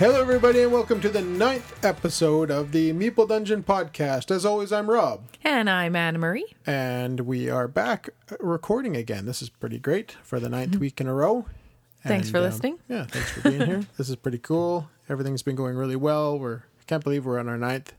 Hello, 0.00 0.18
everybody, 0.18 0.62
and 0.62 0.72
welcome 0.72 0.98
to 1.02 1.10
the 1.10 1.20
ninth 1.20 1.84
episode 1.84 2.50
of 2.50 2.72
the 2.72 2.90
Meeple 2.94 3.28
Dungeon 3.28 3.62
podcast. 3.62 4.30
As 4.30 4.46
always, 4.46 4.72
I'm 4.72 4.88
Robb, 4.90 5.20
And 5.44 5.68
I'm 5.68 5.94
Anna 5.94 6.18
Marie. 6.18 6.54
and 6.66 7.20
we 7.20 7.50
are 7.50 7.68
back 7.68 8.08
recording 8.40 8.96
again. 8.96 9.26
This 9.26 9.42
is 9.42 9.50
pretty 9.50 9.78
great 9.78 10.12
for 10.22 10.40
the 10.40 10.48
ninth 10.48 10.76
week 10.78 11.02
in 11.02 11.06
a 11.06 11.12
row. 11.12 11.42
Mm-hmm. 11.42 12.08
Thanks 12.08 12.26
And, 12.28 12.32
for 12.32 12.38
um, 12.38 12.44
listening. 12.44 12.78
yeah, 12.88 13.04
thanks 13.04 13.30
for 13.30 13.42
being 13.50 13.60
here. 13.66 13.82
This 13.98 14.08
is 14.08 14.16
pretty 14.16 14.38
cool. 14.38 14.88
Everything's 15.10 15.42
been 15.42 15.56
going 15.56 15.76
really 15.76 15.96
well. 15.96 16.38
We're 16.38 16.56
I 16.80 16.84
can't 16.86 17.04
believe 17.04 17.26
we're 17.26 17.38
on 17.38 17.48
our 17.48 17.58
ninth 17.58 17.92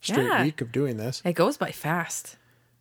straight 0.00 0.24
Yeah. 0.26 0.42
week 0.42 0.62
of 0.62 0.72
doing 0.72 0.96
this. 0.96 1.20
It 1.24 1.34
goes 1.34 1.58
by 1.58 1.70
fast. 1.70 2.36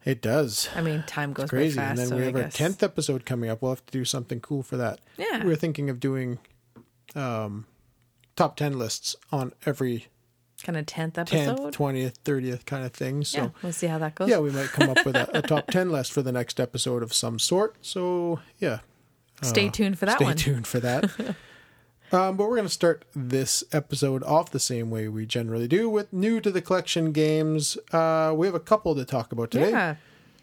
It 0.06 0.22
does. 0.22 0.70
I 0.76 0.82
mean, 0.82 1.04
time 1.06 1.34
goes 1.34 1.50
Crazy. 1.50 1.76
by 1.76 1.82
fast. 1.84 1.90
and 1.90 2.00
then 2.00 2.08
so 2.08 2.16
we 2.16 2.22
I 2.24 2.26
have 2.28 2.36
our 2.38 2.50
tenth 2.50 2.82
episode 2.84 3.26
coming 3.26 3.50
up. 3.50 3.62
We'll 3.62 3.74
have 3.74 3.86
to 3.86 3.92
do 3.92 4.06
something 4.06 4.40
cool 4.40 4.64
for 4.64 4.78
that. 4.78 5.02
Yeah. 5.18 5.44
We're 5.46 5.58
thinking 5.58 5.90
of 5.90 6.00
doing 6.00 6.40
um, 7.16 7.66
top 8.36 8.56
ten 8.56 8.78
lists 8.80 9.16
on 9.32 9.54
every 9.66 10.08
kind 10.64 10.78
of 10.78 10.86
tenth 10.86 11.16
tenth, 11.16 11.34
episode. 11.34 11.74
twentieth, 11.74 12.18
thirtieth 12.24 12.66
kind 12.66 12.86
of 12.86 12.94
thing. 12.94 13.24
So 13.24 13.38
yeah, 13.44 13.50
we'll 13.64 13.74
see 13.74 13.88
how 13.88 13.98
that 14.00 14.16
goes. 14.16 14.30
yeah, 14.30 14.40
we 14.40 14.52
might 14.52 14.68
come 14.70 14.90
up 14.90 15.06
with 15.06 15.16
a, 15.16 15.38
a 15.38 15.42
top 15.42 15.68
10 15.68 15.92
list 15.92 16.12
for 16.12 16.22
the 16.22 16.32
next 16.32 16.60
episode 16.60 17.02
of 17.04 17.14
some 17.14 17.40
sort. 17.40 17.76
So, 17.82 18.40
yeah, 18.60 18.80
Stay 19.42 19.70
tuned 19.70 19.98
for 19.98 20.06
that 20.06 20.18
stay 20.18 20.26
one. 20.26 20.36
tuned 20.38 20.68
for 20.68 20.80
that. 20.80 21.06
um, 22.12 22.38
but 22.38 22.44
we're 22.48 22.56
going 22.58 22.64
to 22.64 22.70
start 22.70 23.06
this 23.16 23.64
episode 23.72 24.24
off 24.24 24.52
the 24.52 24.60
same 24.60 24.92
way 24.92 25.08
we 25.08 25.26
generally 25.26 25.68
do 25.68 25.90
with 25.90 26.14
new 26.14 26.40
to 26.40 26.52
the 26.52 26.62
collection 26.62 27.12
games. 27.12 27.76
Uh, 27.92 28.34
we 28.36 28.46
have 28.46 28.54
a 28.56 28.60
couple 28.60 28.94
to 28.94 29.04
talk 29.04 29.32
about 29.32 29.50
today. 29.50 29.72
Yeah. 29.72 29.96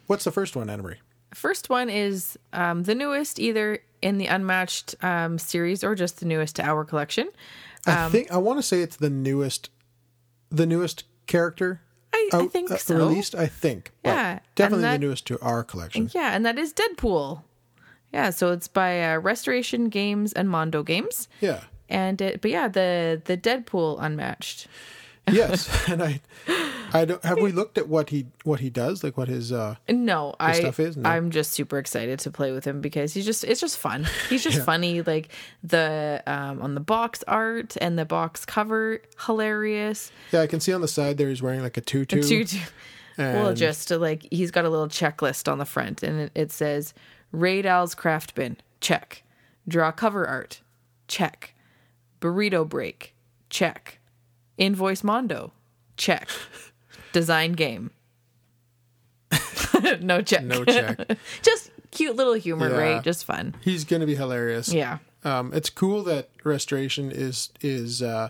What's 0.08 0.24
the 0.24 0.32
first 0.32 0.56
one, 0.56 0.68
Anna 0.68 0.82
Marie? 0.82 0.96
First 1.34 1.68
one 1.70 1.88
is 1.90 2.36
um, 2.52 2.82
the 2.84 2.94
newest, 2.94 3.38
either 3.38 3.78
in 4.02 4.18
the 4.18 4.26
Unmatched 4.26 4.96
um, 5.04 5.38
series 5.38 5.84
or 5.84 5.94
just 5.94 6.18
the 6.20 6.26
newest 6.26 6.56
to 6.56 6.64
our 6.64 6.84
collection. 6.84 7.28
Um, 7.88 8.06
I 8.06 8.08
think 8.10 8.30
I 8.32 8.36
want 8.36 8.58
to 8.58 8.62
say 8.62 8.82
it's 8.82 8.96
the 8.96 9.10
newest, 9.10 9.70
the 10.50 10.66
newest 10.66 11.04
character. 11.26 11.82
I, 12.12 12.30
I 12.32 12.46
think 12.46 12.70
uh, 12.70 12.76
so. 12.78 12.96
Released, 12.96 13.34
I 13.34 13.46
think. 13.46 13.92
Yeah, 14.04 14.38
definitely 14.54 14.82
that- 14.82 14.92
the 15.00 15.06
newest 15.06 15.26
to 15.26 15.40
our 15.40 15.62
collection. 15.64 16.10
Yeah, 16.14 16.34
and 16.34 16.44
that 16.46 16.58
is 16.58 16.72
Deadpool. 16.72 17.42
Yeah, 18.12 18.30
so 18.30 18.52
it's 18.52 18.68
by 18.68 19.02
uh, 19.12 19.18
Restoration 19.18 19.90
Games 19.90 20.32
and 20.32 20.48
Mondo 20.48 20.82
Games. 20.82 21.28
Yeah. 21.42 21.60
And 21.90 22.20
it, 22.20 22.40
but 22.40 22.50
yeah, 22.50 22.68
the 22.68 23.20
the 23.24 23.36
Deadpool 23.36 23.98
Unmatched. 24.00 24.66
Yes, 25.32 25.88
and 25.88 26.02
I, 26.02 26.20
I 26.92 27.04
don't. 27.04 27.22
Have 27.24 27.40
we 27.40 27.52
looked 27.52 27.78
at 27.78 27.88
what 27.88 28.10
he 28.10 28.26
what 28.44 28.60
he 28.60 28.70
does? 28.70 29.04
Like 29.04 29.16
what 29.16 29.28
his 29.28 29.52
uh 29.52 29.76
No, 29.88 30.34
I 30.40 30.52
stuff 30.52 30.80
is? 30.80 30.96
No. 30.96 31.08
I'm 31.08 31.30
just 31.30 31.52
super 31.52 31.78
excited 31.78 32.18
to 32.20 32.30
play 32.30 32.52
with 32.52 32.64
him 32.64 32.80
because 32.80 33.14
he's 33.14 33.24
just 33.24 33.44
it's 33.44 33.60
just 33.60 33.78
fun. 33.78 34.06
He's 34.28 34.42
just 34.42 34.60
funny. 34.64 35.02
Like 35.02 35.28
the 35.62 36.22
um 36.26 36.62
on 36.62 36.74
the 36.74 36.80
box 36.80 37.22
art 37.28 37.76
and 37.80 37.98
the 37.98 38.04
box 38.04 38.44
cover, 38.44 39.02
hilarious. 39.26 40.10
Yeah, 40.32 40.40
I 40.40 40.46
can 40.46 40.60
see 40.60 40.72
on 40.72 40.80
the 40.80 40.88
side 40.88 41.18
there 41.18 41.28
he's 41.28 41.42
wearing 41.42 41.62
like 41.62 41.76
a 41.76 41.82
tutu. 41.82 42.22
Tutu. 42.22 42.58
Well, 43.18 43.52
just 43.52 43.88
to, 43.88 43.98
like 43.98 44.26
he's 44.30 44.52
got 44.52 44.64
a 44.64 44.68
little 44.70 44.86
checklist 44.86 45.50
on 45.50 45.58
the 45.58 45.64
front, 45.64 46.04
and 46.04 46.20
it, 46.20 46.32
it 46.36 46.52
says 46.52 46.94
Raid 47.32 47.66
Al's 47.66 47.94
Craft 47.94 48.34
Bin, 48.36 48.56
check. 48.80 49.24
Draw 49.66 49.90
cover 49.92 50.26
art, 50.26 50.62
check. 51.08 51.54
Burrito 52.20 52.66
break, 52.68 53.14
check. 53.50 53.97
Invoice 54.58 55.02
Mondo, 55.04 55.52
check. 55.96 56.28
Design 57.12 57.52
game. 57.52 57.90
no 60.00 60.20
check. 60.22 60.44
No 60.44 60.64
check. 60.64 60.98
Just 61.42 61.70
cute 61.90 62.16
little 62.16 62.34
humor, 62.34 62.68
Yeah. 62.70 62.76
right? 62.94 63.02
Just 63.04 63.24
fun. 63.24 63.54
He's 63.60 63.84
gonna 63.84 64.06
be 64.06 64.14
hilarious. 64.16 64.72
Yeah. 64.72 64.98
Um, 65.24 65.52
it's 65.52 65.70
cool 65.70 66.02
that 66.04 66.30
Restoration 66.44 67.10
is 67.10 67.50
is 67.60 68.02
uh, 68.02 68.28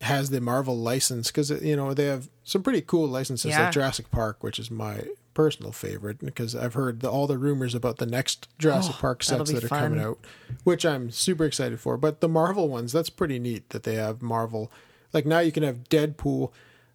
has 0.00 0.30
the 0.30 0.40
Marvel 0.40 0.76
license 0.76 1.28
because 1.30 1.50
you 1.50 1.76
know 1.76 1.94
they 1.94 2.06
have 2.06 2.28
some 2.44 2.62
pretty 2.62 2.80
cool 2.80 3.06
licenses 3.08 3.50
Yeah. 3.50 3.64
like 3.64 3.72
Jurassic 3.72 4.10
Park, 4.10 4.42
which 4.42 4.58
is 4.58 4.70
my 4.70 5.04
personal 5.34 5.72
favorite 5.72 6.18
because 6.18 6.54
I've 6.54 6.74
heard 6.74 7.00
the, 7.00 7.10
all 7.10 7.26
the 7.26 7.38
rumors 7.38 7.74
about 7.74 7.96
the 7.96 8.04
next 8.06 8.48
Jurassic 8.58 8.96
Oh, 8.96 9.00
Park 9.00 9.22
sets 9.22 9.50
that 9.50 9.64
are 9.64 9.68
coming 9.68 9.98
out, 10.00 10.18
which 10.64 10.84
I'm 10.84 11.10
super 11.10 11.44
excited 11.44 11.80
for. 11.80 11.96
But 11.96 12.20
the 12.20 12.28
Marvel 12.28 12.68
ones, 12.68 12.92
that's 12.92 13.08
pretty 13.10 13.38
neat 13.38 13.70
that 13.70 13.84
they 13.84 13.94
have 13.94 14.20
Marvel. 14.20 14.70
Like 15.12 15.26
now 15.26 15.40
you 15.40 15.52
can 15.52 15.62
have 15.62 15.84
Deadpool 15.88 16.52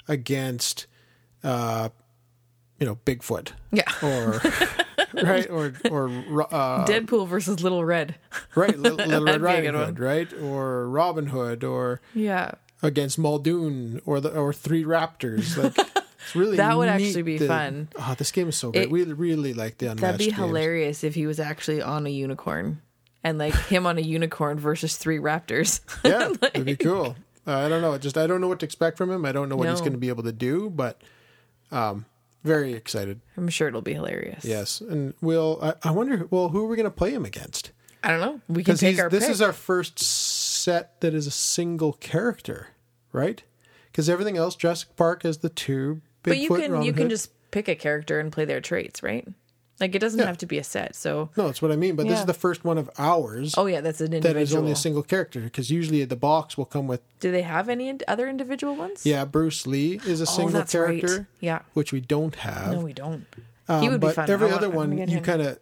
against, 0.08 0.88
uh, 1.44 1.90
you 2.80 2.86
know, 2.86 2.96
Bigfoot. 3.06 3.52
Yeah. 3.72 3.84
Or 4.02 4.42
right 5.24 5.50
or 5.50 5.74
or 5.90 6.08
uh, 6.54 6.86
Deadpool 6.86 7.28
versus 7.28 7.62
Little 7.62 7.84
Red. 7.86 8.16
right 8.56 8.78
Little, 8.80 8.98
Little 8.98 9.24
Red 9.26 9.42
That'd 9.42 9.42
Riding 9.42 9.74
Hood, 9.74 10.00
right? 10.00 10.32
Or 10.42 10.88
Robin 10.90 11.28
Hood, 11.28 11.64
or 11.64 12.02
Yeah. 12.14 12.52
against 12.82 13.18
Muldoon, 13.20 14.02
or 14.06 14.20
the 14.20 14.34
or 14.36 14.54
three 14.54 14.84
Raptors. 14.84 15.58
Like 15.62 15.78
it's 16.24 16.36
really 16.36 16.58
That 16.58 16.78
would 16.78 16.90
actually 16.90 17.22
be 17.24 17.38
that- 17.38 17.48
fun. 17.48 17.90
Oh, 17.98 18.16
this 18.18 18.32
game 18.32 18.50
is 18.50 18.56
so 18.56 18.72
great. 18.72 18.84
It- 18.86 18.92
we 18.92 19.04
really 19.04 19.54
like 19.54 19.78
the 19.78 19.88
unmatched. 19.88 20.02
That'd 20.02 20.18
be 20.20 20.26
games. 20.26 20.38
hilarious 20.38 21.04
if 21.04 21.16
he 21.16 21.26
was 21.28 21.40
actually 21.40 21.82
on 21.82 22.06
a 22.08 22.10
unicorn. 22.10 22.82
And 23.24 23.40
like 23.40 23.56
him 23.66 23.86
on 23.86 23.98
a 23.98 24.02
unicorn 24.02 24.58
versus 24.58 24.96
three 24.96 25.18
raptors. 25.18 25.82
Yeah, 26.06 26.32
it'd 26.54 26.66
be 26.66 26.78
cool. 26.78 27.18
Uh, 27.48 27.60
I 27.60 27.70
don't 27.70 27.82
know. 27.82 27.98
Just 27.98 28.18
I 28.18 28.28
don't 28.28 28.42
know 28.42 28.50
what 28.50 28.60
to 28.60 28.66
expect 28.66 28.98
from 28.98 29.10
him. 29.10 29.26
I 29.26 29.32
don't 29.32 29.48
know 29.48 29.56
what 29.56 29.70
he's 29.70 29.80
going 29.80 29.94
to 29.94 29.98
be 29.98 30.10
able 30.10 30.24
to 30.24 30.34
do, 30.34 30.70
but 30.70 31.02
um, 31.72 32.06
very 32.44 32.74
excited. 32.74 33.22
I'm 33.38 33.48
sure 33.48 33.70
it'll 33.70 33.82
be 33.82 33.94
hilarious. 33.94 34.44
Yes, 34.44 34.82
and 34.82 35.14
we'll. 35.22 35.60
I, 35.62 35.74
I 35.84 35.92
wonder. 35.92 36.28
Well, 36.30 36.50
who 36.50 36.66
are 36.66 36.68
we 36.68 36.76
going 36.76 36.86
to 36.86 36.92
play 36.92 37.12
him 37.12 37.26
against? 37.26 37.72
I 38.04 38.10
don't 38.10 38.20
know. 38.20 38.42
We 38.50 38.64
can 38.64 38.76
take 38.76 39.00
our 39.00 39.10
this 39.10 39.26
pick. 39.26 39.32
is 39.32 39.42
our 39.42 39.54
first 39.54 40.00
set 40.00 41.00
that 41.02 41.14
is 41.14 41.26
a 41.26 41.32
single 41.32 41.94
character, 41.94 42.70
right? 43.14 43.42
Because 43.92 44.10
everything 44.10 44.38
else, 44.38 44.56
Jurassic 44.56 44.96
Park 44.96 45.24
has 45.24 45.40
the 45.40 45.50
two. 45.50 46.02
Bigfoot, 46.24 46.30
but 46.30 46.38
you 46.38 46.50
can 46.50 46.72
Robin 46.74 46.86
you 46.86 46.94
can 46.94 47.10
just 47.10 47.32
pick 47.52 47.68
a 47.68 47.76
character 47.76 48.20
and 48.20 48.32
play 48.32 48.46
their 48.46 48.62
traits, 48.62 49.02
right? 49.02 49.28
Like 49.80 49.94
it 49.94 50.00
doesn't 50.00 50.20
Yeah. 50.20 50.26
have 50.26 50.38
to 50.40 50.46
be 50.48 50.58
a 50.58 50.64
set. 50.64 50.96
So 50.96 51.30
no, 51.38 51.46
that's 51.46 51.62
what 51.62 51.72
I 51.72 51.76
mean. 51.76 51.96
But 51.96 52.08
this 52.08 52.20
is 52.20 52.26
the 52.26 52.34
first 52.34 52.66
one 52.66 52.78
of 52.78 52.90
ours 52.98 53.54
oh 53.58 53.68
yeah, 53.68 53.82
that's 53.82 54.02
an 54.02 54.08
individual. 54.14 54.34
that 54.34 54.42
is 54.42 54.56
only 54.56 54.72
a 54.72 54.76
single 54.76 55.04
character. 55.04 55.42
Because 55.42 55.70
usually 55.70 56.04
the 56.06 56.16
box 56.16 56.58
will 56.58 56.66
come 56.66 56.88
with 56.88 57.02
Do 57.20 57.32
they 57.32 57.44
have 57.44 57.70
any 57.70 57.96
other 58.08 58.28
individual 58.28 58.76
ones? 58.76 59.06
yeah, 59.06 59.24
Bruce 59.26 59.68
Lee 59.68 60.00
is 60.06 60.20
a 60.20 60.24
Oh, 60.24 60.26
single 60.26 60.54
that's 60.54 60.74
right. 60.74 61.00
character, 61.02 61.28
Yeah. 61.40 61.60
which 61.74 61.92
we 61.94 62.02
don't 62.02 62.36
have. 62.38 62.72
No, 62.74 62.80
we 62.82 62.94
don't. 62.94 63.26
Um, 63.70 63.82
he 63.82 63.90
would 63.90 64.00
be 64.02 64.08
but 64.08 64.16
fun. 64.16 64.30
every 64.32 64.50
I 64.50 64.54
other 64.54 64.70
one 64.70 64.98
you 65.10 65.20
kind 65.22 65.42
of 65.42 65.60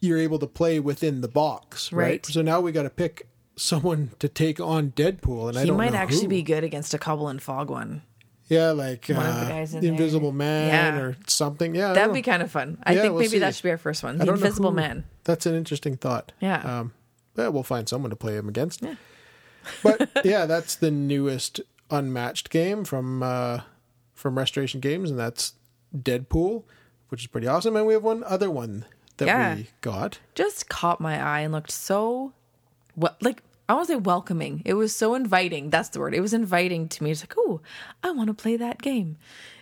you're 0.00 0.18
able 0.18 0.38
to 0.38 0.46
play 0.46 0.78
within 0.80 1.20
the 1.22 1.28
box, 1.28 1.92
right? 1.92 2.04
Right. 2.04 2.26
So 2.26 2.40
now 2.40 2.60
we 2.60 2.70
got 2.72 2.84
to 2.84 2.90
pick 2.90 3.26
someone 3.56 4.12
to 4.20 4.28
take 4.28 4.60
on 4.60 4.92
Deadpool, 4.92 5.48
and 5.48 5.58
I 5.58 5.62
He 5.62 5.66
don't 5.66 5.76
might 5.76 5.90
know 5.92 5.98
actually 5.98 6.22
who. 6.22 6.28
be 6.28 6.42
good 6.42 6.62
against 6.62 6.94
a 6.94 6.98
Cobble 6.98 7.26
and 7.28 7.42
Fog 7.42 7.68
one. 7.68 8.02
Yeah, 8.48 8.70
like 8.70 9.06
one 9.08 9.18
of 9.26 9.34
the 9.34 9.40
uh, 9.40 9.48
guys 9.48 9.74
in 9.74 9.80
the 9.80 9.88
Invisible 9.88 10.30
there. 10.32 10.38
Man 10.38 10.94
Yeah. 10.96 11.00
or 11.00 11.16
something. 11.26 11.74
Yeah, 11.74 11.92
That'd 11.92 12.14
be 12.14 12.22
kind 12.22 12.42
of 12.42 12.50
fun. 12.50 12.78
I 12.84 12.94
Yeah, 12.94 13.02
think 13.02 13.12
we'll 13.12 13.20
maybe 13.20 13.28
see. 13.30 13.38
that 13.40 13.54
should 13.54 13.62
be 13.64 13.70
our 13.70 13.78
first 13.78 14.02
one. 14.02 14.18
The 14.18 14.28
Invisible 14.32 14.70
who- 14.70 14.76
Man. 14.76 15.04
That's 15.24 15.46
an 15.46 15.54
interesting 15.54 15.96
thought. 15.96 16.32
Yeah. 16.40 16.60
Um, 16.80 16.92
yeah, 17.36 17.48
we'll 17.48 17.62
find 17.62 17.88
someone 17.88 18.10
to 18.10 18.16
play 18.16 18.36
him 18.36 18.48
against. 18.48 18.82
Yeah. 18.82 18.94
but 19.82 20.10
yeah, 20.24 20.46
that's 20.46 20.74
the 20.74 20.90
newest 20.90 21.60
unmatched 21.90 22.50
game 22.50 22.84
from 22.84 23.22
uh, 23.22 23.60
from 24.14 24.36
Restoration 24.38 24.80
Games, 24.80 25.10
and 25.10 25.18
that's 25.18 25.54
Deadpool, 25.96 26.64
which 27.08 27.22
is 27.22 27.26
pretty 27.26 27.46
awesome. 27.46 27.76
And 27.76 27.86
we 27.86 27.92
have 27.94 28.02
one 28.02 28.24
other 28.24 28.50
one 28.50 28.84
that 29.18 29.26
Yeah. 29.26 29.54
we 29.56 29.68
got. 29.80 30.18
Just 30.34 30.68
caught 30.68 31.00
my 31.00 31.20
eye 31.22 31.40
and 31.40 31.52
looked 31.52 31.70
so 31.70 32.32
what 32.94 33.22
like 33.22 33.42
I 33.68 33.74
want 33.74 33.86
to 33.88 33.94
say 33.94 33.98
welcoming. 33.98 34.62
It 34.64 34.74
was 34.74 34.94
so 34.96 35.14
inviting. 35.14 35.70
That's 35.70 35.90
the 35.90 36.00
word. 36.00 36.14
It 36.14 36.20
was 36.20 36.32
inviting 36.32 36.88
to 36.88 37.04
me. 37.04 37.10
It's 37.10 37.22
like, 37.22 37.34
oh, 37.36 37.60
I 38.02 38.10
want 38.12 38.28
to 38.28 38.34
play 38.34 38.56
that 38.56 38.80
game. 38.80 39.16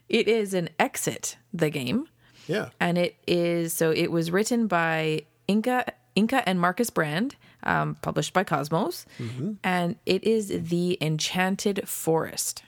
It 0.08 0.29
is 0.29 0.55
an 0.55 0.69
exit, 0.79 1.37
the 1.53 1.70
game. 1.70 2.08
Yeah, 2.47 2.69
and 2.79 2.97
it 2.97 3.17
is 3.26 3.73
so 3.73 3.91
it 3.91 4.12
was 4.12 4.31
written 4.31 4.69
by 4.69 5.23
Inka 5.49 5.88
Inka 6.17 6.44
and 6.47 6.61
Markus 6.61 6.91
Brand, 6.91 7.35
um, 7.64 7.97
published 8.03 8.32
by 8.32 8.44
Kosmos, 8.44 9.05
and 9.64 9.97
it 10.06 10.23
is 10.23 10.49
the 10.49 10.97
Enchanted 11.00 11.88
Forest. 11.88 12.62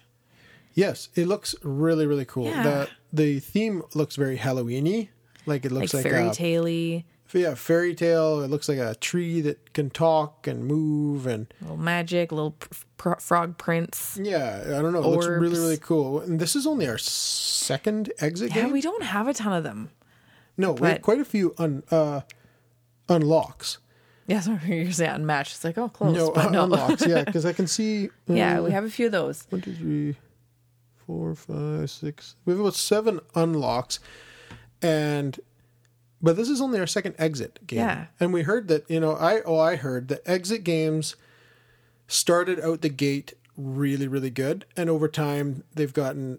yes, 0.74 1.08
it 1.14 1.28
looks 1.28 1.54
really 1.62 2.06
really 2.06 2.24
cool. 2.24 2.46
Yeah. 2.46 2.62
The 2.64 2.88
the 3.12 3.38
theme 3.38 3.82
looks 3.94 4.16
very 4.16 4.36
Halloweeny. 4.36 5.10
Like 5.46 5.64
it 5.64 5.70
looks 5.70 5.94
like, 5.94 6.02
fairy 6.02 6.28
a 6.28 6.34
tale 6.34 6.66
yeah 7.32 7.54
fairy 7.54 7.94
tale. 7.94 8.40
It 8.42 8.48
looks 8.48 8.68
like 8.68 8.78
a 8.78 8.94
tree 8.94 9.40
that 9.42 9.72
can 9.74 9.90
talk 9.90 10.46
and 10.46 10.64
move 10.64 11.26
and 11.26 11.52
little 11.60 11.76
magic, 11.76 12.32
little 12.32 12.52
pr- 12.52 12.74
pr- 12.96 13.20
frog 13.20 13.58
prince. 13.58 14.18
yeah. 14.22 14.62
I 14.66 14.82
don't 14.82 14.92
know. 14.92 15.00
It 15.00 15.06
looks 15.08 15.26
really 15.26 15.48
really 15.58 15.76
cool. 15.78 16.20
And 16.20 16.40
this 16.40 16.54
is 16.56 16.66
only 16.66 16.86
our 16.88 16.98
second 16.98 18.12
exit 18.20 18.54
Yeah, 18.54 18.62
game. 18.64 18.72
we 18.72 18.80
don't 18.80 19.02
have 19.02 19.28
a 19.28 19.34
ton 19.34 19.52
of 19.52 19.64
them. 19.64 19.90
No, 20.56 20.72
we 20.72 20.88
have 20.88 21.02
quite 21.02 21.20
a 21.20 21.24
few 21.24 21.54
un, 21.58 21.82
uh, 21.90 22.22
unlocks. 23.08 23.78
Yeah, 24.26 24.40
so 24.46 24.58
you're 24.66 24.90
saying 24.92 25.10
unmatched. 25.12 25.54
It's 25.54 25.64
like, 25.64 25.78
oh, 25.78 25.88
close. 25.88 26.14
No, 26.16 26.30
but 26.32 26.50
no. 26.50 26.64
unlocks. 26.64 27.06
Yeah, 27.06 27.24
because 27.26 27.46
I 27.46 27.52
can 27.52 27.66
see. 27.66 28.08
uh, 28.28 28.34
yeah, 28.34 28.60
we 28.60 28.70
have 28.72 28.84
a 28.84 28.90
few 28.90 29.06
of 29.06 29.12
those. 29.12 29.46
One, 29.50 29.60
two, 29.62 29.74
three, 29.74 30.16
four, 31.06 31.34
five, 31.34 31.90
six. 31.90 32.36
We 32.44 32.52
have 32.52 32.60
about 32.60 32.74
seven 32.74 33.20
unlocks, 33.34 34.00
and 34.82 35.38
but 36.20 36.36
this 36.36 36.48
is 36.48 36.60
only 36.60 36.78
our 36.80 36.86
second 36.86 37.14
exit 37.18 37.60
game. 37.66 37.78
Yeah. 37.80 38.06
and 38.18 38.32
we 38.32 38.42
heard 38.42 38.68
that 38.68 38.88
you 38.90 39.00
know 39.00 39.12
I 39.12 39.40
oh 39.42 39.58
I 39.58 39.76
heard 39.76 40.08
that 40.08 40.22
exit 40.26 40.64
games 40.64 41.16
started 42.06 42.60
out 42.60 42.80
the 42.80 42.88
gate 42.88 43.34
really, 43.56 44.08
really 44.08 44.30
good, 44.30 44.64
and 44.76 44.88
over 44.88 45.08
time 45.08 45.64
they've 45.74 45.92
gotten 45.92 46.38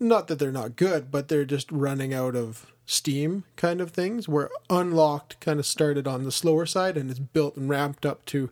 not 0.00 0.26
that 0.26 0.38
they're 0.38 0.50
not 0.50 0.76
good, 0.76 1.10
but 1.10 1.28
they're 1.28 1.44
just 1.44 1.70
running 1.70 2.12
out 2.12 2.34
of 2.34 2.72
steam 2.86 3.44
kind 3.56 3.80
of 3.80 3.90
things. 3.90 4.28
Where 4.28 4.50
unlocked 4.68 5.38
kind 5.40 5.58
of 5.60 5.66
started 5.66 6.06
on 6.06 6.24
the 6.24 6.32
slower 6.32 6.66
side 6.66 6.96
and 6.96 7.10
it's 7.10 7.20
built 7.20 7.56
and 7.56 7.68
ramped 7.68 8.04
up 8.04 8.24
to 8.26 8.50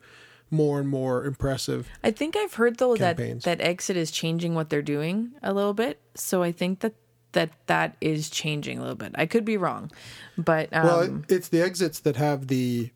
more 0.51 0.81
and 0.81 0.89
more 0.89 1.25
impressive. 1.25 1.89
I 2.03 2.11
think 2.11 2.37
I've 2.37 2.55
heard 2.55 2.79
though 2.79 2.97
Campaigns. 2.97 3.45
that 3.45 3.59
that 3.59 3.65
Exit 3.65 3.97
is 3.97 4.11
changing 4.11 4.55
what 4.55 4.71
they're 4.71 4.83
doing 4.83 5.33
a 5.43 5.53
little 5.53 5.75
bit. 5.75 6.01
So 6.15 6.43
I 6.43 6.53
think 6.53 6.81
that 6.81 6.95
that 7.33 7.51
that 7.67 7.97
is 8.01 8.29
changing 8.31 8.79
a 8.79 8.81
little 8.81 8.97
bit. 8.97 9.13
I 9.15 9.27
could 9.27 9.45
be 9.45 9.57
wrong, 9.57 9.91
but 10.39 10.69
um, 10.73 10.85
Well, 10.85 11.01
it, 11.03 11.33
it's 11.33 11.49
the 11.49 11.63
exits 11.63 12.01
that 12.01 12.17
have 12.17 12.47
the 12.49 12.91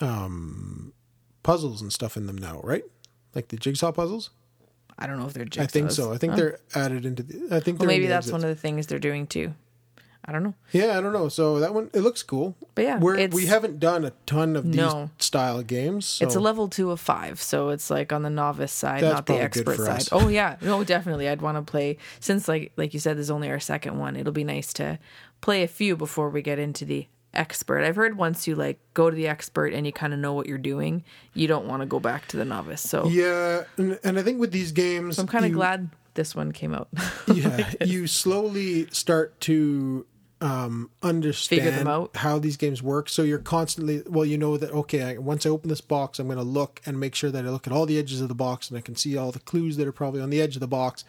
um, 0.00 0.92
puzzles 1.42 1.80
and 1.82 1.92
stuff 1.92 2.16
in 2.16 2.26
them 2.26 2.36
now, 2.38 2.60
right? 2.62 2.84
Like 3.34 3.48
the 3.48 3.56
jigsaw 3.56 3.92
puzzles. 3.92 4.30
I 4.98 5.06
don't 5.06 5.18
know 5.18 5.26
if 5.26 5.32
they're. 5.32 5.44
Jigsaw. 5.44 5.62
I 5.62 5.66
think 5.66 5.90
so. 5.92 6.12
I 6.12 6.18
think 6.18 6.32
Huh? 6.32 6.36
they're 6.36 6.58
added 6.74 7.06
into 7.06 7.22
the. 7.22 7.56
I 7.56 7.60
think 7.60 7.78
Well, 7.78 7.86
maybe 7.86 8.06
that's 8.06 8.26
exits. 8.26 8.32
one 8.32 8.42
of 8.42 8.54
the 8.54 8.60
things 8.60 8.86
they're 8.86 8.98
doing 8.98 9.26
too. 9.26 9.54
I 10.24 10.32
don't 10.32 10.42
know. 10.42 10.54
Yeah, 10.72 10.98
I 10.98 11.00
don't 11.00 11.12
know. 11.12 11.28
So 11.28 11.58
that 11.60 11.72
one 11.74 11.90
it 11.94 12.00
looks 12.00 12.22
cool. 12.22 12.54
But 12.74 12.84
yeah, 12.84 12.98
We're, 12.98 13.28
we 13.28 13.46
haven't 13.46 13.80
done 13.80 14.04
a 14.04 14.12
ton 14.26 14.54
of 14.54 14.64
these 14.64 14.76
No. 14.76 15.10
style 15.18 15.62
games. 15.62 16.06
So 16.06 16.26
It's 16.26 16.34
a 16.34 16.40
level 16.40 16.68
two 16.68 16.90
of 16.90 17.00
five, 17.00 17.40
so 17.40 17.70
it's 17.70 17.90
like 17.90 18.12
on 18.12 18.22
the 18.22 18.30
novice 18.30 18.72
side, 18.72 19.02
That's 19.02 19.14
not 19.14 19.26
the 19.26 19.40
expert 19.40 19.76
side. 19.78 20.08
Oh 20.12 20.28
yeah, 20.28 20.56
no, 20.60 20.84
definitely. 20.84 21.28
I'd 21.28 21.42
want 21.42 21.56
to 21.56 21.62
play 21.68 21.96
since 22.20 22.48
like 22.48 22.72
like 22.76 22.92
you 22.94 23.00
said, 23.00 23.16
this 23.16 23.24
is 23.24 23.30
only 23.30 23.50
our 23.50 23.60
second 23.60 23.98
one. 23.98 24.14
It'll 24.16 24.32
be 24.32 24.44
nice 24.44 24.72
to 24.74 24.98
play 25.40 25.62
a 25.62 25.68
few 25.68 25.96
before 25.96 26.28
we 26.28 26.42
get 26.42 26.58
into 26.58 26.84
the 26.84 27.06
expert. 27.32 27.82
I've 27.84 27.96
heard 27.96 28.16
once 28.16 28.46
you 28.46 28.54
like 28.54 28.78
go 28.94 29.08
to 29.08 29.16
the 29.16 29.26
expert 29.28 29.72
and 29.72 29.86
you 29.86 29.92
kind 29.92 30.12
of 30.12 30.18
know 30.18 30.34
what 30.34 30.46
you're 30.46 30.58
doing, 30.58 31.04
you 31.32 31.46
don't 31.48 31.66
want 31.66 31.80
to 31.82 31.86
go 31.86 32.00
back 32.00 32.28
to 32.28 32.36
the 32.36 32.44
novice. 32.44 32.82
So 32.82 33.06
yeah, 33.08 33.64
and, 33.78 33.98
and 34.04 34.18
I 34.18 34.22
think 34.22 34.38
with 34.40 34.52
these 34.52 34.72
games, 34.72 35.18
I'm 35.18 35.26
kind 35.26 35.44
of 35.44 35.52
glad 35.52 35.88
this 36.20 36.36
one 36.36 36.52
came 36.52 36.74
out. 36.74 36.88
yeah, 37.34 37.72
you 37.82 38.06
slowly 38.06 38.86
start 38.90 39.40
to 39.40 40.06
um, 40.42 40.90
understand 41.02 41.88
how 42.14 42.38
these 42.38 42.58
games 42.58 42.82
work. 42.82 43.08
So 43.08 43.22
you're 43.22 43.38
constantly, 43.38 44.02
well, 44.06 44.26
you 44.26 44.36
know 44.36 44.58
that 44.58 44.70
okay, 44.70 45.02
I, 45.02 45.18
once 45.18 45.46
I 45.46 45.48
open 45.48 45.70
this 45.70 45.80
box, 45.80 46.18
I'm 46.18 46.26
going 46.26 46.36
to 46.36 46.44
look 46.44 46.82
and 46.84 47.00
make 47.00 47.14
sure 47.14 47.30
that 47.30 47.44
I 47.44 47.48
look 47.48 47.66
at 47.66 47.72
all 47.72 47.86
the 47.86 47.98
edges 47.98 48.20
of 48.20 48.28
the 48.28 48.34
box 48.34 48.68
and 48.68 48.76
I 48.76 48.82
can 48.82 48.96
see 48.96 49.16
all 49.16 49.32
the 49.32 49.38
clues 49.40 49.78
that 49.78 49.86
are 49.86 49.92
probably 49.92 50.20
on 50.20 50.28
the 50.28 50.42
edge 50.42 50.56
of 50.56 50.60
the 50.60 50.68
box. 50.68 51.04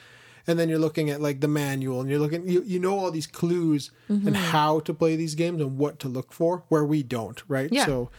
And 0.47 0.57
then 0.57 0.69
you're 0.69 0.79
looking 0.79 1.09
at 1.09 1.21
like 1.21 1.41
the 1.41 1.47
manual 1.49 1.99
and 1.99 2.09
you're 2.09 2.19
looking, 2.19 2.47
you, 2.47 2.63
you 2.65 2.79
know 2.79 2.97
all 2.97 3.11
these 3.11 3.27
clues 3.27 3.91
Mm-hmm. 4.09 4.27
and 4.27 4.35
how 4.37 4.79
to 4.81 4.93
play 4.93 5.15
these 5.15 5.35
games 5.35 5.61
and 5.61 5.77
what 5.77 5.99
to 5.99 6.07
look 6.09 6.33
for, 6.33 6.63
where 6.69 6.83
we 6.83 7.03
don't, 7.03 7.41
right? 7.47 7.69
Yeah. 7.71 7.85
So 7.85 8.11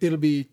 it'll 0.00 0.18
be 0.18 0.48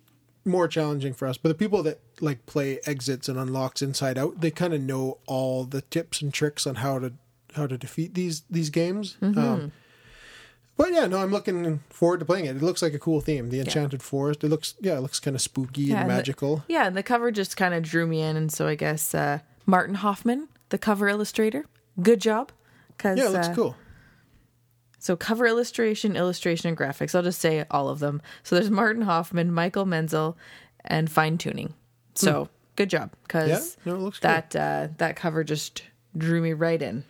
more 0.46 0.68
challenging 0.68 1.14
for 1.14 1.28
us. 1.28 1.38
But 1.38 1.50
the 1.50 1.56
people 1.56 1.84
that 1.84 2.00
like 2.22 2.46
play 2.46 2.80
exits 2.86 3.28
and 3.28 3.38
unlocks 3.38 3.82
inside 3.82 4.18
out, 4.18 4.42
they 4.42 4.52
kind 4.52 4.74
of 4.74 4.82
know 4.82 5.18
all 5.26 5.64
the 5.66 5.82
tips 5.82 6.22
and 6.22 6.34
tricks 6.34 6.66
on 6.68 6.76
how 6.76 7.00
to 7.00 7.14
how 7.56 7.68
to 7.68 7.78
defeat 7.78 8.14
these 8.14 8.44
these 8.50 8.70
games. 8.70 9.18
Mm-hmm. 9.22 9.40
Um, 9.40 9.72
but 10.78 10.92
yeah, 10.92 11.06
no, 11.08 11.20
I'm 11.20 11.32
looking 11.32 11.80
forward 11.90 12.20
to 12.20 12.26
playing 12.26 12.46
it. 12.46 12.58
It 12.58 12.62
looks 12.62 12.82
like 12.82 12.94
a 12.94 13.00
cool 13.00 13.22
theme. 13.22 13.50
The 13.50 13.62
Enchanted 13.62 14.04
Forest. 14.04 14.44
It 14.44 14.50
looks 14.50 14.76
yeah, 14.82 14.98
it 14.98 15.02
looks 15.02 15.20
kind 15.20 15.36
of 15.36 15.42
spooky 15.42 15.84
Yeah, 15.84 15.94
and 15.96 16.02
and 16.02 16.10
the- 16.10 16.14
magical. 16.16 16.64
yeah, 16.68 16.86
and 16.86 16.98
the 16.98 17.04
cover 17.04 17.32
just 17.32 17.56
kind 17.58 17.74
of 17.74 17.84
drew 17.84 18.06
me 18.06 18.22
in, 18.22 18.36
and 18.36 18.52
so 18.52 18.68
I 18.68 18.76
guess 18.76 19.16
uh, 19.16 19.40
Martin 19.66 19.96
Hoffmann, 19.96 20.50
the 20.70 20.78
cover 20.78 21.08
illustrator, 21.08 21.66
good 22.02 22.20
job. 22.22 22.52
Cause, 22.98 23.18
yeah, 23.18 23.26
it 23.26 23.32
looks 23.32 23.48
uh, 23.50 23.54
cool. 23.56 23.76
So 25.06 25.16
cover 25.16 25.46
illustration, 25.46 26.16
illustration, 26.16 26.68
and 26.68 26.76
graphics. 26.76 27.14
I'll 27.14 27.22
just 27.22 27.40
say 27.40 27.64
all 27.70 27.90
of 27.90 28.00
them. 28.00 28.24
So 28.42 28.56
there's 28.56 28.72
Martin 28.72 29.04
Hoffmann, 29.04 29.52
Michael 29.52 29.86
Menzel, 29.86 30.36
and 30.84 31.12
fine 31.12 31.38
tuning. 31.38 31.76
So 32.16 32.50
good 32.76 32.90
job, 32.90 33.12
because 33.22 33.76
Hmm. 33.76 33.90
Yeah, 33.90 33.94
no, 33.94 34.00
it 34.00 34.02
looks 34.02 34.18
cool. 34.18 34.32
that 34.32 34.56
uh, 34.56 34.88
that 34.98 35.16
cover 35.16 35.44
just 35.44 35.84
drew 36.18 36.42
me 36.42 36.54
right 36.54 36.82
in. 36.82 37.04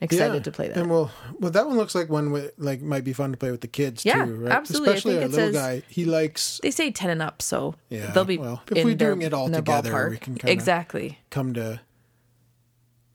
Excited 0.00 0.34
yeah. 0.34 0.40
to 0.42 0.52
play 0.52 0.68
that. 0.68 0.76
And 0.76 0.88
well, 0.88 1.10
well, 1.40 1.50
that 1.50 1.66
one 1.66 1.76
looks 1.76 1.96
like 1.96 2.08
one 2.08 2.30
with, 2.30 2.52
like 2.56 2.80
might 2.80 3.02
be 3.02 3.12
fun 3.12 3.32
to 3.32 3.36
play 3.36 3.50
with 3.50 3.62
the 3.62 3.66
kids 3.68 4.04
Yeah, 4.04 4.24
too, 4.24 4.36
right? 4.36 4.52
absolutely. 4.52 4.88
Especially 4.90 5.16
our 5.16 5.22
it 5.24 5.30
little 5.32 5.52
says- 5.52 5.54
guy. 5.56 5.82
He 5.88 6.04
likes 6.04 6.60
they 6.62 6.70
say 6.70 6.92
ten 6.92 7.10
and 7.10 7.20
up, 7.20 7.42
so 7.42 7.74
Yeah, 7.88 8.12
they'll 8.12 8.24
be 8.24 8.38
well, 8.38 8.62
if 8.70 8.76
in 8.78 8.86
we're 8.86 8.94
their, 8.94 9.10
doing 9.14 9.22
it 9.26 9.34
all 9.34 9.50
together, 9.50 9.90
ballpark. 9.90 10.10
we 10.10 10.18
can 10.18 10.38
exactly. 10.48 11.18
come 11.30 11.52
to, 11.54 11.80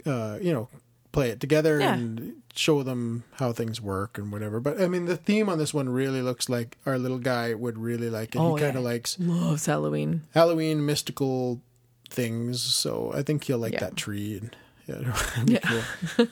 uh, 0.06 0.39
you 0.42 0.51
know, 0.51 0.68
play 1.17 1.29
it 1.31 1.39
together 1.39 1.79
Yeah. 1.79 1.95
and 1.95 2.35
show 2.53 2.83
them 2.83 3.23
how 3.39 3.51
things 3.51 3.81
work 3.81 4.17
and 4.19 4.31
whatever. 4.31 4.59
But 4.59 4.79
I 4.79 4.87
mean, 4.87 5.05
the 5.05 5.17
theme 5.17 5.49
on 5.49 5.57
this 5.57 5.73
one 5.73 5.89
really 5.89 6.21
looks 6.21 6.47
like 6.47 6.77
our 6.85 6.97
little 6.99 7.17
guy 7.17 7.53
would 7.55 7.77
really 7.77 8.09
like 8.09 8.35
it. 8.35 8.39
Oh, 8.39 8.55
he 8.55 8.61
kind 8.61 8.73
yeah. 8.75 8.79
of 8.79 8.85
likes 8.85 9.17
Loves 9.19 9.65
Halloween. 9.65 10.21
Halloween 10.35 10.85
mystical 10.85 11.61
things, 12.09 12.61
so 12.61 13.11
I 13.15 13.23
think 13.23 13.43
he'll 13.45 13.57
like 13.57 13.73
Yeah. 13.73 13.79
that 13.79 13.95
tree 13.95 14.37
and 14.37 14.55
yeah, 14.87 15.59
cool. 16.17 16.27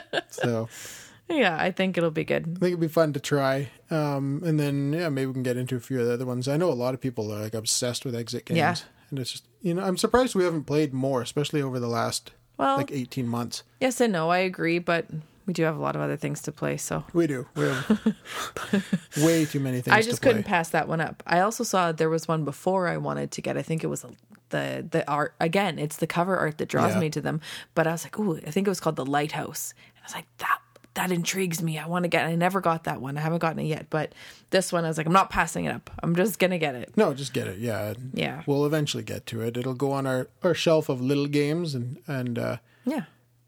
so 0.30 0.68
Yeah, 1.28 1.56
I 1.60 1.70
think 1.70 1.96
it'll 1.98 2.10
be 2.10 2.24
good. 2.24 2.44
I 2.56 2.58
think 2.60 2.62
it'd 2.72 2.80
be 2.80 2.88
fun 2.88 3.12
to 3.12 3.20
try. 3.20 3.68
Um, 3.90 4.42
and 4.44 4.58
then 4.58 4.92
yeah, 4.92 5.08
maybe 5.10 5.26
we 5.26 5.32
can 5.34 5.42
get 5.42 5.56
into 5.56 5.76
a 5.76 5.80
few 5.80 6.00
of 6.00 6.06
the 6.06 6.14
other 6.14 6.26
ones. 6.26 6.48
I 6.48 6.56
know 6.56 6.70
a 6.72 6.74
lot 6.74 6.94
of 6.94 7.00
people 7.00 7.30
are 7.32 7.40
like 7.40 7.54
obsessed 7.54 8.04
with 8.04 8.14
exit 8.16 8.46
games. 8.46 8.56
Yeah. 8.58 8.74
And 9.10 9.18
it's 9.18 9.32
just 9.32 9.44
you 9.62 9.74
know, 9.74 9.82
I'm 9.82 9.96
surprised 9.98 10.34
we 10.34 10.44
haven't 10.44 10.64
played 10.64 10.92
more, 10.94 11.20
especially 11.20 11.60
over 11.62 11.78
the 11.78 11.88
last 11.88 12.30
Well, 12.60 12.76
like 12.76 12.92
18 12.92 13.26
months. 13.26 13.62
yes 13.80 14.00
and 14.00 14.12
no. 14.12 14.28
I 14.30 14.38
agree, 14.38 14.78
but 14.78 15.06
we 15.46 15.52
do 15.54 15.62
have 15.64 15.76
a 15.76 15.80
lot 15.80 15.96
of 15.96 16.02
other 16.02 16.16
things 16.16 16.42
to 16.42 16.52
play. 16.52 16.76
So 16.76 17.04
We 17.12 17.26
do. 17.26 17.46
We 17.56 17.64
have 17.64 18.14
way 19.18 19.44
too 19.46 19.60
many 19.60 19.80
things 19.80 19.94
I 19.96 20.02
just 20.02 20.22
couldn't 20.22 20.44
pass 20.44 20.68
that 20.70 20.86
one 20.88 21.00
up. 21.00 21.22
I 21.26 21.40
also 21.40 21.64
saw 21.64 21.90
there 21.92 22.10
was 22.10 22.28
one 22.28 22.44
before 22.44 22.86
I 22.88 22.96
wanted 22.98 23.30
to 23.32 23.42
get. 23.42 23.56
I 23.56 23.62
think 23.62 23.82
it 23.82 23.88
was 23.88 24.04
the 24.50 24.86
the 24.90 25.08
art 25.10 25.34
again. 25.40 25.78
It's 25.78 25.96
the 25.96 26.06
cover 26.06 26.36
art 26.36 26.58
that 26.58 26.68
draws 26.68 26.94
Yeah. 26.94 27.00
me 27.00 27.10
to 27.10 27.20
them. 27.20 27.40
But 27.74 27.86
I 27.86 27.92
was 27.92 28.04
like, 28.04 28.18
ooh, 28.18 28.36
I 28.46 28.50
think 28.50 28.66
it 28.66 28.70
was 28.70 28.80
called 28.80 28.96
the 28.96 29.06
Lighthouse, 29.06 29.74
and 29.96 30.02
I 30.02 30.06
was 30.06 30.14
like, 30.14 30.26
that 30.38 30.58
that 31.00 31.12
intrigues 31.12 31.62
me. 31.62 31.78
I 31.78 31.86
want 31.86 32.02
to 32.04 32.08
get. 32.08 32.26
I 32.26 32.34
never 32.34 32.60
got 32.60 32.84
that 32.84 33.00
one. 33.00 33.16
I 33.16 33.20
haven't 33.20 33.38
gotten 33.38 33.58
it 33.58 33.64
yet. 33.66 33.86
But 33.88 34.14
this 34.50 34.70
one, 34.72 34.84
I 34.84 34.88
was 34.88 34.98
like, 34.98 35.06
I'm 35.06 35.12
not 35.12 35.30
passing 35.30 35.64
it 35.64 35.74
up. 35.74 35.90
I'm 36.02 36.14
just 36.14 36.38
gonna 36.38 36.58
get 36.58 36.74
it. 36.74 36.92
No, 36.96 37.14
just 37.14 37.32
get 37.32 37.46
it. 37.48 37.58
Yeah. 37.58 37.94
Yeah. 38.12 38.42
We'll 38.46 38.66
eventually 38.66 39.02
get 39.02 39.24
to 39.26 39.40
it. 39.40 39.56
It'll 39.56 39.74
go 39.74 39.92
on 39.92 40.06
our, 40.06 40.28
our 40.42 40.54
shelf 40.54 40.88
of 40.88 41.00
little 41.00 41.26
games 41.26 41.74
and 41.74 41.98
and 42.06 42.38
uh, 42.38 42.56
Yeah. 42.84 43.04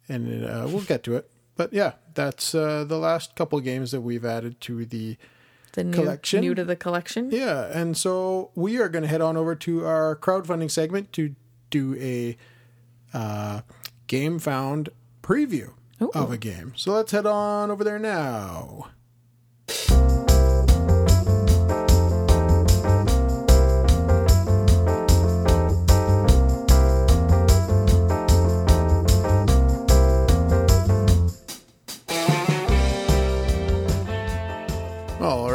and 0.08 0.44
uh, 0.44 0.66
we'll 0.68 0.82
get 0.84 1.02
to 1.04 1.16
it. 1.16 1.30
But 1.56 1.72
yeah, 1.74 1.92
that's 2.14 2.54
uh, 2.54 2.84
the 2.84 2.96
last 2.98 3.34
couple 3.36 3.60
games 3.60 3.90
that 3.92 4.00
we've 4.00 4.24
added 4.24 4.58
to 4.62 4.84
the 4.86 5.18
The 5.72 5.84
new, 5.84 5.92
Collection? 5.92 6.40
new 6.40 6.54
to 6.54 6.64
the 6.64 6.76
collection. 6.76 7.30
Yeah, 7.30 7.66
and 7.78 7.94
so 7.96 8.50
we 8.54 8.78
are 8.80 8.88
going 8.88 9.02
to 9.02 9.08
head 9.08 9.20
on 9.20 9.36
over 9.36 9.54
to 9.56 9.84
our 9.86 10.16
crowdfunding 10.16 10.70
segment 10.70 11.12
to 11.12 11.34
do 11.70 11.94
a 12.00 12.36
uh, 13.12 13.60
Gamefound 14.08 14.88
preview 15.22 15.72
Ooh. 16.02 16.10
of 16.14 16.32
a 16.32 16.38
game. 16.38 16.72
So 16.76 16.92
let's 16.92 17.12
head 17.12 17.26
on 17.26 17.70
over 17.70 17.84
there 17.84 17.98
now. 17.98 18.90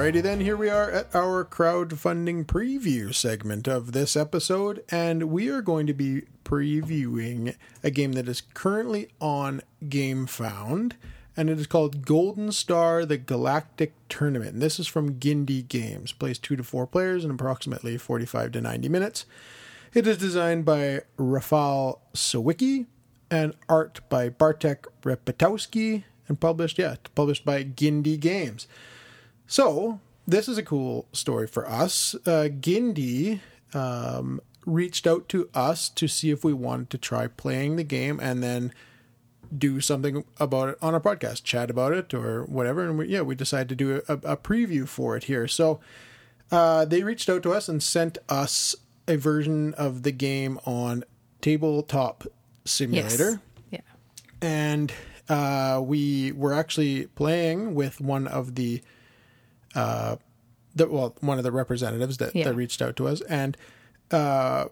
Alrighty 0.08 0.24
then, 0.24 0.40
here 0.40 0.56
we 0.56 0.70
are 0.70 0.90
at 0.90 1.14
our 1.14 1.44
crowdfunding 1.44 2.46
preview 2.46 3.14
segment 3.14 3.68
of 3.68 3.92
this 3.92 4.16
episode, 4.16 4.82
and 4.88 5.24
we 5.24 5.50
are 5.50 5.62
going 5.62 5.86
to 5.86 5.94
be 5.94 6.22
previewing 6.46 7.58
a 7.84 7.92
game 7.92 8.14
that 8.14 8.30
is 8.30 8.40
currently 8.54 9.10
on 9.20 9.62
GameFound, 9.84 10.94
and 11.36 11.50
it 11.50 11.60
is 11.60 11.68
called 11.68 12.06
Golden 12.06 12.54
Star: 12.54 13.04
The 13.06 13.18
Galactic 13.18 13.96
Tournament. 14.08 14.54
And 14.54 14.62
this 14.62 14.80
is 14.80 14.88
from 14.88 15.16
Gindi 15.16 15.68
Games. 15.68 16.14
Plays 16.14 16.40
two 16.40 16.56
to 16.56 16.64
four 16.64 16.88
players 16.88 17.26
in 17.26 17.32
approximately 17.32 17.98
forty-five 17.98 18.54
to 18.54 18.62
ninety 18.62 18.88
minutes. 18.88 19.26
It 19.94 20.08
is 20.08 20.18
designed 20.18 20.64
by 20.64 21.02
Rafal 21.18 22.00
Sawicki 22.14 22.86
and 23.30 23.54
art 23.68 24.00
by 24.08 24.30
Bartek 24.30 24.88
Repetowski 25.02 26.06
and 26.30 26.40
published, 26.40 26.80
yeah, 26.80 26.96
published 27.14 27.44
by 27.44 27.66
Gindi 27.66 28.18
Games. 28.18 28.68
So 29.48 30.00
this 30.28 30.48
is 30.48 30.58
a 30.58 30.64
cool 30.64 31.08
story 31.14 31.48
for 31.48 31.68
us. 31.70 32.16
Uh, 32.26 32.50
Gindi 32.52 33.40
um, 33.74 34.42
reached 34.66 35.08
out 35.08 35.30
to 35.30 35.50
us 35.54 35.90
to 35.90 36.08
see 36.08 36.32
if 36.32 36.44
we 36.44 36.54
wanted 36.54 36.90
to 36.92 36.98
try 36.98 37.28
playing 37.28 37.76
the 37.78 37.84
game 37.84 38.20
and 38.20 38.44
then 38.44 38.74
do 39.58 39.80
something 39.80 40.26
about 40.40 40.70
it 40.70 40.78
on 40.82 40.94
our 40.94 41.00
podcast, 41.00 41.44
chat 41.44 41.70
about 41.70 41.94
it 41.94 42.14
or 42.14 42.44
whatever. 42.44 42.84
And 42.88 42.98
we, 42.98 43.08
yeah, 43.08 43.22
we 43.22 43.36
decided 43.36 43.70
to 43.70 43.76
do 43.76 44.02
a, 44.10 44.14
a 44.14 44.38
preview 44.38 44.86
for 44.88 45.16
it 45.16 45.26
here. 45.26 45.48
So 45.48 45.80
uh, 46.52 46.84
they 46.84 47.04
reached 47.04 47.30
out 47.30 47.44
to 47.44 47.54
us 47.54 47.70
and 47.70 47.82
sent 47.82 48.18
us 48.28 48.76
a 49.08 49.16
version 49.16 49.74
of 49.76 50.04
the 50.04 50.12
game 50.12 50.60
on 50.66 51.06
Tabletop 51.40 52.26
Simulator 52.66 53.40
Yes. 53.72 53.82
Yeah. 53.82 53.82
and 54.42 54.92
uh, 55.30 55.82
we 55.82 56.34
were 56.34 56.54
actually 56.54 57.06
playing 57.08 57.74
with 57.74 58.02
one 58.02 58.28
of 58.28 58.56
the, 58.56 58.82
uh, 59.78 60.16
the 60.76 60.88
well, 60.88 61.16
one 61.22 61.38
of 61.38 61.44
the 61.44 61.52
representatives 61.52 62.18
that, 62.18 62.36
Yeah. 62.36 62.46
that 62.46 62.54
reached 62.56 62.82
out 62.82 62.96
to 62.98 63.08
us, 63.08 63.22
and 63.22 63.56
uh, 64.12 64.66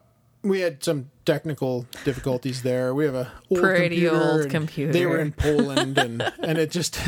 we 0.43 0.59
had 0.59 0.83
some 0.83 1.09
technical 1.25 1.88
difficulties 2.03 2.62
there. 2.62 2.93
We 2.93 3.05
have 3.05 3.15
a 3.15 3.31
old 3.50 3.62
Pretty 3.62 3.95
computer, 4.01 4.15
old 4.41 4.50
computer. 4.50 4.91
They 4.93 5.05
were 5.05 5.19
in 5.19 5.31
Poland, 5.31 5.97
and 5.97 6.21
and 6.43 6.57
it 6.57 6.69
just 6.71 7.00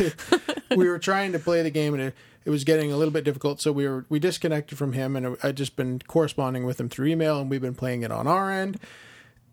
we 0.75 0.87
were 0.89 0.99
trying 0.99 1.31
to 1.33 1.39
play 1.39 1.61
the 1.61 1.69
game, 1.69 1.93
and 1.93 2.01
it, 2.03 2.15
it 2.45 2.49
was 2.49 2.63
getting 2.63 2.91
a 2.91 2.97
little 2.97 3.11
bit 3.13 3.23
difficult. 3.23 3.61
So 3.61 3.71
we 3.71 3.87
were 3.87 4.05
we 4.09 4.19
disconnected 4.19 4.77
from 4.77 4.93
him, 4.93 5.15
and 5.15 5.37
I'd 5.43 5.57
just 5.57 5.75
been 5.75 5.99
corresponding 6.07 6.65
with 6.65 6.79
him 6.79 6.89
through 6.89 7.07
email, 7.07 7.39
and 7.39 7.49
we've 7.49 7.61
been 7.61 7.75
playing 7.75 8.01
it 8.03 8.11
on 8.11 8.25
our 8.27 8.51
end. 8.51 8.79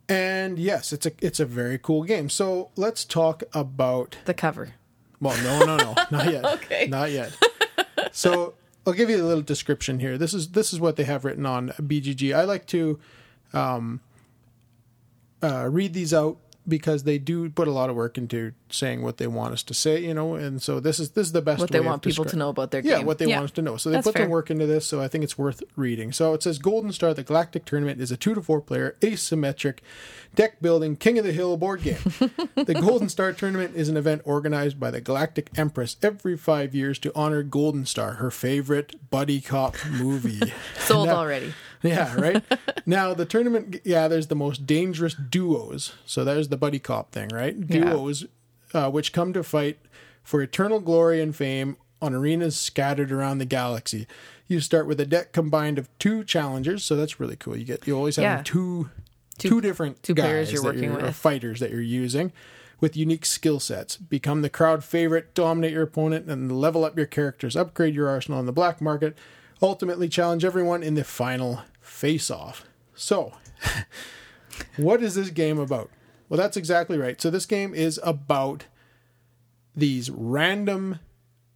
And 0.09 0.59
yes, 0.59 0.93
it's 0.93 1.07
a 1.07 1.13
it's 1.21 1.41
a 1.41 1.47
very 1.47 1.79
cool 1.79 2.05
game. 2.05 2.29
So 2.31 2.71
let's 2.77 3.05
talk 3.05 3.43
about 3.53 4.17
The 4.25 4.35
cover. 4.35 4.75
well, 5.21 5.37
no, 5.43 5.65
no, 5.65 5.77
no, 5.77 5.95
not 6.11 6.31
yet. 6.33 6.45
Okay. 6.55 6.87
not 6.89 7.11
yet. 7.11 7.37
So 8.15 8.55
I'll 8.87 8.93
give 8.93 9.11
you 9.11 9.17
a 9.17 9.27
little 9.27 9.43
description 9.43 9.99
here. 9.99 10.17
This 10.17 10.33
is 10.33 10.51
this 10.51 10.73
is 10.73 10.79
what 10.79 10.95
they 10.95 11.03
have 11.03 11.25
written 11.25 11.45
on 11.45 11.71
BGG. 11.71 12.35
I 12.35 12.45
like 12.45 12.65
to 12.69 13.01
um, 13.53 14.01
uh, 15.43 15.69
read 15.69 15.95
these 15.95 16.15
out 16.15 16.39
because 16.67 17.05
they 17.05 17.19
do 17.19 17.51
put 17.51 17.69
a 17.69 17.71
lot 17.71 17.91
of 17.91 17.97
work 17.97 18.17
into 18.17 18.53
saying 18.71 19.03
what 19.03 19.19
they 19.19 19.27
want 19.27 19.53
us 19.53 19.63
to 19.65 19.75
say, 19.75 20.03
you 20.05 20.15
know. 20.15 20.35
And 20.35 20.63
so 20.63 20.81
this 20.81 20.99
is 20.99 21.11
this 21.11 21.27
is 21.27 21.33
the 21.33 21.43
best 21.43 21.61
What 21.61 21.71
they 21.71 21.81
way 21.81 21.87
of 21.87 21.91
want 21.91 22.03
people 22.03 22.25
to 22.25 22.37
know 22.37 22.49
about 22.49 22.71
their 22.71 22.83
game. 22.83 22.91
yeah, 22.91 22.99
what 23.03 23.19
they 23.19 23.27
want 23.27 23.45
us 23.45 23.51
to 23.53 23.63
know. 23.63 23.77
So 23.77 23.91
they 23.91 23.97
That's 23.97 24.07
put 24.07 24.15
fair. 24.15 24.25
some 24.25 24.31
work 24.31 24.51
into 24.51 24.67
this, 24.67 24.87
so 24.87 25.01
I 25.01 25.09
think 25.09 25.25
it's 25.25 25.37
worth 25.37 25.63
reading. 25.77 26.13
So 26.13 26.33
it 26.35 26.43
says 26.43 26.59
Golden 26.59 26.93
Star, 26.93 27.13
the 27.15 27.23
Galactic 27.23 27.65
Tournament, 27.65 28.01
is 28.01 28.11
a 28.11 28.17
two 28.17 28.35
to 28.35 28.43
four 28.43 28.61
player, 28.61 28.97
asymmetric, 29.01 29.79
deck 30.35 30.61
building, 30.63 30.97
King 30.97 31.19
of 31.19 31.25
the 31.25 31.33
Hill 31.33 31.57
board 31.57 31.83
game. 31.83 31.99
the 32.55 32.77
Golden 32.81 33.09
Star 33.09 33.33
Tournament 33.33 33.75
is 33.77 33.89
an 33.89 33.97
event 33.97 34.23
organized 34.25 34.81
by 34.81 34.91
the 34.91 35.01
Galactic 35.01 35.51
Empress 35.57 35.97
every 36.03 36.37
five 36.37 36.75
years 36.75 36.99
to 37.01 37.13
honor 37.15 37.43
Golden 37.43 37.85
Star, 37.87 38.15
her 38.15 38.31
favorite 38.31 39.11
buddy 39.11 39.41
cop 39.41 39.77
movie. 39.91 40.41
Sold 40.79 41.09
Now- 41.09 41.17
already. 41.17 41.53
Yeah, 41.85 42.15
right. 42.21 42.43
now 42.87 43.15
the 43.15 43.25
tournament 43.25 43.85
gathers 43.85 44.27
the 44.27 44.35
most 44.35 44.67
dangerous 44.67 45.15
duos. 45.15 45.93
So 46.07 46.25
there's 46.25 46.49
the 46.49 46.57
buddy 46.57 46.79
cop 46.81 47.13
thing, 47.13 47.29
right? 47.29 47.55
Yeah. 47.57 47.91
Duos, 47.93 48.27
uh, 48.73 48.91
which 48.91 49.13
come 49.13 49.33
to 49.35 49.43
fight 49.45 49.79
for 50.23 50.43
eternal 50.43 50.81
glory 50.81 51.21
and 51.21 51.37
fame 51.37 51.77
on 52.03 52.15
arenas 52.15 52.57
scattered 52.57 53.13
around 53.13 53.39
the 53.39 53.45
galaxy. 53.45 54.07
You 54.49 54.61
start 54.61 54.87
with 54.87 54.99
a 55.01 55.07
deck 55.07 55.33
combined 55.33 55.79
of 55.79 55.89
two 55.99 56.25
challengers, 56.25 56.85
so 56.85 56.97
that's 56.97 57.21
really 57.21 57.37
cool. 57.37 57.57
You 57.57 57.65
get 57.65 57.87
you 57.87 57.97
always 57.97 58.17
have 58.17 58.23
Yeah. 58.25 58.43
two, 58.45 58.91
two 59.39 59.61
different 59.61 60.03
two 60.03 60.15
guys 60.15 60.25
players 60.25 60.53
you're 60.53 60.63
working 60.65 60.91
or 60.91 61.03
with. 61.03 61.17
fighters 61.17 61.61
that 61.61 61.71
you're 61.71 61.81
using. 61.81 62.33
With 62.81 62.97
unique 62.97 63.25
skill 63.25 63.61
sets, 63.61 63.97
become 63.97 64.43
the 64.43 64.51
crowd 64.51 64.85
favorite, 64.85 65.33
dominate 65.35 65.73
your 65.73 65.85
opponent, 65.85 66.29
and 66.29 66.53
level 66.53 66.85
up 66.85 66.97
your 66.99 67.07
characters. 67.07 67.57
Upgrade 67.57 67.95
your 67.95 68.09
arsenal 68.09 68.39
on 68.41 68.47
the 68.47 68.53
black 68.53 68.83
market. 68.83 69.17
Ultimately, 69.63 70.09
challenge 70.09 70.45
everyone 70.45 70.83
in 70.83 70.95
the 70.95 71.05
final 71.05 71.63
face-off. 71.85 72.65
So, 72.95 73.33
what 74.77 75.03
is 75.03 75.15
this 75.15 75.31
game 75.31 75.59
about? 75.59 75.91
Well, 76.29 76.39
that's 76.39 76.57
exactly 76.57 76.99
right. 76.99 77.21
So, 77.21 77.31
this 77.31 77.47
game 77.47 77.75
is 77.75 78.01
about 78.03 78.65
these 79.77 80.11
random 80.11 80.99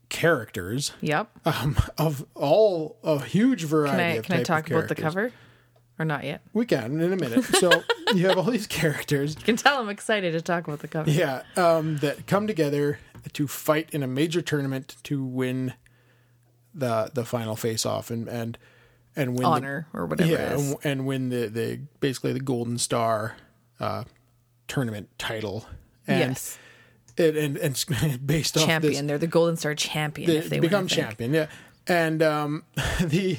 characters 0.08 0.92
Yep. 1.02 1.30
um, 1.44 1.76
of 1.98 2.24
all 2.34 2.96
a 3.04 3.20
huge 3.22 3.64
variety 3.64 3.96
Can 3.96 4.00
I 4.00 4.14
of 4.14 4.24
can 4.24 4.36
I 4.40 4.42
talk 4.42 4.70
about 4.70 4.88
the 4.88 4.94
cover? 4.94 5.32
Or 5.98 6.04
not 6.04 6.24
yet? 6.24 6.40
We 6.52 6.64
can 6.64 7.00
in 7.00 7.12
a 7.12 7.16
minute. 7.16 7.44
So 7.56 7.70
you 8.14 8.26
have 8.28 8.38
all 8.38 8.44
these 8.44 8.66
characters, 8.66 9.34
You 9.36 9.42
can 9.42 9.56
tell 9.56 9.80
I'm 9.80 9.88
excited 9.88 10.32
to 10.32 10.40
talk 10.40 10.66
about 10.66 10.78
the 10.80 10.88
cover. 10.88 11.10
yeah, 11.10 11.42
um, 11.56 11.98
that 11.98 12.26
come 12.26 12.46
together 12.46 12.98
to 13.34 13.46
fight 13.46 13.90
in 13.92 14.02
a 14.02 14.06
major 14.06 14.40
tournament 14.40 14.96
to 15.04 15.22
win 15.24 15.74
the 16.74 17.10
the 17.12 17.24
final 17.24 17.56
face 17.56 17.84
off 17.84 18.10
and 18.10 18.28
and 18.28 18.56
and 19.18 19.32
win 19.34 19.42
the- 19.42 19.48
Honor 19.48 19.86
or 19.92 20.06
whatever 20.06 20.30
yeah, 20.30 20.52
it 20.52 20.58
is. 20.58 20.70
and, 20.72 20.78
and 20.84 21.06
win 21.06 21.28
the 21.28 21.46
the 21.48 21.80
basically 22.00 22.32
the 22.32 22.40
Golden 22.40 22.78
Star 22.78 23.36
uh, 23.80 24.04
tournament 24.66 25.08
title. 25.18 25.66
And 26.06 26.30
yes. 26.30 26.58
it, 27.16 27.36
and 27.36 27.56
and 27.58 28.26
based 28.26 28.56
off 28.56 28.64
Champion. 28.64 29.06
They're 29.06 29.18
the 29.18 29.26
Golden 29.26 29.56
Star 29.56 29.74
champion 29.74 30.30
they 30.30 30.36
if 30.38 30.48
they 30.48 30.58
become 30.60 30.82
win, 30.84 30.88
champion. 30.88 31.34
Yeah, 31.34 31.46
and 31.86 32.22
um, 32.22 32.64
the 33.02 33.38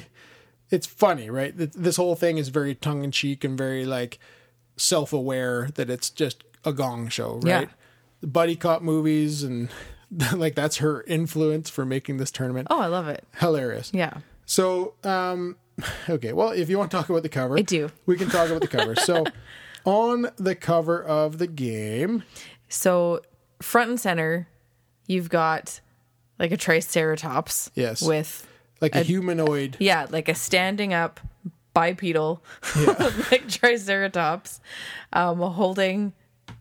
it's 0.70 0.86
funny, 0.86 1.28
right? 1.30 1.52
This 1.56 1.96
whole 1.96 2.14
thing 2.14 2.38
is 2.38 2.48
very 2.48 2.76
tongue 2.76 3.02
in 3.02 3.10
cheek 3.10 3.42
and 3.42 3.58
very 3.58 3.84
like 3.84 4.20
self 4.76 5.12
aware 5.12 5.68
that 5.74 5.90
it's 5.90 6.10
just 6.10 6.44
a 6.64 6.72
gong 6.72 7.08
show, 7.08 7.40
Yeah. 7.42 7.54
right? 7.56 7.68
The 8.20 8.26
buddy 8.28 8.54
cop 8.54 8.82
movies 8.82 9.42
and 9.42 9.68
like 10.32 10.54
that's 10.54 10.76
her 10.76 11.02
influence 11.04 11.70
for 11.70 11.84
making 11.84 12.18
this 12.18 12.30
tournament 12.30 12.68
Oh, 12.70 12.80
I 12.80 12.86
love 12.86 13.08
it. 13.08 13.24
hilarious. 13.38 13.90
Yeah. 13.92 14.18
So, 14.46 14.94
um, 15.04 15.56
okay, 16.08 16.32
well, 16.32 16.50
if 16.50 16.68
you 16.68 16.78
want 16.78 16.90
to 16.90 16.96
talk 16.96 17.08
about 17.08 17.22
the 17.22 17.28
cover, 17.28 17.58
I 17.58 17.62
do. 17.62 17.90
We 18.06 18.16
can 18.16 18.28
talk 18.28 18.48
about 18.48 18.60
the 18.60 18.68
cover. 18.68 18.94
So, 18.96 19.24
on 19.84 20.28
the 20.36 20.54
cover 20.54 21.02
of 21.02 21.38
the 21.38 21.46
game, 21.46 22.24
So 22.68 23.22
front 23.60 23.90
and 23.90 24.00
center, 24.00 24.48
you've 25.06 25.28
got 25.28 25.80
like 26.38 26.52
a 26.52 26.56
triceratops. 26.56 27.70
Yes. 27.74 28.02
With 28.02 28.46
like 28.80 28.94
a 28.94 29.02
humanoid, 29.02 29.76
yeah, 29.78 30.06
like 30.10 30.28
a 30.28 30.34
standing 30.34 30.92
up 30.94 31.20
bipedal 31.72 32.42
like 33.30 33.48
triceratops, 33.48 34.60
um, 35.12 35.38
holding 35.38 36.12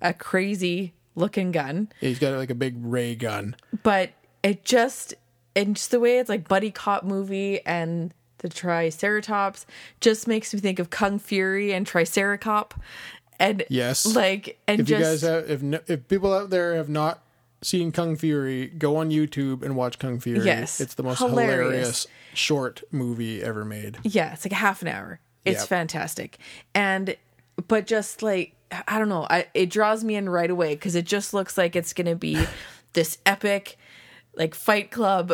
a 0.01 0.13
crazy 0.13 0.93
looking 1.15 1.51
gun. 1.51 1.89
he's 1.99 2.19
got 2.19 2.33
like 2.37 2.49
a 2.49 2.55
big 2.55 2.75
ray 2.77 3.15
gun. 3.15 3.55
But 3.83 4.11
it 4.43 4.63
just 4.63 5.13
and 5.55 5.75
just 5.75 5.91
the 5.91 5.99
way 5.99 6.19
it's 6.19 6.29
like 6.29 6.47
buddy 6.47 6.71
cop 6.71 7.03
movie 7.03 7.65
and 7.65 8.13
the 8.39 8.49
triceratops 8.49 9.65
just 10.01 10.27
makes 10.27 10.53
me 10.53 10.59
think 10.59 10.79
of 10.79 10.89
Kung 10.89 11.19
Fury 11.19 11.71
and 11.73 11.85
Triceracop. 11.87 12.71
And 13.39 13.63
Yes. 13.69 14.05
like 14.15 14.59
and 14.67 14.81
if 14.81 14.87
just 14.87 14.99
you 14.99 15.05
guys 15.05 15.21
have 15.21 15.49
if 15.49 15.61
no, 15.61 15.79
if 15.87 16.07
people 16.07 16.33
out 16.33 16.49
there 16.49 16.75
have 16.75 16.89
not 16.89 17.21
seen 17.61 17.91
Kung 17.91 18.15
Fury, 18.15 18.67
go 18.67 18.97
on 18.97 19.09
YouTube 19.11 19.63
and 19.63 19.75
watch 19.75 19.99
Kung 19.99 20.19
Fury. 20.19 20.45
Yes. 20.45 20.79
it's 20.81 20.95
the 20.95 21.03
most 21.03 21.19
Hilarious. 21.19 21.67
hilarious, 21.67 22.07
short 22.33 22.83
movie 22.91 23.41
ever 23.43 23.63
made. 23.65 23.97
Yeah, 24.03 24.33
it's 24.33 24.45
like 24.45 24.51
a 24.51 24.55
half 24.55 24.81
an 24.81 24.87
hour. 24.89 25.19
It's 25.45 25.61
Yep. 25.61 25.67
fantastic. 25.69 26.37
And 26.75 27.15
but 27.67 27.87
just 27.87 28.21
like 28.21 28.55
I 28.87 28.99
don't 28.99 29.09
know, 29.09 29.25
I, 29.29 29.47
it 29.53 29.69
draws 29.69 30.03
me 30.03 30.15
in 30.15 30.29
right 30.29 30.49
away 30.49 30.75
because 30.75 30.95
it 30.95 31.05
just 31.05 31.33
looks 31.33 31.57
like 31.57 31.75
it's 31.75 31.91
going 31.93 32.05
to 32.07 32.15
be 32.15 32.45
this 32.93 33.17
epic 33.25 33.77
like 34.35 34.53
fight 34.53 34.91
club 34.91 35.33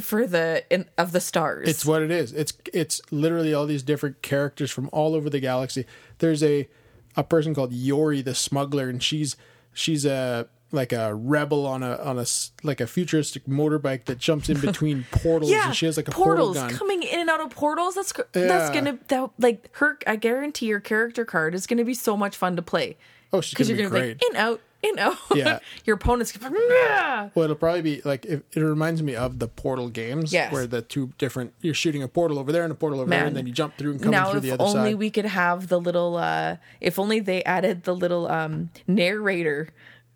for 0.00 0.26
the 0.26 0.64
in, 0.70 0.86
of 0.96 1.12
the 1.12 1.20
stars. 1.20 1.68
It's 1.68 1.84
what 1.84 2.02
it 2.02 2.10
is. 2.10 2.32
It's 2.32 2.52
it's 2.72 3.00
literally 3.10 3.52
all 3.54 3.66
these 3.66 3.82
different 3.82 4.22
characters 4.22 4.70
from 4.70 4.88
all 4.92 5.14
over 5.14 5.28
the 5.30 5.40
galaxy. 5.40 5.86
There's 6.18 6.42
a 6.42 6.68
a 7.16 7.24
person 7.24 7.54
called 7.54 7.72
Yori 7.72 8.22
the 8.22 8.34
smuggler, 8.34 8.88
and 8.88 9.02
she's 9.02 9.36
she's 9.74 10.04
a 10.06 10.48
like 10.74 10.90
a 10.94 11.14
rebel 11.14 11.66
on 11.66 11.82
a 11.82 11.96
on 11.96 12.18
a 12.18 12.24
like 12.62 12.80
a 12.80 12.86
futuristic 12.86 13.44
motorbike 13.44 14.06
that 14.06 14.16
jumps 14.18 14.48
in 14.48 14.58
between 14.62 15.04
portals, 15.10 15.50
yeah, 15.50 15.66
and 15.66 15.76
she 15.76 15.84
has 15.86 15.98
like 15.98 16.08
a 16.08 16.12
portals 16.12 16.56
portal 16.56 16.70
gun. 16.70 16.78
coming 16.78 17.02
in 17.02 17.20
and 17.20 17.28
out 17.28 17.40
of 17.42 17.50
portals. 17.50 17.94
That's 17.94 18.12
gr- 18.12 18.22
that's 18.32 18.70
gonna 18.74 18.98
that 19.08 19.30
like 19.38 19.68
her. 19.76 19.98
I 20.06 20.16
guarantee 20.16 20.66
your 20.66 20.80
character 20.80 21.24
card 21.26 21.54
is 21.54 21.66
gonna 21.66 21.84
be 21.84 21.92
so 21.94 22.16
much 22.16 22.34
fun 22.36 22.56
to 22.56 22.62
play 22.62 22.96
Oh, 23.34 23.40
she's 23.42 23.54
gonna 23.58 23.68
you're 23.68 23.76
be 23.76 23.82
gonna 23.82 23.90
great. 24.06 24.18
be 24.18 24.24
like 24.26 24.34
in 24.34 24.36
out 24.40 24.60
in 24.88 24.94
know, 24.96 25.16
Yeah. 25.34 25.58
your 25.84 25.94
opponent's 25.96 26.32
gonna 26.36 26.50
be 26.54 26.58
like, 26.60 26.68
yeah. 26.70 27.28
Well, 27.34 27.44
it'll 27.44 27.56
probably 27.56 27.82
be 27.82 28.02
like 28.04 28.24
it, 28.24 28.44
it 28.52 28.60
reminds 28.60 29.02
me 29.02 29.14
of 29.14 29.38
the 29.38 29.46
Portal 29.48 29.88
games, 29.88 30.32
Yes. 30.32 30.52
where 30.52 30.66
the 30.66 30.82
two 30.82 31.12
different 31.18 31.54
you're 31.60 31.72
shooting 31.74 32.02
a 32.02 32.08
portal 32.08 32.38
over 32.38 32.50
there 32.52 32.64
and 32.64 32.72
a 32.72 32.74
portal 32.74 33.00
over 33.00 33.08
there, 33.10 33.24
and 33.26 33.36
then 33.36 33.46
you 33.46 33.52
jump 33.52 33.76
through 33.78 33.92
and 33.92 34.02
come 34.02 34.10
now 34.10 34.30
through 34.30 34.38
if 34.38 34.42
the 34.42 34.50
other 34.52 34.64
only 34.64 34.94
we 34.94 35.10
could 35.10 35.24
have 35.26 35.68
the 35.68 35.80
little 35.80 36.16
uh 36.16 36.56
if 36.80 36.98
only 36.98 37.20
they 37.20 37.44
added 37.44 37.84
the 37.84 37.94
little 37.94 38.26
um 38.28 38.70
narrator 38.88 39.68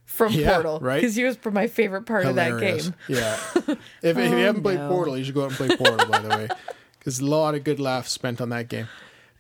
from 0.05 0.33
Yeah, 0.33 0.55
portal 0.55 0.79
right? 0.81 1.01
because 1.01 1.17
he 1.17 1.25
was 1.25 1.37
my 1.53 1.67
favorite 1.67 2.03
part 2.07 2.25
Hilarious. 2.25 2.87
of 2.89 2.97
that 3.09 3.09
game 3.09 3.19
Oh, 3.67 3.67
Yeah. 3.69 3.75
If, 4.11 4.17
if 4.19 4.31
you 4.31 4.37
haven't 4.47 4.63
played 4.63 4.79
no. 4.79 4.89
Portal, 4.89 5.19
you 5.19 5.25
should 5.25 5.35
go 5.35 5.45
out 5.45 5.49
and 5.49 5.57
play 5.57 5.77
Portal, 5.77 6.07
by 6.09 6.21
the 6.21 6.29
way, 6.29 6.49
because 6.99 7.21
a 7.21 7.25
lot 7.27 7.55
of 7.55 7.65
good 7.65 7.81
laughs 7.81 8.13
spent 8.13 8.41
on 8.41 8.49
that 8.51 8.69
game. 8.69 8.89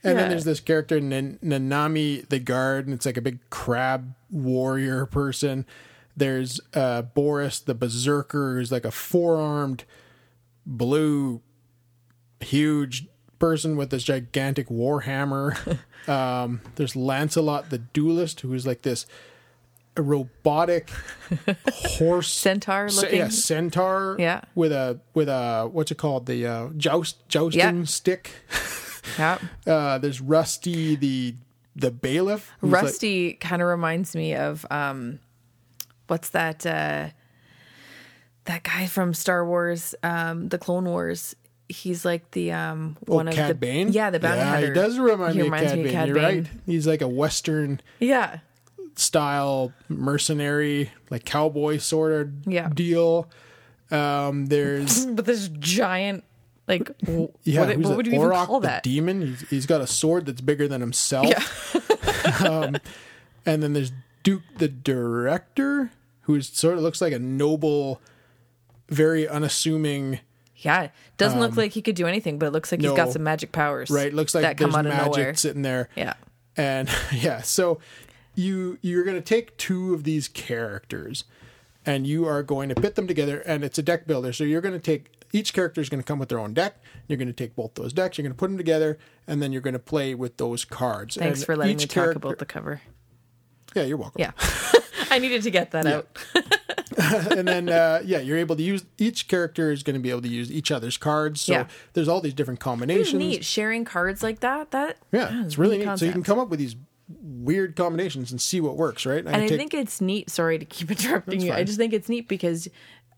And 0.06 0.18
then 0.18 0.28
there's 0.30 0.44
this 0.44 0.60
character 0.60 1.00
Nan- 1.00 1.38
Nanami 1.44 2.28
the 2.28 2.38
guard, 2.38 2.86
and 2.86 2.94
it's 2.94 3.06
like 3.06 3.16
a 3.16 3.22
big 3.22 3.38
crab 3.50 4.14
warrior 4.30 5.06
person. 5.06 5.66
There's 6.16 6.60
uh, 6.74 7.02
Boris 7.02 7.60
the 7.60 7.74
berserker, 7.74 8.56
who's 8.56 8.72
like 8.72 8.84
a 8.84 8.90
four 8.90 9.36
armed 9.36 9.84
blue, 10.64 11.42
huge 12.40 13.06
person 13.38 13.76
with 13.76 13.90
this 13.90 14.02
gigantic 14.04 14.70
war 14.70 15.02
hammer. 15.02 15.56
um, 16.08 16.60
there's 16.76 16.96
Lancelot 16.96 17.70
the 17.70 17.78
duelist, 17.78 18.40
who 18.40 18.54
is 18.54 18.66
like 18.66 18.82
this 18.82 19.06
robotic 19.98 20.90
horse 21.72 22.28
centaur 22.30 22.88
Ce- 22.88 23.02
looking 23.02 23.18
yeah, 23.18 23.28
centaur. 23.28 24.16
Yeah. 24.18 24.42
With 24.54 24.72
a 24.72 25.00
with 25.14 25.28
a 25.28 25.68
what's 25.70 25.90
it 25.90 25.98
called? 25.98 26.26
The 26.26 26.46
uh, 26.46 26.68
joust 26.76 27.28
jousting 27.28 27.60
Yeah. 27.60 27.84
stick. 27.84 28.30
Yeah 29.18 29.38
Uh, 29.66 29.98
there's 29.98 30.20
Rusty 30.20 30.96
the 30.96 31.34
the 31.74 31.90
bailiff. 31.90 32.50
who's 32.60 32.72
like- 32.72 32.82
rusty 32.82 33.32
kind 33.34 33.60
of 33.62 33.68
reminds 33.68 34.14
me 34.16 34.34
of 34.34 34.64
um 34.70 35.18
what's 36.06 36.30
that 36.30 36.64
uh 36.64 37.08
that 38.44 38.62
guy 38.62 38.86
from 38.86 39.12
star 39.12 39.44
wars 39.44 39.94
um 40.02 40.48
the 40.48 40.58
clone 40.58 40.84
wars 40.84 41.34
he's 41.68 42.04
like 42.04 42.30
the 42.30 42.52
um 42.52 42.96
one 43.06 43.26
oh, 43.26 43.30
of 43.30 43.34
Cad 43.36 43.50
the 43.50 43.54
Bane. 43.56 43.88
yeah 43.92 44.08
the 44.10 44.20
bounty 44.20 44.38
yeah, 44.38 44.50
hunter. 44.50 44.66
he 44.68 44.72
does 44.72 44.98
remind 44.98 45.34
He 45.34 45.42
me 45.42 45.48
of 45.48 45.52
Cad 45.54 45.62
me 45.74 45.80
of 45.80 45.84
Bane. 45.84 45.92
Cad 45.92 46.08
You're 46.08 46.14
Bane. 46.16 46.42
right. 46.44 46.46
He's 46.64 46.86
like 46.86 47.02
a 47.02 47.08
Western 47.08 47.80
Yeah, 47.98 48.38
style 48.94 49.72
mercenary, 49.88 50.90
like 51.10 51.24
cowboy 51.24 51.78
sort 51.78 52.12
of 52.12 52.30
Yeah. 52.46 52.68
deal. 52.72 53.28
Um, 53.90 54.46
there's 54.46 55.04
but 55.06 55.24
this 55.26 55.48
giant 55.58 56.22
like 56.68 56.90
yeah, 57.44 57.60
what, 57.66 57.76
what 57.78 57.96
would 57.96 58.06
you 58.06 58.14
even 58.14 58.28
Auroch 58.28 58.46
call 58.46 58.60
the 58.60 58.68
that? 58.68 58.82
demon. 58.82 59.22
He's, 59.22 59.48
he's 59.50 59.66
got 59.66 59.80
a 59.80 59.86
sword 59.86 60.26
that's 60.26 60.40
bigger 60.40 60.68
than 60.68 60.80
himself. 60.80 61.26
Yeah. 61.26 62.48
um, 62.48 62.76
and 63.44 63.62
then 63.62 63.72
there's 63.72 63.92
Duke 64.22 64.42
the 64.58 64.68
director, 64.68 65.90
who 66.22 66.40
sort 66.40 66.76
of 66.76 66.82
looks 66.82 67.00
like 67.00 67.12
a 67.12 67.18
noble, 67.18 68.00
very 68.88 69.28
unassuming. 69.28 70.20
Yeah, 70.56 70.88
doesn't 71.18 71.38
look 71.38 71.56
like 71.56 71.72
he 71.72 71.82
could 71.82 71.94
do 71.96 72.06
anything, 72.06 72.38
but 72.38 72.46
it 72.46 72.52
looks 72.52 72.72
like 72.72 72.80
he's 72.80 72.90
Um, 72.90 72.96
no. 72.96 73.04
got 73.04 73.12
some 73.12 73.22
magic 73.22 73.52
powers. 73.52 73.90
Right, 73.90 74.12
looks 74.12 74.34
like 74.34 74.42
that 74.42 74.56
come 74.56 74.74
out 74.74 74.86
of 74.86 74.92
magic 74.92 75.12
nowhere. 75.16 75.34
sitting 75.34 75.62
there. 75.62 75.90
Yeah, 75.94 76.14
and 76.56 76.88
yeah 77.12 77.42
so 77.42 77.78
you 78.34 78.78
you're 78.82 79.04
going 79.04 79.16
to 79.16 79.22
take 79.22 79.56
two 79.56 79.94
of 79.94 80.04
these 80.04 80.28
characters 80.28 81.24
and 81.84 82.06
you 82.06 82.26
are 82.26 82.42
going 82.42 82.68
to 82.68 82.74
pit 82.74 82.94
them 82.94 83.06
together 83.06 83.38
and 83.40 83.64
it's 83.64 83.78
a 83.78 83.82
deck 83.82 84.06
builder 84.06 84.32
so 84.32 84.44
you're 84.44 84.60
going 84.60 84.74
to 84.74 84.80
take 84.80 85.15
each 85.36 85.52
character 85.52 85.80
is 85.80 85.88
going 85.88 86.02
to 86.02 86.06
come 86.06 86.18
with 86.18 86.28
their 86.28 86.38
own 86.38 86.52
deck 86.54 86.72
you're 87.08 87.16
going 87.18 87.28
to 87.28 87.32
take 87.42 87.54
both 87.54 87.74
those 87.74 87.92
decks 87.92 88.16
you're 88.16 88.22
going 88.22 88.32
to 88.32 88.38
put 88.38 88.48
them 88.48 88.56
together 88.56 88.98
and 89.26 89.42
then 89.42 89.52
you're 89.52 89.60
going 89.68 89.72
to 89.74 89.78
play 89.94 90.14
with 90.14 90.36
those 90.38 90.64
cards 90.64 91.16
thanks 91.16 91.40
And 91.40 91.46
for 91.46 91.56
letting 91.56 91.76
me 91.76 91.84
talk 91.84 91.94
character- 91.94 92.16
about 92.18 92.38
the 92.38 92.46
cover. 92.46 92.80
yeah 93.74 93.82
you're 93.84 93.96
welcome 93.98 94.20
Yeah, 94.20 94.32
I 95.10 95.18
needed 95.18 95.42
to 95.42 95.50
get 95.50 95.70
that 95.72 95.86
out. 95.86 96.06
and 97.36 97.46
then 97.46 97.68
uh, 97.68 98.00
yeah 98.04 98.18
you're 98.20 98.38
able 98.38 98.56
to 98.56 98.62
use 98.62 98.84
each 98.98 99.28
character 99.28 99.70
is 99.70 99.82
going 99.82 99.94
to 99.94 100.00
be 100.00 100.10
able 100.10 100.22
to 100.22 100.28
use 100.28 100.50
each 100.50 100.70
other's 100.70 100.96
cards 100.96 101.40
so 101.42 101.52
Yeah. 101.52 101.66
there's 101.92 102.08
all 102.08 102.20
these 102.20 102.34
different 102.34 102.60
combinations 102.60 103.14
neat 103.14 103.44
sharing 103.44 103.84
cards 103.84 104.22
like 104.22 104.40
that. 104.40 104.70
That 104.70 104.96
yeah 105.12 105.44
it's 105.44 105.58
really 105.58 105.78
neat 105.78 105.98
so 105.98 106.04
you 106.06 106.12
can 106.12 106.22
come 106.22 106.38
up 106.38 106.48
with 106.48 106.58
these 106.58 106.76
weird 107.22 107.76
combinations 107.76 108.30
and 108.32 108.40
see 108.40 108.60
what 108.60 108.76
works 108.76 109.04
right 109.06 109.24
and 109.24 109.28
I 109.36 109.46
take- 109.46 109.58
think 109.58 109.74
it's 109.74 110.00
neat. 110.00 110.30
Sorry 110.30 110.58
to 110.58 110.64
keep 110.64 110.90
interrupting 110.90 111.38
That's 111.40 111.44
you. 111.44 111.52
I 111.52 111.64
just 111.64 111.76
think 111.78 111.92
it's 111.92 112.08
neat 112.08 112.28
because 112.28 112.66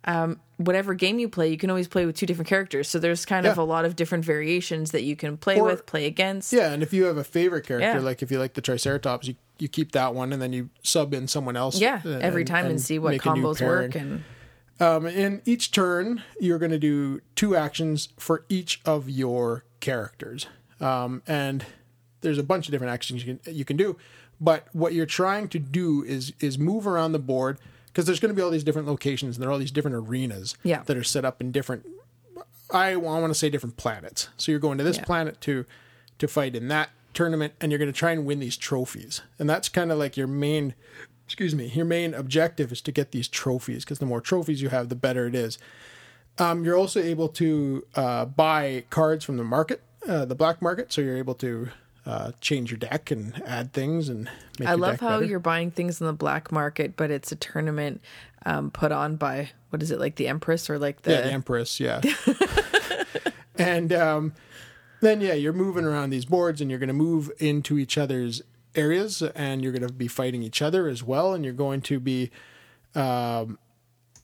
um, 0.04 0.40
whatever 0.56 0.94
game 0.94 1.18
you 1.18 1.28
play, 1.28 1.48
you 1.50 1.56
can 1.58 1.70
always 1.70 1.88
play 1.88 2.06
with 2.06 2.16
two 2.16 2.26
different 2.26 2.48
characters. 2.48 2.88
So 2.88 2.98
there's 2.98 3.24
kind 3.26 3.46
of 3.46 3.58
a 3.58 3.62
lot 3.64 3.84
of 3.84 3.96
different 3.96 4.24
variations 4.24 4.92
that 4.92 5.02
you 5.02 5.16
can 5.16 5.36
play 5.36 5.58
Or- 5.60 5.64
with, 5.64 5.86
play 5.86 6.06
against. 6.06 6.52
Yeah, 6.52 6.72
and 6.72 6.82
if 6.82 6.92
you 6.92 7.04
have 7.04 7.16
a 7.16 7.24
favorite 7.24 7.66
character, 7.66 7.98
Yeah. 7.98 8.00
like 8.00 8.22
if 8.22 8.30
you 8.30 8.38
like 8.38 8.54
the 8.54 8.60
Triceratops, 8.60 9.28
you, 9.28 9.34
you 9.58 9.68
keep 9.68 9.92
that 9.92 10.14
one 10.14 10.32
and 10.32 10.40
then 10.40 10.52
you 10.52 10.70
sub 10.82 11.12
in 11.14 11.26
someone 11.28 11.56
else. 11.56 11.80
Yeah, 11.80 12.00
and- 12.04 12.22
every 12.22 12.44
time 12.44 12.66
and, 12.66 12.80
see 12.80 12.98
what 12.98 13.10
make 13.10 13.26
a 13.26 13.34
new 13.34 13.42
combos 13.42 13.60
work 13.60 13.94
and 13.94 14.22
Um, 14.80 15.06
in 15.06 15.42
each 15.44 15.72
turn, 15.72 16.22
you're 16.38 16.58
going 16.60 16.70
to 16.70 16.78
do 16.78 17.20
two 17.34 17.56
actions 17.56 18.10
for 18.16 18.44
each 18.48 18.80
of 18.84 19.10
your 19.10 19.64
characters, 19.80 20.46
um, 20.80 21.22
and 21.26 21.64
there's 22.20 22.38
a 22.38 22.44
bunch 22.44 22.68
of 22.68 22.72
different 22.72 22.92
actions 22.92 23.24
you 23.24 23.36
can 23.44 23.52
you 23.54 23.64
can 23.64 23.76
do. 23.76 23.96
But 24.40 24.68
what 24.72 24.92
you're 24.94 25.04
trying 25.06 25.48
to 25.48 25.58
do 25.58 26.04
is 26.04 26.32
is 26.38 26.58
move 26.58 26.86
around 26.86 27.10
the 27.10 27.18
board 27.18 27.58
because 27.98 28.06
there's 28.06 28.20
going 28.20 28.28
to 28.32 28.34
be 28.36 28.42
all 28.42 28.50
these 28.50 28.62
different 28.62 28.86
locations 28.86 29.34
and 29.34 29.42
there 29.42 29.48
are 29.50 29.52
all 29.52 29.58
these 29.58 29.72
different 29.72 29.96
arenas 29.96 30.54
Yeah. 30.62 30.84
that 30.84 30.96
are 30.96 31.02
set 31.02 31.24
up 31.24 31.40
in 31.40 31.50
different. 31.50 31.84
I 32.72 32.94
want 32.94 33.28
to 33.28 33.34
say 33.34 33.50
different 33.50 33.76
planets. 33.76 34.28
So 34.36 34.52
you're 34.52 34.60
going 34.60 34.78
to 34.78 34.84
this 34.84 34.98
Yeah. 34.98 35.04
planet 35.04 35.40
to 35.40 35.66
to 36.20 36.28
fight 36.28 36.54
in 36.54 36.68
that 36.68 36.90
tournament, 37.12 37.54
and 37.60 37.72
you're 37.72 37.78
going 37.80 37.90
to 37.92 37.98
try 37.98 38.12
and 38.12 38.24
win 38.24 38.38
these 38.38 38.56
trophies, 38.56 39.22
and 39.40 39.50
that's 39.50 39.68
kind 39.68 39.90
of 39.90 39.98
like 39.98 40.16
your 40.16 40.28
main 40.28 40.74
excuse 41.26 41.56
me, 41.56 41.66
your 41.74 41.84
main 41.84 42.14
objective 42.14 42.70
is 42.70 42.80
to 42.82 42.92
get 42.92 43.10
these 43.10 43.26
trophies 43.26 43.84
because 43.84 43.98
the 43.98 44.06
more 44.06 44.20
trophies 44.20 44.62
you 44.62 44.68
have, 44.68 44.90
the 44.90 44.94
better 44.94 45.26
it 45.26 45.34
is. 45.34 45.58
Um, 46.38 46.62
you're 46.64 46.76
also 46.76 47.00
able 47.02 47.28
to 47.30 47.84
uh, 47.96 48.26
buy 48.26 48.84
cards 48.90 49.24
from 49.24 49.38
the 49.38 49.44
market, 49.44 49.82
uh, 50.08 50.24
the 50.24 50.36
black 50.36 50.62
market, 50.62 50.92
so 50.92 51.00
you're 51.00 51.16
able 51.18 51.34
to 51.34 51.68
uh, 52.08 52.32
change 52.40 52.70
your 52.70 52.78
deck 52.78 53.10
and 53.10 53.42
add 53.44 53.74
things 53.74 54.08
and 54.08 54.30
make 54.58 54.66
I 54.66 54.74
love 54.74 54.98
how 54.98 55.18
better. 55.18 55.26
you're 55.26 55.38
buying 55.38 55.70
things 55.70 56.00
in 56.00 56.06
the 56.06 56.14
black 56.14 56.50
market, 56.50 56.96
but 56.96 57.10
it's 57.10 57.30
a 57.32 57.36
tournament 57.36 58.00
um, 58.46 58.70
put 58.70 58.92
on 58.92 59.16
by 59.16 59.50
what 59.68 59.82
is 59.82 59.90
it 59.90 60.00
like 60.00 60.16
the 60.16 60.26
Empress 60.26 60.70
or 60.70 60.78
like 60.78 61.02
the, 61.02 61.12
yeah, 61.12 61.20
the 61.20 61.32
Empress, 61.32 61.78
yeah. 61.78 62.00
and 63.58 63.92
um, 63.92 64.32
then 65.02 65.20
yeah, 65.20 65.34
you're 65.34 65.52
moving 65.52 65.84
around 65.84 66.08
these 66.08 66.24
boards, 66.24 66.62
and 66.62 66.70
you're 66.70 66.78
going 66.78 66.88
to 66.88 66.94
move 66.94 67.30
into 67.38 67.78
each 67.78 67.98
other's 67.98 68.40
areas, 68.74 69.20
and 69.20 69.62
you're 69.62 69.72
going 69.72 69.86
to 69.86 69.92
be 69.92 70.08
fighting 70.08 70.42
each 70.42 70.62
other 70.62 70.88
as 70.88 71.02
well, 71.02 71.34
and 71.34 71.44
you're 71.44 71.52
going 71.52 71.82
to 71.82 72.00
be, 72.00 72.30
um, 72.94 73.58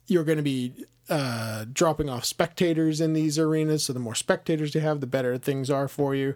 you're 0.06 0.24
going 0.24 0.38
to 0.38 0.42
be 0.42 0.72
uh, 1.10 1.66
dropping 1.70 2.08
off 2.08 2.24
spectators 2.24 3.02
in 3.02 3.12
these 3.12 3.38
arenas. 3.38 3.84
So 3.84 3.92
the 3.92 4.00
more 4.00 4.14
spectators 4.14 4.74
you 4.74 4.80
have, 4.80 5.00
the 5.00 5.06
better 5.06 5.36
things 5.36 5.68
are 5.68 5.86
for 5.86 6.14
you. 6.14 6.34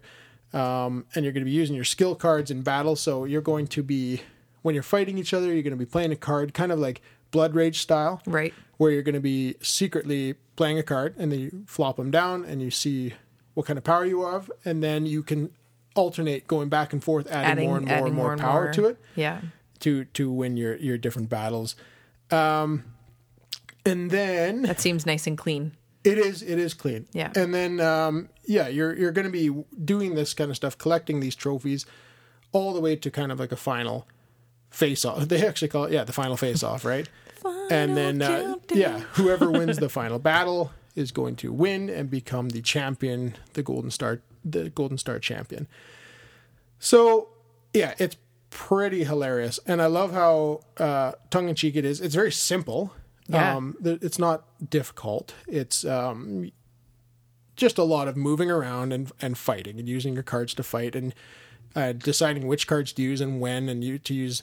Um, 0.52 1.04
and 1.14 1.24
you're 1.24 1.32
going 1.32 1.44
to 1.44 1.50
be 1.50 1.56
using 1.56 1.76
your 1.76 1.84
skill 1.84 2.14
cards 2.14 2.50
in 2.50 2.62
battle. 2.62 2.96
So 2.96 3.24
you're 3.24 3.42
going 3.42 3.66
to 3.68 3.82
be 3.82 4.22
when 4.62 4.74
you're 4.74 4.82
fighting 4.82 5.18
each 5.18 5.32
other, 5.34 5.52
you're 5.52 5.62
going 5.62 5.70
to 5.72 5.76
be 5.76 5.86
playing 5.86 6.10
a 6.12 6.16
card, 6.16 6.52
kind 6.54 6.72
of 6.72 6.78
like 6.78 7.00
Blood 7.30 7.54
Rage 7.54 7.80
style 7.80 8.22
right. 8.26 8.54
where 8.78 8.90
you're 8.90 9.02
going 9.02 9.14
to 9.14 9.20
be 9.20 9.54
secretly 9.60 10.34
playing 10.56 10.78
a 10.78 10.82
card 10.82 11.14
and 11.18 11.30
then 11.30 11.38
you 11.40 11.62
flop 11.66 11.96
them 11.96 12.10
down 12.10 12.44
and 12.44 12.62
you 12.62 12.70
see 12.70 13.12
what 13.54 13.66
kind 13.66 13.76
of 13.76 13.84
power 13.84 14.04
you 14.04 14.24
have 14.24 14.50
and 14.64 14.82
then 14.82 15.04
you 15.06 15.22
can 15.22 15.50
alternate 15.94 16.46
going 16.46 16.68
back 16.68 16.92
and 16.92 17.04
forth 17.04 17.26
adding, 17.30 17.50
Adding 17.50 17.68
more 17.68 17.76
and 17.78 17.86
more 17.86 18.06
and 18.06 18.14
more, 18.16 18.36
power 18.36 18.72
to 18.72 18.86
it 18.86 18.98
Yeah. 19.14 19.40
to 19.80 20.04
to 20.06 20.30
win 20.30 20.56
your 20.56 20.76
your 20.76 20.96
different 20.96 21.28
battles 21.28 21.76
um 22.30 22.84
and 23.84 24.10
then 24.10 24.62
That 24.62 24.80
seems 24.80 25.06
nice 25.06 25.26
and 25.26 25.36
clean. 25.36 25.72
It 26.08 26.18
is 26.18 26.42
it 26.42 26.58
is 26.58 26.74
clean. 26.74 27.06
Yeah. 27.12 27.30
and 27.36 27.52
then 27.54 27.80
um 27.80 28.28
yeah 28.46 28.68
you're 28.68 28.96
you're 28.96 29.12
going 29.12 29.26
to 29.26 29.30
be 29.32 29.50
doing 29.84 30.14
this 30.14 30.32
kind 30.34 30.50
of 30.50 30.56
stuff 30.56 30.76
collecting 30.78 31.20
these 31.20 31.34
trophies 31.36 31.84
all 32.52 32.72
the 32.72 32.80
way 32.80 32.96
to 32.96 33.10
kind 33.10 33.30
of 33.30 33.38
like 33.38 33.52
a 33.52 33.56
final 33.56 34.06
face 34.70 35.04
off. 35.04 35.28
They 35.28 35.46
actually 35.46 35.68
call 35.68 35.84
it 35.84 35.92
yeah 35.92 36.04
the 36.04 36.12
final 36.12 36.36
face 36.36 36.62
off 36.62 36.84
right? 36.84 37.08
And 37.70 37.96
then 37.96 38.22
uh, 38.22 38.56
yeah 38.72 39.00
whoever 39.12 39.50
wins 39.50 39.78
the 39.78 39.88
final 39.88 40.18
battle 40.18 40.72
is 40.96 41.12
going 41.12 41.36
to 41.36 41.52
win 41.52 41.88
and 41.90 42.10
become 42.10 42.48
the 42.48 42.60
champion 42.62 43.36
the 43.52 43.62
golden 43.62 43.90
star 43.90 44.20
the 44.44 44.70
golden 44.70 44.98
star 44.98 45.18
champion. 45.18 45.66
So 46.78 47.28
yeah 47.74 47.94
it's 47.98 48.16
pretty 48.50 49.04
hilarious. 49.04 49.60
And 49.66 49.82
i 49.82 49.86
love 49.86 50.12
how 50.12 50.60
uh 50.78 51.12
tongue-in-cheek 51.30 51.76
it 51.76 51.84
is. 51.84 52.00
It's 52.00 52.14
very 52.14 52.32
simple 52.32 52.92
Yeah. 53.28 53.56
um 53.56 53.76
it's 53.84 54.18
not 54.18 54.44
difficult 54.70 55.34
it's 55.46 55.84
um 55.84 56.50
just 57.56 57.76
a 57.78 57.82
lot 57.82 58.08
of 58.08 58.16
moving 58.16 58.50
around 58.50 58.92
and 58.92 59.12
and 59.20 59.36
fighting 59.36 59.78
and 59.78 59.88
using 59.88 60.14
your 60.14 60.22
cards 60.22 60.54
to 60.54 60.62
fight 60.62 60.94
and 60.96 61.14
uh, 61.76 61.92
deciding 61.92 62.46
which 62.46 62.66
cards 62.66 62.92
to 62.94 63.02
use 63.02 63.20
and 63.20 63.40
when 63.40 63.68
and 63.68 63.84
you 63.84 63.98
to 63.98 64.14
use 64.14 64.42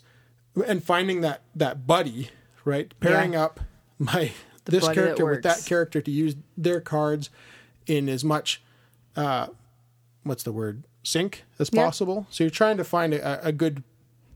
and 0.68 0.84
finding 0.84 1.22
that 1.22 1.42
that 1.56 1.88
buddy 1.88 2.30
right 2.64 2.94
pairing 3.00 3.34
Yeah. 3.34 3.46
up 3.46 3.60
my 3.98 4.32
this 4.66 4.84
buddy 4.86 4.96
that 4.96 5.02
character 5.02 5.26
with 5.26 5.44
that 5.44 5.64
character 5.66 6.02
to 6.02 6.12
use 6.12 6.36
their 6.58 6.80
cards 6.82 7.30
in 7.88 8.08
as 8.10 8.24
much 8.24 8.62
uh 9.16 9.48
what's 10.24 10.44
the 10.44 10.52
word 10.52 10.84
sync 11.04 11.44
as 11.60 11.70
Yeah. 11.74 11.84
possible 11.86 12.28
so 12.30 12.44
you're 12.44 12.52
trying 12.52 12.78
to 12.78 12.84
find 12.84 13.14
a, 13.14 13.48
a 13.48 13.52
good 13.52 13.84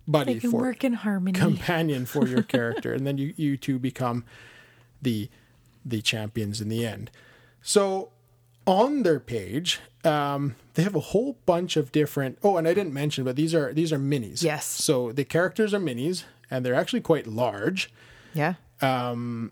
buddy 0.09 0.33
They 0.35 0.39
can 0.39 0.51
for 0.51 0.57
work 0.61 0.83
in 0.83 0.93
harmony. 0.93 1.37
companion 1.39 2.05
for 2.05 2.27
your 2.27 2.43
character 2.55 2.93
and 2.93 3.05
then 3.07 3.17
you 3.17 3.33
you 3.37 3.57
two 3.57 3.77
become 3.79 4.25
the 5.01 5.29
the 5.85 6.01
champions 6.01 6.59
in 6.61 6.67
the 6.69 6.85
end 6.85 7.11
so 7.61 8.09
on 8.65 9.03
their 9.03 9.19
page 9.19 9.79
um 10.03 10.55
they 10.73 10.83
have 10.83 10.95
a 10.95 10.99
whole 11.13 11.37
bunch 11.45 11.77
of 11.77 11.91
different 11.91 12.37
oh 12.43 12.57
and 12.57 12.67
i 12.67 12.73
didn't 12.73 12.93
mention 12.93 13.23
but 13.23 13.35
these 13.35 13.53
are 13.53 13.73
these 13.73 13.91
are 13.93 13.99
minis 13.99 14.43
Yes. 14.43 14.65
so 14.65 15.11
the 15.11 15.23
characters 15.25 15.73
are 15.73 15.79
minis 15.79 16.23
and 16.51 16.65
they're 16.65 16.75
actually 16.75 17.01
quite 17.01 17.27
large 17.27 17.91
yeah. 18.33 18.55
um, 18.81 19.51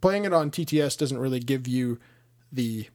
playing 0.00 0.24
it 0.24 0.32
on 0.32 0.50
tts 0.50 0.96
doesn't 0.96 1.18
really 1.18 1.40
give 1.40 1.66
you 1.68 1.98
the 2.52 2.88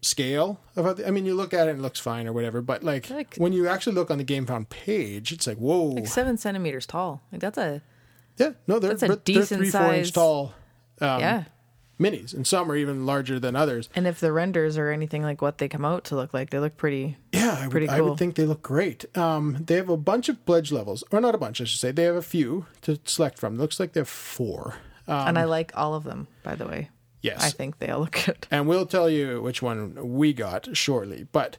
scale 0.00 0.60
of 0.76 0.84
how 0.84 1.04
i 1.04 1.10
mean 1.10 1.26
you 1.26 1.34
look 1.34 1.52
at 1.52 1.66
it 1.66 1.70
and 1.72 1.80
it 1.80 1.82
looks 1.82 1.98
fine 1.98 2.26
or 2.26 2.32
whatever 2.32 2.60
but 2.62 2.84
like, 2.84 3.10
Like- 3.10 3.34
when 3.36 3.52
you 3.52 3.66
actually 3.66 3.94
look 3.94 4.10
on 4.10 4.18
the 4.18 4.24
Gamefound 4.24 4.68
page 4.68 5.32
it's 5.32 5.46
like 5.46 5.56
whoa 5.58 5.86
Like 5.86 6.06
seven 6.06 6.36
centimeters 6.38 6.86
tall. 6.86 7.20
Like 7.32 7.40
that's 7.40 7.58
a 7.58 7.82
yeah 8.36 8.50
no 8.68 8.78
they're, 8.78 8.90
that's 8.90 9.02
a 9.02 9.08
they're 9.08 9.16
decent 9.16 9.58
three 9.60 9.70
four 9.70 9.92
inch 9.94 10.06
size- 10.06 10.12
tall 10.12 10.54
um, 11.00 11.20
yeah. 11.20 11.44
minis, 12.00 12.34
and 12.34 12.44
some 12.46 12.70
are 12.70 12.76
even 12.76 13.06
larger 13.06 13.38
than 13.38 13.54
others. 13.54 13.88
And 13.94 14.06
if 14.06 14.18
the 14.18 14.32
renders 14.32 14.76
are 14.76 14.90
anything 14.90 15.22
like 15.22 15.40
what 15.40 15.58
they 15.58 15.68
come 15.68 15.84
out 15.84 16.02
to 16.06 16.16
look 16.16 16.34
like, 16.34 16.50
they 16.50 16.58
look 16.58 16.76
pretty. 16.76 17.16
Yeah, 17.32 17.56
I 17.56 17.62
would, 17.62 17.70
Pretty 17.70 17.88
I 17.88 17.98
cool. 17.98 18.08
would 18.10 18.18
think 18.18 18.34
they 18.34 18.44
look 18.46 18.62
great. 18.62 19.04
Um, 19.16 19.58
they 19.64 19.76
have 19.76 19.88
a 19.88 19.96
bunch 19.96 20.28
of 20.28 20.44
pledge 20.44 20.72
levels, 20.72 21.04
or 21.12 21.20
not 21.20 21.36
a 21.36 21.38
bunch, 21.38 21.60
I 21.60 21.64
should 21.64 21.78
say. 21.78 21.92
They 21.92 22.02
have 22.02 22.16
a 22.16 22.22
few 22.22 22.66
to 22.82 22.98
select 23.04 23.38
from. 23.38 23.58
looks 23.58 23.78
like 23.78 23.92
they 23.92 24.00
have 24.00 24.08
four. 24.08 24.74
Um, 25.06 25.28
and 25.28 25.38
I 25.38 25.44
like 25.44 25.70
all 25.76 25.94
of 25.94 26.02
them, 26.02 26.26
by 26.42 26.56
the 26.56 26.66
way. 26.66 26.90
Yes, 27.20 27.42
I 27.44 27.50
think 27.50 27.78
they 27.78 27.88
all 27.88 28.00
look 28.00 28.22
good. 28.24 28.46
and 28.50 28.66
we'll 28.66 28.86
tell 28.86 29.08
you 29.08 29.42
which 29.42 29.62
one 29.62 30.16
we 30.16 30.32
got 30.32 30.76
shortly. 30.76 31.26
But 31.30 31.56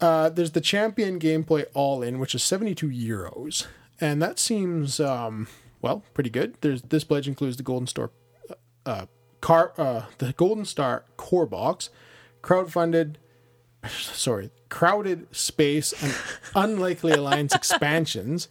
uh, 0.00 0.28
there's 0.30 0.52
the 0.52 0.60
champion 0.60 1.18
gameplay 1.18 1.66
all 1.74 2.02
in, 2.02 2.18
which 2.18 2.34
is 2.34 2.42
72 2.42 2.88
euros, 2.88 3.66
and 4.00 4.20
that 4.22 4.38
seems 4.38 5.00
um, 5.00 5.48
well 5.82 6.02
pretty 6.14 6.30
good. 6.30 6.56
There's 6.60 6.82
this 6.82 7.04
pledge 7.04 7.28
includes 7.28 7.56
the 7.56 7.62
Golden 7.62 7.86
Star, 7.86 8.10
uh, 8.84 9.06
car, 9.40 9.72
uh, 9.78 10.02
the 10.18 10.32
Golden 10.32 10.64
Star 10.64 11.04
core 11.16 11.46
box, 11.46 11.90
crowdfunded 12.42 13.16
sorry, 13.88 14.50
crowded 14.68 15.34
space 15.34 15.92
and 16.02 16.14
unlikely 16.54 17.12
alliance 17.12 17.54
expansions, 17.54 18.48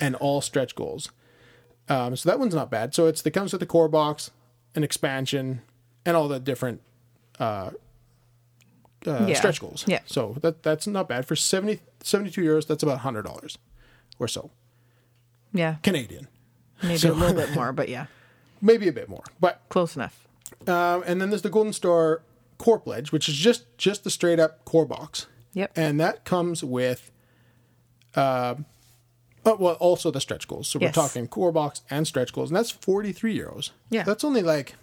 and 0.00 0.14
all 0.16 0.40
stretch 0.40 0.74
goals. 0.74 1.10
Um, 1.88 2.16
so 2.16 2.28
that 2.28 2.38
one's 2.38 2.54
not 2.54 2.70
bad. 2.70 2.94
So 2.94 3.06
it's 3.06 3.24
it 3.24 3.30
comes 3.30 3.52
with 3.52 3.60
the 3.60 3.66
core 3.66 3.88
box, 3.88 4.30
an 4.74 4.84
expansion, 4.84 5.62
and 6.06 6.16
all 6.16 6.28
the 6.28 6.38
different 6.40 6.80
uh, 7.40 7.70
uh, 9.06 9.26
Yeah. 9.26 9.34
stretch 9.34 9.60
goals. 9.60 9.84
Yeah. 9.86 10.00
So 10.06 10.36
that 10.42 10.62
that's 10.62 10.86
not 10.86 11.08
bad 11.08 11.26
for 11.26 11.36
70, 11.36 11.80
72 12.02 12.40
euros. 12.42 12.66
That's 12.66 12.82
about 12.82 12.98
hundred 13.00 13.22
dollars 13.22 13.58
or 14.18 14.28
so 14.28 14.50
Yeah. 15.52 15.76
Canadian, 15.82 16.28
Maybe 16.82 16.98
So- 16.98 17.12
a 17.12 17.14
little 17.14 17.34
bit 17.36 17.52
more, 17.54 17.72
but 17.72 17.88
yeah. 17.88 18.06
maybe 18.60 18.88
a 18.88 18.92
bit 18.92 19.08
more, 19.08 19.24
but 19.40 19.62
Close 19.68 19.96
enough. 19.96 20.26
Um, 20.66 21.02
and 21.06 21.20
then 21.20 21.30
there's 21.30 21.42
the 21.42 21.50
Golden 21.50 21.72
Star 21.72 22.22
Core 22.58 22.78
Pledge, 22.78 23.10
which 23.12 23.28
is 23.28 23.34
just 23.34 23.64
just 23.76 24.04
the 24.04 24.10
straight 24.10 24.38
up 24.38 24.64
core 24.64 24.86
box, 24.86 25.26
Yep. 25.54 25.72
and 25.76 26.00
that 26.00 26.24
comes 26.24 26.62
with, 26.64 27.10
uh, 28.14 28.54
oh, 29.44 29.56
well, 29.56 29.74
also 29.74 30.10
the 30.10 30.20
stretch 30.20 30.46
goals. 30.48 30.68
So 30.68 30.78
Yes. 30.78 30.88
we're 30.96 31.02
talking 31.02 31.26
core 31.28 31.52
box 31.52 31.82
and 31.90 32.06
stretch 32.06 32.32
goals, 32.32 32.50
and 32.50 32.56
that's 32.56 32.70
forty 32.70 33.12
three 33.12 33.36
euros. 33.36 33.70
Yeah. 33.90 34.04
that's 34.04 34.24
only 34.24 34.42
like 34.42 34.76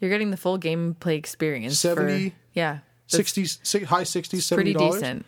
You're 0.00 0.10
getting 0.10 0.30
the 0.30 0.36
full 0.36 0.58
gameplay 0.58 1.16
experience. 1.16 1.78
70 1.78 2.30
For, 2.30 2.36
yeah. 2.54 2.78
That's 3.10 3.28
sixty 3.32 3.84
high 3.86 4.04
sixties, 4.04 4.44
seventy 4.44 4.72
pretty 4.74 4.78
dollars, 4.78 5.00
decent. 5.00 5.26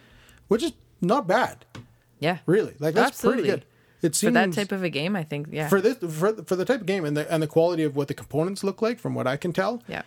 which 0.48 0.62
is 0.62 0.72
not 1.00 1.26
bad, 1.26 1.64
Yeah. 2.18 2.38
really. 2.44 2.74
Like 2.78 2.94
that's 2.94 3.08
Absolutely. 3.08 3.42
pretty 3.44 3.56
good. 3.60 3.66
It 4.02 4.14
seems 4.14 4.30
For 4.30 4.32
that 4.34 4.52
type 4.52 4.72
of 4.72 4.82
a 4.82 4.90
game, 4.90 5.16
I 5.16 5.24
think, 5.24 5.48
yeah. 5.50 5.68
for 5.68 5.80
this 5.80 5.96
for, 5.98 6.32
for 6.44 6.56
the 6.56 6.64
type 6.64 6.80
of 6.80 6.86
game 6.86 7.04
and 7.06 7.16
the 7.16 7.30
and 7.32 7.42
the 7.42 7.46
quality 7.46 7.82
of 7.84 7.96
what 7.96 8.08
the 8.08 8.14
components 8.14 8.62
look 8.62 8.82
like, 8.82 8.98
from 8.98 9.14
what 9.14 9.26
I 9.26 9.36
can 9.38 9.52
tell, 9.52 9.82
yeah. 9.88 10.02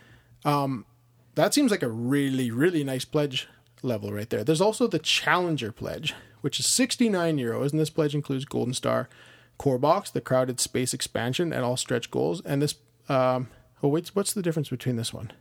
that 1.36 1.54
seems 1.54 1.72
like 1.72 1.82
a 1.84 1.90
really 1.90 2.52
really 2.52 2.84
nice 2.84 3.06
pledge 3.06 3.48
level 3.82 4.14
right 4.14 4.30
there 4.30 4.44
there's 4.46 4.62
also 4.62 4.88
the 4.88 5.00
challenger 5.00 5.70
pledge 5.72 6.14
which 6.40 6.58
is 6.60 6.66
69 6.66 7.38
euros 7.38 7.72
and 7.72 7.80
this 7.82 7.90
pledge 7.90 8.16
includes 8.16 8.46
golden 8.46 8.74
star 8.74 9.10
core 9.58 9.78
box 9.78 10.10
the 10.10 10.22
crowded 10.22 10.60
space 10.62 10.94
expansion 10.94 11.52
and 11.52 11.66
all 11.66 11.76
stretch 11.76 12.10
goals 12.10 12.42
and 12.46 12.62
this 12.62 12.76
um 13.10 13.48
oh 13.84 13.90
wait 13.90 14.10
what's 14.14 14.34
the 14.34 14.42
difference 14.42 14.70
between 14.70 14.96
this 14.96 15.14
one 15.14 15.32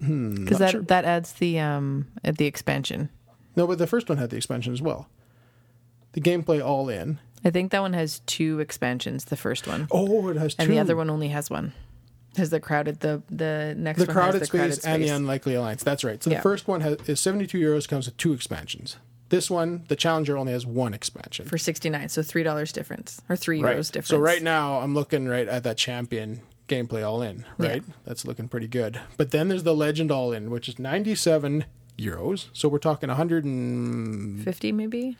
Because 0.00 0.50
not 0.50 0.58
that, 0.58 0.70
sure. 0.70 0.82
that 0.82 1.04
adds 1.04 1.32
the 1.34 1.58
um 1.58 2.06
uh, 2.24 2.32
the 2.36 2.46
expansion. 2.46 3.08
no 3.56 3.66
but 3.66 3.78
the 3.78 3.86
first 3.86 4.08
one 4.08 4.18
had 4.18 4.30
the 4.30 4.36
expansion 4.36 4.72
as 4.72 4.82
well 4.82 5.08
the 6.12 6.20
gameplay 6.20 6.64
all 6.64 6.88
in 6.88 7.18
I 7.44 7.50
think 7.50 7.70
that 7.70 7.80
one 7.82 7.92
has 7.92 8.18
two 8.26 8.58
expansions. 8.58 9.26
The 9.26 9.36
first 9.36 9.68
one, 9.68 9.86
oh 9.92 10.28
it 10.28 10.36
has 10.36 10.56
two 10.56 10.62
and 10.64 10.72
the 10.72 10.80
other 10.80 10.96
one 10.96 11.08
only 11.08 11.28
has 11.28 11.48
one. 11.48 11.72
Has 12.36 12.50
the 12.50 12.58
crowded 12.60 12.98
the 13.00 13.22
the 13.30 13.74
next 13.78 14.00
the 14.00 14.06
one 14.06 14.14
crowded, 14.14 14.40
the 14.40 14.46
space, 14.46 14.58
crowded 14.60 14.74
space 14.74 14.84
and 14.86 15.02
the 15.04 15.08
unlikely 15.08 15.54
alliance 15.54 15.82
that's 15.84 16.02
right 16.04 16.22
so 16.22 16.30
Yeah. 16.30 16.38
the 16.38 16.42
first 16.42 16.66
one 16.68 16.80
has 16.82 16.96
is 17.06 17.20
72 17.20 17.56
euros 17.58 17.88
comes 17.88 18.06
with 18.06 18.16
two 18.16 18.32
expansions 18.32 18.96
this 19.30 19.50
one 19.50 19.84
the 19.88 19.96
challenger 19.96 20.36
only 20.36 20.52
has 20.52 20.64
one 20.66 20.94
expansion 20.94 21.46
for 21.46 21.58
sixty 21.58 21.90
nine. 21.90 22.08
So 22.08 22.22
three 22.22 22.42
dollars 22.42 22.72
difference 22.72 23.20
or 23.28 23.36
three 23.36 23.60
Right. 23.62 23.76
euros 23.76 23.86
difference. 23.92 24.08
So 24.08 24.18
right 24.18 24.42
now 24.42 24.78
I'm 24.80 24.94
looking 24.94 25.26
right 25.28 25.48
at 25.48 25.64
that 25.64 25.76
champion 25.76 26.40
gameplay 26.68 27.06
all 27.06 27.22
in, 27.22 27.44
right? 27.56 27.82
That's 28.04 28.24
looking 28.26 28.48
pretty 28.48 28.68
good. 28.68 29.00
But 29.16 29.30
then 29.30 29.48
there's 29.48 29.62
the 29.62 29.74
legend 29.74 30.10
all 30.10 30.32
in, 30.32 30.50
which 30.50 30.68
is 30.68 30.78
97 30.78 31.64
euros. 31.98 32.48
So 32.52 32.68
we're 32.68 32.78
talking 32.78 33.08
100 33.08 33.44
and, 33.44 34.44
maybe. 34.72 35.16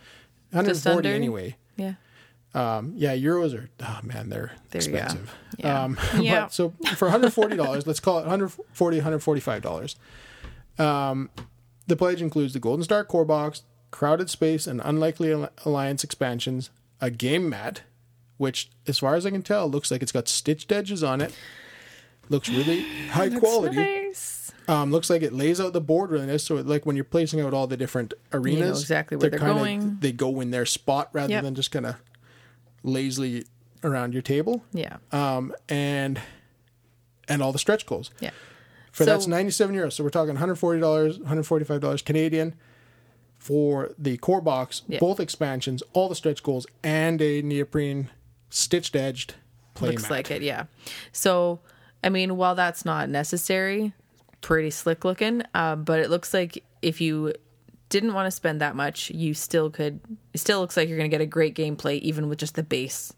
140 0.50 1.08
anyway. 1.08 1.56
Yeah. 1.76 1.94
Um, 2.54 2.92
yeah, 2.96 3.14
euros 3.14 3.54
are 3.54 3.68
oh 3.82 4.00
man, 4.02 4.30
they're 4.30 4.52
There 4.70 4.78
expensive. 4.80 5.34
Yeah. 5.58 5.84
Um, 5.84 5.98
Yeah. 6.20 6.40
but 6.42 6.52
so 6.52 6.74
for 6.96 7.08
$140, 7.10 7.86
let's 7.86 8.00
call 8.00 8.18
it 8.18 8.22
140 8.22 9.00
$145. 9.00 9.96
Um, 10.82 11.30
the 11.86 11.96
pledge 11.96 12.20
includes 12.22 12.52
the 12.52 12.60
Golden 12.60 12.84
Star 12.84 13.04
core 13.04 13.24
box, 13.24 13.62
crowded 13.90 14.28
space 14.30 14.66
and 14.66 14.80
unlikely 14.84 15.32
alliance 15.64 16.04
expansions, 16.04 16.70
a 17.00 17.10
game 17.10 17.48
mat, 17.48 17.82
which 18.36 18.70
as 18.86 18.98
far 18.98 19.14
as 19.14 19.24
I 19.26 19.30
can 19.30 19.42
tell 19.42 19.68
looks 19.68 19.90
like 19.90 20.02
it's 20.02 20.12
got 20.12 20.28
stitched 20.28 20.70
edges 20.72 21.02
on 21.02 21.20
it. 21.20 21.34
Looks 22.28 22.48
really 22.48 22.82
high 23.10 23.30
quality. 23.30 23.76
Nice. 23.76 24.52
Um, 24.68 24.90
looks 24.92 25.08
like 25.08 25.22
it 25.22 25.32
lays 25.32 25.60
out 25.62 25.72
the 25.72 25.80
board 25.80 26.10
really 26.10 26.26
nice. 26.26 26.42
So 26.44 26.58
it, 26.58 26.66
like 26.66 26.84
when 26.84 26.94
you're 26.94 27.04
placing 27.06 27.40
out 27.40 27.54
all 27.54 27.66
the 27.66 27.76
different 27.78 28.12
arenas, 28.34 28.82
exactly 28.82 29.16
where 29.16 29.30
they're 29.30 29.38
kinda- 29.38 29.54
going. 29.54 29.96
They 30.00 30.12
go 30.12 30.40
in 30.40 30.50
their 30.50 30.66
spot 30.66 31.08
rather 31.14 31.32
Yep. 31.32 31.42
than 31.44 31.54
just 31.54 31.70
kind 31.70 31.86
of 31.86 31.96
lazily 32.82 33.44
around 33.82 34.12
your 34.12 34.22
table. 34.22 34.62
Yeah. 34.72 34.98
Um, 35.12 35.54
and 35.68 36.20
and 37.28 37.42
all 37.42 37.52
the 37.52 37.58
stretch 37.58 37.86
goals. 37.86 38.10
Yeah. 38.20 38.30
For 38.92 39.04
So- 39.04 39.10
that's 39.10 39.26
97 39.26 39.74
euros. 39.74 39.92
So 39.94 40.04
we're 40.04 40.10
talking 40.10 40.34
$140, 40.36 41.18
$145 41.20 42.04
Canadian 42.04 42.54
for 43.38 43.94
the 43.98 44.16
core 44.18 44.40
box, 44.40 44.82
Yeah. 44.88 44.98
both 44.98 45.20
expansions, 45.20 45.82
all 45.92 46.08
the 46.08 46.14
stretch 46.14 46.42
goals, 46.42 46.66
and 46.82 47.20
a 47.22 47.40
neoprene 47.42 48.10
stitched 48.50 48.94
edged 48.96 49.34
play 49.74 49.90
Looks 49.90 50.02
mat. 50.04 50.10
like 50.10 50.30
it, 50.30 50.42
yeah. 50.42 50.64
So, 51.12 51.60
I 52.02 52.08
mean, 52.08 52.36
while 52.36 52.54
that's 52.54 52.84
not 52.84 53.08
necessary, 53.08 53.92
pretty 54.40 54.70
slick 54.70 55.04
looking, 55.04 55.42
uh, 55.54 55.76
but 55.76 56.00
it 56.00 56.10
looks 56.10 56.34
like 56.34 56.64
if 56.82 57.00
you 57.00 57.32
didn't 57.88 58.12
want 58.12 58.26
to 58.26 58.30
spend 58.30 58.60
that 58.60 58.76
much, 58.76 59.10
you 59.10 59.32
still 59.34 59.70
could. 59.70 60.00
It 60.34 60.38
still 60.38 60.60
looks 60.60 60.76
like 60.76 60.88
you're 60.88 60.98
going 60.98 61.10
to 61.10 61.14
get 61.14 61.22
a 61.22 61.26
great 61.26 61.54
gameplay 61.54 61.98
even 62.00 62.28
with 62.28 62.38
just 62.38 62.54
the 62.54 62.62
base 62.62 63.12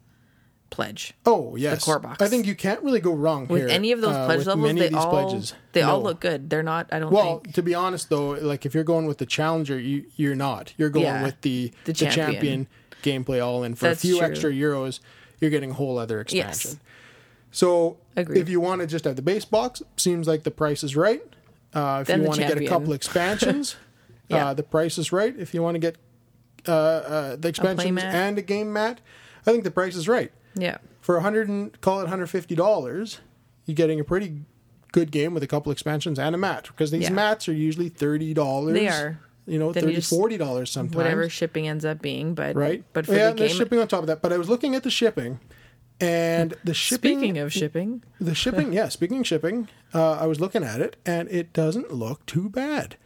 pledge. 0.71 1.13
Oh 1.27 1.57
yes, 1.57 1.81
the 1.81 1.85
core 1.85 1.99
box. 1.99 2.23
I 2.23 2.29
think 2.29 2.47
you 2.47 2.55
can't 2.55 2.83
really 2.83 3.01
go 3.01 3.13
wrong 3.13 3.47
With 3.49 3.63
here, 3.63 3.69
any 3.69 3.93
of 3.93 4.01
those 4.01 4.15
uh, 4.15 4.27
pledge 4.27 4.47
levels, 4.47 4.75
they 4.75 4.89
all 4.91 5.11
pledges. 5.11 5.55
they 5.73 5.83
all 5.83 6.03
look 6.03 6.21
good. 6.21 6.49
They're 6.49 6.63
not. 6.63 6.89
I 6.93 6.99
don't 7.01 7.11
think. 7.11 7.23
Well, 7.25 7.39
think. 7.41 7.55
to 7.57 7.63
be 7.63 7.75
honest 7.75 8.09
though, 8.09 8.31
like 8.31 8.65
if 8.65 8.75
you're 8.75 8.85
going 8.85 9.07
with 9.07 9.19
the 9.19 9.27
challenger, 9.27 9.79
you 9.79 10.07
you're 10.17 10.35
not. 10.37 10.73
You're 10.79 10.91
going 10.91 11.05
Yeah, 11.07 11.23
with 11.25 11.41
the 11.43 11.73
the 11.85 11.93
the 11.93 11.95
champion. 11.95 12.33
champion. 12.33 12.67
gameplay 13.03 13.45
all 13.45 13.63
in 13.65 13.75
for 13.75 13.87
That's 13.87 13.99
a 14.05 14.07
few 14.07 14.19
true. 14.19 14.27
extra 14.27 14.51
euros. 14.53 15.01
You're 15.41 15.51
getting 15.51 15.71
a 15.71 15.75
whole 15.75 15.99
other 15.99 16.21
expansion. 16.21 16.71
Yes. 16.73 16.77
So 17.51 17.97
Agreed. 18.17 18.41
if 18.41 18.49
you 18.49 18.61
want 18.61 18.81
to 18.83 18.87
just 18.87 19.05
have 19.07 19.17
the 19.17 19.23
base 19.23 19.45
box, 19.45 19.83
seems 19.97 20.29
like 20.29 20.43
the 20.45 20.51
price 20.51 20.85
is 20.85 20.95
right. 20.97 21.23
Uh, 21.75 21.99
if 22.03 22.07
Then 22.09 22.21
you 22.23 22.29
want 22.29 22.41
to 22.41 22.47
get 22.47 22.59
a 22.59 22.67
couple 22.67 22.93
expansions, 22.93 23.77
Yeah. 24.29 24.49
uh, 24.49 24.55
the 24.55 24.63
price 24.63 24.99
is 24.99 25.13
right. 25.13 25.35
If 25.37 25.55
you 25.55 25.63
want 25.63 25.75
to 25.77 25.79
get 25.81 25.97
uh, 26.69 26.73
uh, 26.73 27.37
the 27.37 27.49
expansions 27.49 27.91
mat. 27.93 28.15
and 28.15 28.39
a 28.39 28.43
game 28.43 28.73
mat, 28.73 29.01
I 29.47 29.51
think 29.51 29.65
the 29.65 29.71
price 29.71 29.97
is 29.97 30.07
right. 30.09 30.31
Yeah. 30.55 30.79
For 31.01 31.17
a 31.17 31.23
hundred 31.23 31.49
and 31.49 31.79
call 31.81 32.01
it 32.01 32.09
hundred 32.09 32.29
fifty 32.29 32.55
dollars, 32.55 33.21
you're 33.67 33.75
getting 33.75 33.99
a 34.01 34.05
pretty 34.05 34.43
good 34.93 35.11
game 35.11 35.33
with 35.35 35.43
a 35.43 35.47
couple 35.47 35.71
expansions 35.73 36.19
and 36.19 36.35
a 36.35 36.39
mat 36.39 36.65
because 36.69 36.91
these 36.91 37.05
Yeah. 37.05 37.11
mats 37.11 37.49
are 37.49 37.53
usually 37.53 37.89
thirty 37.89 38.35
dollars. 38.35 38.75
They 38.75 38.89
are. 38.89 39.21
You 39.47 39.59
know, 39.59 39.73
Then 39.73 39.85
you 39.85 39.89
30 39.91 39.95
just- 39.97 40.11
forty 40.11 40.37
dollars 40.37 40.71
sometimes. 40.71 40.95
Whatever 40.97 41.29
shipping 41.29 41.67
ends 41.67 41.85
up 41.85 42.01
being, 42.03 42.35
but 42.35 42.55
Right. 42.55 42.85
But 42.93 43.07
for 43.07 43.15
yeah, 43.15 43.31
the 43.31 43.37
there's 43.41 43.55
shipping 43.57 43.79
on 43.81 43.89
top 43.89 44.01
of 44.03 44.07
that. 44.09 44.23
But 44.23 44.33
I 44.33 44.37
was 44.39 44.49
looking 44.49 44.75
at 44.75 44.83
the 44.85 44.91
shipping, 44.91 45.41
and 46.01 46.55
the 46.63 46.75
shipping. 46.75 47.19
speaking 47.19 47.39
of 47.39 47.53
shipping, 47.53 48.03
the 48.21 48.35
shipping, 48.35 48.73
yeah. 48.73 48.89
Speaking 48.89 49.21
of 49.21 49.27
shipping, 49.27 49.69
uh, 49.95 50.13
I 50.13 50.27
was 50.27 50.41
looking 50.41 50.63
at 50.63 50.81
it, 50.81 50.97
and 51.05 51.29
it 51.31 51.53
doesn't 51.53 51.93
look 51.93 52.25
too 52.27 52.49
bad. 52.49 52.97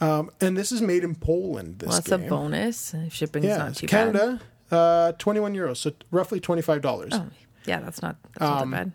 Um, 0.00 0.30
and 0.40 0.56
this 0.56 0.72
is 0.72 0.80
made 0.80 1.04
in 1.04 1.14
Poland. 1.14 1.78
This 1.80 1.88
well, 1.88 1.96
that's 1.98 2.08
game. 2.10 2.24
a 2.24 2.28
bonus. 2.28 2.94
Shipping's 3.10 3.44
Yeah, 3.44 3.56
not 3.58 3.76
too 3.76 3.86
bad. 3.86 3.90
Canada, 3.90 4.40
uh, 4.70 5.12
twenty-one 5.12 5.54
euros, 5.54 5.78
so 5.78 5.92
roughly 6.10 6.40
twenty-five 6.40 6.80
dollars. 6.82 7.12
Oh, 7.14 7.26
yeah, 7.66 7.80
that's 7.80 8.02
not 8.02 8.16
that's 8.22 8.40
not 8.40 8.62
Um, 8.62 8.70
that 8.70 8.76
bad. 8.84 8.92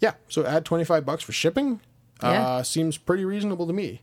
Yeah, 0.00 0.14
so 0.28 0.44
add 0.44 0.64
twenty-five 0.64 1.04
bucks 1.04 1.22
for 1.22 1.32
shipping. 1.32 1.80
Yeah. 2.22 2.46
Uh, 2.46 2.62
seems 2.62 2.98
pretty 2.98 3.24
reasonable 3.24 3.66
to 3.66 3.72
me. 3.72 4.00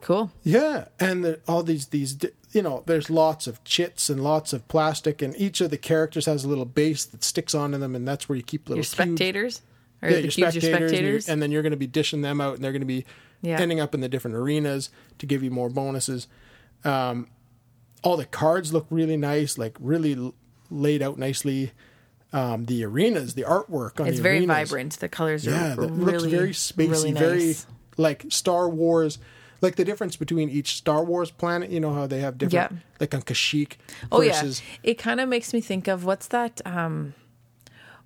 Cool. 0.00 0.32
Yeah, 0.42 0.86
and 0.98 1.24
the, 1.24 1.40
all 1.46 1.62
these 1.62 1.86
these 1.86 2.16
you 2.52 2.62
know, 2.62 2.82
there's 2.86 3.10
lots 3.10 3.46
of 3.46 3.62
chits 3.64 4.08
and 4.08 4.24
lots 4.24 4.52
of 4.52 4.66
plastic, 4.66 5.22
and 5.22 5.36
each 5.36 5.60
of 5.60 5.70
the 5.70 5.76
characters 5.78 6.26
has 6.26 6.42
a 6.44 6.48
little 6.48 6.64
base 6.64 7.04
that 7.04 7.22
sticks 7.22 7.54
onto 7.54 7.78
them, 7.78 7.94
and 7.94 8.08
that's 8.08 8.28
where 8.28 8.36
you 8.36 8.42
keep 8.42 8.68
little 8.68 8.78
Your 8.78 8.84
spectators, 8.84 9.62
or 10.02 10.08
Yeah, 10.08 10.16
the 10.16 10.22
your 10.22 10.30
spectators, 10.30 10.92
your 10.92 11.14
and, 11.16 11.28
and 11.28 11.42
then 11.42 11.50
you're 11.52 11.62
going 11.62 11.70
to 11.72 11.76
be 11.76 11.86
dishing 11.86 12.22
them 12.22 12.40
out, 12.40 12.54
and 12.54 12.64
they're 12.64 12.72
going 12.72 12.80
to 12.80 12.86
be 12.86 13.04
Yeah. 13.42 13.60
ending 13.60 13.78
up 13.78 13.94
in 13.94 14.00
the 14.00 14.08
different 14.08 14.36
arenas 14.36 14.90
to 15.18 15.26
give 15.26 15.42
you 15.44 15.50
more 15.50 15.68
bonuses. 15.68 16.26
Um, 16.84 17.28
all 18.02 18.16
the 18.16 18.24
cards 18.26 18.72
look 18.72 18.86
really 18.90 19.16
nice, 19.16 19.58
like 19.58 19.76
really 19.80 20.14
l- 20.14 20.34
laid 20.70 21.02
out 21.02 21.18
nicely. 21.18 21.72
Um, 22.32 22.66
the 22.66 22.84
arenas, 22.84 23.34
the 23.34 23.42
artwork 23.42 23.98
on 24.00 24.06
it's 24.06 24.20
very 24.20 24.38
arenas, 24.38 24.68
vibrant. 24.70 24.92
The 25.00 25.08
colors 25.08 25.46
are 25.48 25.50
Yeah, 25.50 25.74
that 25.74 25.90
really 25.90 26.12
looks 26.12 26.24
very 26.24 26.50
spacey, 26.52 26.90
really 26.90 27.12
very 27.12 27.56
like 27.96 28.24
Star 28.28 28.68
Wars. 28.68 29.18
Like 29.60 29.74
the 29.76 29.84
difference 29.84 30.14
between 30.16 30.48
each 30.48 30.76
Star 30.76 31.02
Wars 31.04 31.30
planet, 31.32 31.70
you 31.70 31.80
know 31.80 31.92
how 31.92 32.06
they 32.06 32.20
have 32.20 32.38
different, 32.38 32.72
Yeah. 32.72 32.78
like 33.00 33.14
on 33.14 33.22
Kashyyyk 33.22 33.72
Oh 34.12 34.20
versus 34.22 34.62
yeah, 34.82 34.90
it 34.92 34.94
kind 34.94 35.20
of 35.20 35.28
makes 35.28 35.52
me 35.52 35.60
think 35.60 35.88
of 35.88 36.04
what's 36.04 36.28
that? 36.28 36.60
Um, 36.64 37.14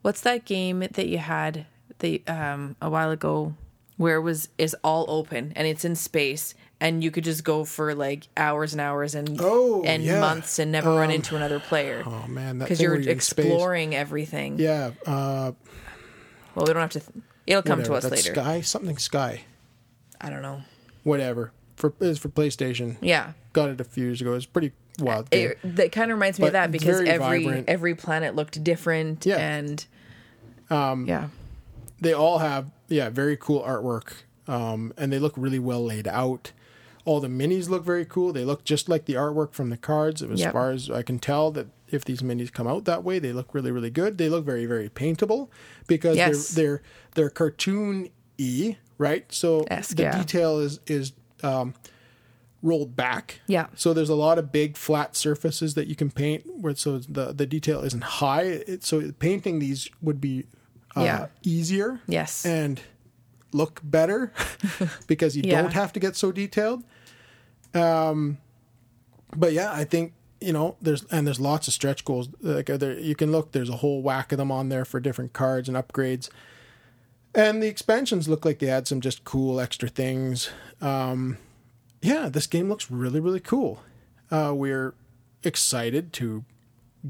what's 0.03 0.23
that 0.23 0.47
game 0.47 0.81
that 0.81 1.07
you 1.07 1.19
had 1.19 1.67
the 2.01 2.23
um 2.27 2.77
a 2.83 2.89
while 2.91 3.11
ago 3.11 3.55
where 3.97 4.17
it 4.17 4.23
was 4.23 4.49
is 4.59 4.75
all 4.83 5.05
open 5.09 5.53
and 5.57 5.67
it's 5.69 5.85
in 5.85 5.95
space 5.95 6.55
and 6.81 7.03
you 7.05 7.11
could 7.11 7.25
just 7.25 7.45
go 7.45 7.65
for 7.65 7.95
like 7.95 8.27
hours 8.37 8.73
and 8.73 8.81
hours 8.81 9.15
and 9.15 9.39
Oh, 9.41 9.83
and 9.85 10.03
yeah. 10.03 10.19
months 10.21 10.59
and 10.59 10.73
never 10.73 10.91
run 10.91 11.11
Um, 11.11 11.15
into 11.17 11.37
another 11.37 11.61
player 11.61 12.03
oh 12.05 12.27
man, 12.27 12.59
because 12.59 12.81
you're 12.81 12.99
you're 12.99 13.13
exploring 13.13 13.95
everything. 13.95 14.59
Yeah, 14.59 14.91
uh, 15.07 15.53
Well, 16.55 16.67
we 16.67 16.73
don't 16.73 16.77
have 16.83 16.91
to. 16.91 17.01
Th- 17.01 17.25
it'll 17.47 17.63
come 17.63 17.79
whatever, 17.79 18.01
to 18.01 18.07
us 18.07 18.11
later. 18.13 18.35
Sky 18.35 18.61
something 18.63 18.99
Sky. 18.99 19.43
I 20.21 20.31
don't 20.31 20.43
know. 20.43 20.63
whatever. 21.05 21.53
For 21.77 21.93
is 22.01 22.19
for 22.19 22.29
PlayStation. 22.29 22.97
Yeah. 23.01 23.33
Got 23.53 23.71
it 23.71 23.81
a 23.81 23.85
few 23.85 24.05
years 24.05 24.21
ago. 24.21 24.35
It's 24.35 24.47
pretty 24.47 24.73
wild. 25.01 25.27
It, 25.33 25.59
that 25.77 25.91
kind 25.93 26.11
of 26.11 26.17
reminds 26.17 26.39
me 26.39 26.47
of 26.47 26.53
that 26.53 26.71
because 26.71 27.01
every 27.01 27.45
vibrant. 27.45 27.69
every 27.69 27.95
planet 27.95 28.35
looked 28.37 28.63
different 28.63 29.27
Yeah. 29.27 29.37
and 29.39 29.85
um 30.71 31.07
yeah. 31.07 31.29
They 32.01 32.13
all 32.13 32.39
have 32.39 32.71
yeah 32.89 33.09
very 33.09 33.37
cool 33.37 33.63
artwork 33.63 34.13
um, 34.47 34.93
and 34.97 35.13
they 35.13 35.19
look 35.19 35.35
really 35.37 35.59
well 35.59 35.85
laid 35.85 36.07
out 36.09 36.53
all 37.07 37.21
the 37.21 37.29
minis 37.29 37.69
look 37.69 37.85
very 37.85 38.05
cool 38.05 38.33
they 38.33 38.45
look 38.45 38.65
just 38.65 38.89
like 38.89 39.05
the 39.07 39.15
artwork 39.15 39.53
from 39.53 39.71
the 39.71 39.77
cards 39.77 40.23
as 40.23 40.41
Yep. 40.41 40.53
far 40.53 40.71
as 40.71 40.91
i 40.91 41.03
can 41.03 41.19
tell 41.19 41.51
that 41.53 41.67
if 41.89 42.05
these 42.05 42.21
minis 42.23 42.53
come 42.53 42.67
out 42.67 42.85
that 42.87 43.05
way 43.05 43.19
they 43.19 43.33
look 43.33 43.55
really 43.55 43.71
really 43.71 43.91
good 43.91 44.19
they 44.19 44.29
look 44.29 44.45
very 44.45 44.67
very 44.67 44.89
paintable 44.89 45.51
because 45.87 46.17
Yes. 46.17 46.49
they're 46.51 46.65
they're 46.65 46.83
they're 47.15 47.31
cartoon 47.31 48.09
e 48.39 48.77
right 48.99 49.25
so 49.33 49.65
Esque, 49.71 49.97
the 49.97 50.03
yeah. 50.05 50.19
detail 50.19 50.59
is 50.59 50.81
is 50.87 51.13
um, 51.43 51.75
rolled 52.63 52.97
back 52.97 53.41
Yeah. 53.47 53.67
so 53.75 53.93
there's 53.93 54.09
a 54.09 54.15
lot 54.15 54.39
of 54.39 54.51
big 54.51 54.77
flat 54.77 55.15
surfaces 55.17 55.75
that 55.75 55.87
you 55.87 55.95
can 55.95 56.11
paint 56.11 56.45
where 56.47 56.75
so 56.75 56.99
the 56.99 57.33
the 57.33 57.45
detail 57.47 57.83
isn't 57.83 58.03
high 58.05 58.43
it, 58.45 58.83
so 58.85 59.13
painting 59.19 59.59
these 59.59 59.91
would 60.01 60.21
be 60.21 60.47
uh, 60.97 61.03
Yeah. 61.03 61.27
easier 61.43 62.01
Yes. 62.07 62.45
and 62.47 62.81
look 63.53 63.81
better 63.85 64.33
because 65.07 65.37
you 65.37 65.43
Yeah. 65.45 65.63
don't 65.63 65.73
have 65.73 65.93
to 65.95 66.01
get 66.01 66.17
so 66.17 66.33
detailed. 66.33 66.83
Um, 67.75 68.39
but 69.37 69.53
yeah, 69.53 69.73
I 69.73 69.85
think 69.85 70.13
you 70.41 70.53
know 70.53 70.77
there's 70.83 71.05
and 71.11 71.27
there's 71.27 71.41
lots 71.41 71.67
of 71.69 71.75
stretch 71.75 72.05
goals. 72.05 72.29
Like 72.41 72.69
uh, 72.71 72.77
there, 72.77 72.99
you 72.99 73.15
can 73.15 73.33
look. 73.33 73.53
There's 73.53 73.69
a 73.71 73.77
whole 73.77 74.03
whack 74.03 74.33
of 74.33 74.39
them 74.39 74.53
on 74.53 74.69
there 74.69 74.85
for 74.85 75.01
different 75.01 75.33
cards 75.33 75.69
and 75.69 75.77
upgrades. 75.77 76.29
And 77.35 77.61
the 77.63 77.67
expansions 77.67 78.29
look 78.29 78.45
like 78.45 78.61
they 78.61 78.69
add 78.71 78.87
some 78.87 79.01
just 79.01 79.25
cool 79.25 79.59
extra 79.61 79.89
things. 79.89 80.51
Um, 80.81 81.39
yeah, 82.01 82.29
this 82.29 82.47
game 82.47 82.69
looks 82.69 82.91
really 82.91 83.19
really 83.21 83.41
cool. 83.41 83.83
Uh, 84.31 84.53
we're 84.55 84.95
excited 85.43 86.13
to 86.15 86.45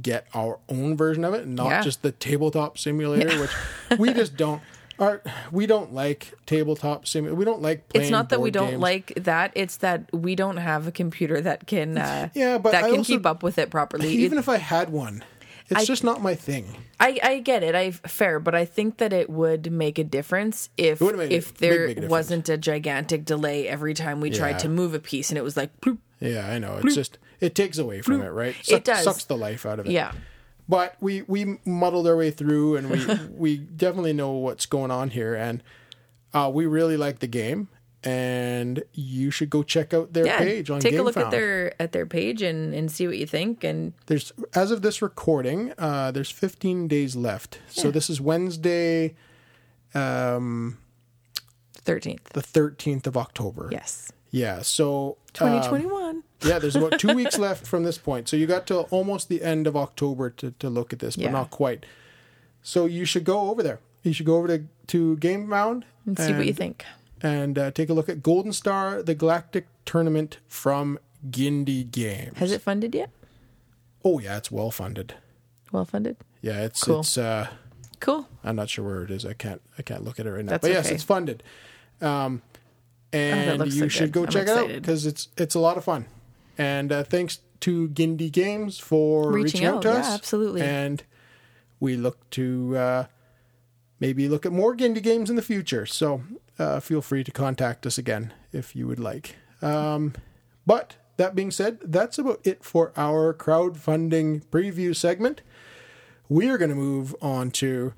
get 0.01 0.27
our 0.35 0.59
own 0.69 0.97
version 0.97 1.25
of 1.25 1.35
it, 1.35 1.45
and 1.45 1.55
not 1.57 1.69
Yeah. 1.71 1.83
just 1.83 2.03
the 2.03 2.13
tabletop 2.13 2.79
simulator, 2.79 3.39
which 3.41 3.99
we 3.99 4.13
just 4.13 4.37
don't. 4.37 4.61
Our, 4.99 5.23
we 5.51 5.67
don't 5.67 5.93
like 5.93 6.35
tabletop 6.47 7.07
simulator. 7.09 7.35
We 7.35 7.45
don't 7.45 7.61
like 7.61 7.89
playing. 7.89 8.05
It's 8.05 8.13
not 8.13 8.29
that 8.29 8.41
we 8.41 8.53
don't 8.53 8.71
games. 8.71 8.81
like 8.83 9.13
that. 9.25 9.51
It's 9.57 9.79
that 9.79 10.09
we 10.13 10.37
don't 10.37 10.57
have 10.59 10.87
a 10.87 10.93
computer 10.93 11.41
that 11.41 11.67
can 11.67 11.99
uh, 11.99 12.29
Yeah, 12.33 12.59
but 12.59 12.71
that 12.73 12.85
I 12.85 12.91
can 12.91 12.99
also- 12.99 13.13
keep 13.13 13.27
up 13.27 13.43
with 13.43 13.59
it 13.59 13.71
properly. 13.71 14.09
Even 14.13 14.39
It- 14.39 14.43
if 14.43 14.49
I 14.49 14.59
had 14.59 14.91
one, 14.91 15.25
it's 15.69 15.81
I- 15.81 15.85
just 15.85 16.05
not 16.05 16.23
my 16.23 16.37
thing. 16.37 16.77
I, 17.01 17.19
I 17.25 17.39
get 17.41 17.65
it. 17.65 17.75
I 17.75 17.91
fair, 17.91 18.39
but 18.39 18.55
I 18.55 18.65
think 18.65 18.99
that 18.99 19.13
it 19.13 19.29
would 19.29 19.73
make 19.73 19.99
a 19.99 20.05
difference 20.05 20.69
if 20.77 21.01
would 21.01 21.19
make 21.19 21.33
a 21.33 21.35
if 21.35 21.55
there 21.59 21.93
wasn't 22.09 22.49
a 22.49 22.57
gigantic 22.57 23.25
delay 23.25 23.67
every 23.67 23.95
time 23.95 24.21
we 24.21 24.31
Yeah. 24.31 24.39
tried 24.39 24.59
to 24.61 24.69
move 24.69 24.95
a 24.95 25.01
piece 25.01 25.29
and 25.31 25.37
it 25.37 25.43
was 25.43 25.57
like 25.57 25.81
bloop. 25.81 25.99
Yeah, 26.21 26.49
I 26.49 26.61
know. 26.61 26.79
It's 26.85 26.95
just 26.95 27.19
it 27.45 27.55
takes 27.55 27.79
away 27.79 28.01
from 28.03 28.21
it, 28.23 28.29
right? 28.29 28.55
Suck- 28.63 28.85
does. 28.85 29.05
Sucks 29.05 29.25
the 29.25 29.37
life 29.37 29.65
out 29.67 29.79
of 29.79 29.87
it. 29.87 29.93
yeah. 29.93 30.13
But 30.69 30.97
we 31.01 31.23
we 31.23 31.59
muddled 31.67 32.07
our 32.07 32.17
way 32.17 32.31
through, 32.31 32.77
and 32.77 32.91
we 32.91 33.05
we 33.31 33.57
definitely 33.59 34.13
know 34.15 34.33
what's 34.33 34.67
going 34.67 34.91
on 34.91 35.11
here, 35.11 35.35
and 35.35 35.63
uh, 36.33 36.51
we 36.53 36.65
really 36.67 36.97
like 36.97 37.19
the 37.19 37.27
game. 37.27 37.69
And 38.07 38.83
you 38.93 39.31
should 39.31 39.49
go 39.49 39.63
check 39.63 39.95
out 39.95 40.13
their 40.13 40.27
Yeah. 40.27 40.39
page 40.39 40.69
on 40.69 40.79
Take 40.81 40.95
a 40.97 41.03
look 41.03 41.15
GameFound. 41.15 41.25
at 41.25 41.31
their 41.31 41.83
at 41.83 41.93
their 41.93 42.05
page 42.05 42.43
and 42.43 42.75
and 42.75 42.91
see 42.91 43.07
what 43.07 43.17
you 43.17 43.25
think 43.27 43.65
and 43.65 43.95
There's 44.07 44.31
as 44.55 44.71
of 44.71 44.83
this 44.83 45.01
recording, 45.01 45.73
uh, 45.79 46.11
there's 46.11 46.31
15 46.31 46.87
days 46.87 47.17
left. 47.17 47.61
So 47.71 47.91
this 47.91 48.11
is 48.11 48.21
Wednesday, 48.21 49.15
um, 49.95 50.77
13th. 51.87 52.25
the 52.35 52.43
13th 52.43 53.07
of 53.07 53.17
October. 53.17 53.69
Yes. 53.73 54.13
Yeah. 54.31 54.61
So 54.61 55.17
um, 55.41 55.49
2021. 55.63 56.04
Yeah, 56.45 56.59
there's 56.59 56.77
about 56.77 56.99
two 57.01 57.15
weeks 57.15 57.39
left 57.39 57.67
from 57.67 57.83
this 57.85 57.99
point. 57.99 58.29
So 58.29 58.37
you 58.37 58.47
got 58.47 58.67
to 58.69 58.81
almost 58.91 59.29
the 59.29 59.43
end 59.43 59.67
of 59.67 59.77
October 59.77 60.31
to, 60.31 60.51
to 60.53 60.69
look 60.71 60.93
at 60.93 60.99
this, 60.99 61.17
but 61.17 61.25
Yeah. 61.25 61.31
not 61.31 61.51
quite. 61.51 61.87
So 62.63 62.87
you 62.87 63.05
should 63.05 63.25
go 63.25 63.51
over 63.51 63.63
there. 63.63 63.81
You 64.03 64.13
should 64.13 64.27
go 64.27 64.37
over 64.37 64.49
to, 64.49 64.65
to 64.89 65.17
GameFound 65.17 65.85
and 66.07 66.19
see 66.19 66.33
what 66.33 66.47
you 66.47 66.53
think. 66.53 66.85
and 67.23 67.59
uh, 67.59 67.71
take 67.71 67.89
a 67.89 67.95
look 67.95 68.09
at 68.09 68.23
Golden 68.23 68.53
Star, 68.53 69.03
the 69.03 69.15
Galactic 69.15 69.67
Tournament 69.87 70.39
from 70.49 70.99
Gindi 71.31 71.91
Games. 71.91 72.39
Has 72.39 72.53
it 72.53 72.61
funded 72.61 72.95
yet? 72.95 73.11
Oh 74.05 74.19
yeah, 74.19 74.37
it's 74.37 74.51
well 74.51 74.71
funded. 74.71 75.15
Well 75.73 75.87
funded. 75.87 76.17
Yeah, 76.43 76.63
it's 76.65 76.85
Cool. 76.85 77.01
it's. 77.01 77.17
Uh, 77.19 77.49
Cool. 78.01 78.29
I'm 78.43 78.57
not 78.57 78.69
sure 78.69 78.85
where 78.85 79.03
it 79.05 79.11
is. 79.11 79.25
I 79.25 79.33
can't 79.33 79.63
I 79.79 79.83
can't 79.83 80.05
look 80.05 80.21
at 80.21 80.27
it 80.27 80.31
right 80.31 80.45
now. 80.45 80.51
That's 80.51 80.61
but 80.63 80.71
yes, 80.71 80.87
okay. 80.87 80.95
it's 80.97 81.05
funded. 81.05 81.43
Um, 82.03 82.43
and 83.15 83.59
looks 83.59 83.75
you 83.77 83.83
so 83.83 83.89
should 83.89 84.13
go 84.13 84.25
I'm 84.25 84.29
check 84.29 84.43
it 84.47 84.51
out 84.51 84.69
because 84.69 85.07
it's 85.07 85.29
it's 85.39 85.55
a 85.55 85.59
lot 85.59 85.79
of 85.79 85.85
fun. 85.85 86.05
And 86.59 86.93
uh, 86.93 87.05
thanks 87.05 87.40
to 87.61 87.88
Gindi 87.88 88.31
Games 88.31 88.79
for 88.79 89.31
Reaching 89.33 89.61
reaching, 89.62 89.64
out, 89.67 89.75
out, 89.77 89.83
to 89.83 89.88
yeah, 89.88 89.95
us. 89.97 90.14
absolutely. 90.14 90.62
And 90.62 91.03
we 91.81 91.97
look 91.97 92.29
to 92.31 92.77
uh, 92.77 93.05
maybe 94.01 94.29
look 94.29 94.45
at 94.47 94.53
more 94.53 94.77
Gindi 94.77 95.03
games 95.03 95.31
in 95.31 95.37
the 95.37 95.43
future. 95.43 95.87
So 95.87 96.23
uh, 96.59 96.81
feel 96.81 97.01
free 97.03 97.25
to 97.25 97.31
contact 97.31 97.87
us 97.87 97.99
again 97.99 98.33
if 98.53 98.77
you 98.77 98.87
would 98.87 99.01
like. 99.01 99.37
Um, 99.62 100.12
but 100.67 100.97
that 101.17 101.35
being 101.35 101.51
said, 101.51 101.79
that's 101.83 102.19
about 102.19 102.40
it 102.45 102.62
for 102.64 102.93
our 102.97 103.33
crowdfunding 103.35 104.45
preview 104.47 104.95
segment. 104.95 105.40
We 106.29 106.49
are 106.49 106.59
going 106.59 106.71
to 106.71 106.77
move 106.77 107.14
on 107.21 107.51
to 107.53 107.93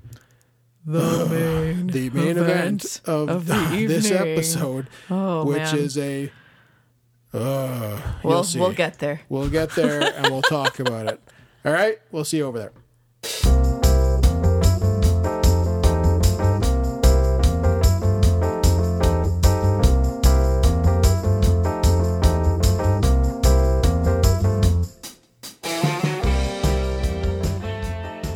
The 0.85 1.25
main, 1.29 1.87
the 1.87 2.09
main 2.11 2.37
event, 2.37 3.01
of, 3.05 3.29
of 3.29 3.45
the 3.47 3.53
this 3.87 4.11
evening. 4.11 4.33
episode, 4.33 4.87
Oh, 5.09 5.45
which 5.45 5.57
man. 5.57 5.77
is 5.77 5.97
a. 5.97 6.31
Uh, 7.33 7.99
We'll 8.23 8.45
we'll 8.55 8.73
get 8.73 8.99
there. 8.99 9.21
We'll 9.29 9.49
get 9.49 9.71
there 9.75 10.13
and 10.15 10.27
we'll 10.31 10.41
talk 10.49 10.79
about 10.79 11.07
it. 11.07 11.21
All 11.65 11.71
right, 11.73 11.97
we'll 12.11 12.23
see 12.25 12.37
you 12.37 12.45
over 12.45 12.57
there. 12.59 12.71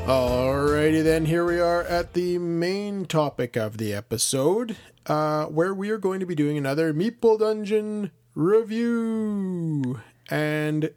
Alrighty 0.08 1.04
then, 1.04 1.25
here 1.25 1.45
we 1.45 1.60
are 1.60 1.84
at 1.84 2.13
the 2.13 2.38
main 2.38 3.06
topic 3.06 3.56
of 3.56 3.77
the 3.77 3.93
episode, 3.93 4.75
uh, 5.06 5.45
where 5.45 5.73
we 5.73 5.89
are 5.89 5.97
going 5.97 6.19
to 6.19 6.25
be 6.25 6.36
doing 6.36 6.58
another 6.58 6.93
Meeple 6.93 7.39
Dungeon 7.39 8.12
review. 8.35 9.99
And 10.29 10.91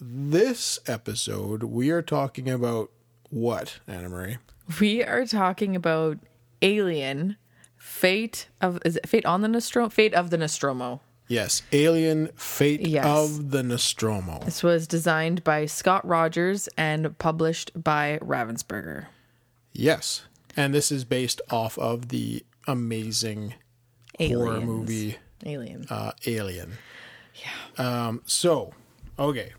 this 0.00 0.80
episode, 0.86 1.62
we 1.64 1.90
are 1.90 2.02
talking 2.02 2.48
about 2.48 2.90
what, 3.30 3.80
Anna 3.86 4.08
Marie? 4.08 4.38
We 4.80 5.02
are 5.04 5.26
talking 5.26 5.76
about 5.76 6.18
Alien, 6.60 7.36
Fate 7.76 8.48
of 8.60 8.78
is 8.84 8.96
it 8.96 9.08
Fate 9.08 9.26
on 9.26 9.42
the 9.42 9.48
Nostromo? 9.48 9.88
Fate 9.88 10.14
of 10.14 10.30
the 10.30 10.38
Nostromo. 10.38 11.00
Yes, 11.28 11.62
Alien 11.72 12.28
Fate 12.36 12.86
Yes. 12.86 13.04
of 13.06 13.50
the 13.50 13.62
Nostromo. 13.62 14.40
This 14.44 14.62
was 14.62 14.86
designed 14.86 15.42
by 15.44 15.66
Scott 15.66 16.06
Rogers 16.06 16.68
and 16.76 17.16
published 17.18 17.70
by 17.74 18.18
Ravensburger. 18.22 19.06
Yes. 19.72 20.22
And 20.56 20.74
this 20.74 20.92
is 20.92 21.04
based 21.04 21.40
off 21.50 21.78
of 21.78 22.08
the 22.08 22.44
amazing 22.68 23.54
horror 24.18 24.60
movie 24.60 25.16
Alien. 25.44 25.86
uh, 25.90 26.12
Alien. 26.26 26.72
Yeah. 27.34 28.06
Um. 28.06 28.22
So, 28.24 28.72
okay, 29.18 29.52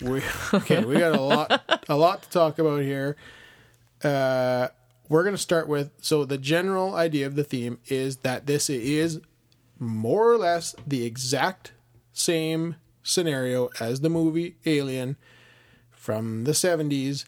we 0.00 0.22
okay. 0.54 0.84
We 0.84 0.98
got 0.98 1.14
a 1.16 1.20
lot, 1.20 1.84
a 1.88 1.96
lot 1.96 2.22
to 2.22 2.30
talk 2.30 2.58
about 2.58 2.82
here. 2.82 3.16
Uh, 4.02 4.68
we're 5.08 5.24
gonna 5.24 5.38
start 5.38 5.68
with 5.68 5.90
so 6.00 6.24
the 6.24 6.38
general 6.38 6.94
idea 6.94 7.26
of 7.26 7.34
the 7.34 7.44
theme 7.44 7.78
is 7.86 8.18
that 8.18 8.46
this 8.46 8.68
is 8.68 9.20
more 9.78 10.30
or 10.32 10.38
less 10.38 10.74
the 10.86 11.04
exact 11.04 11.72
same 12.12 12.76
scenario 13.02 13.70
as 13.80 14.00
the 14.00 14.10
movie 14.10 14.56
Alien 14.66 15.16
from 15.90 16.44
the 16.44 16.52
70s, 16.52 17.24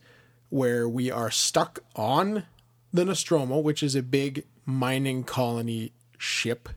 where 0.49 0.89
we 0.89 1.11
are 1.11 1.31
stuck 1.31 1.81
on 1.95 2.45
the 2.93 3.05
Nostromo, 3.05 3.59
which 3.59 3.83
is 3.83 3.95
a 3.95 4.03
big 4.03 4.45
mining 4.67 5.23
colony 5.23 5.93
ship 6.19 6.69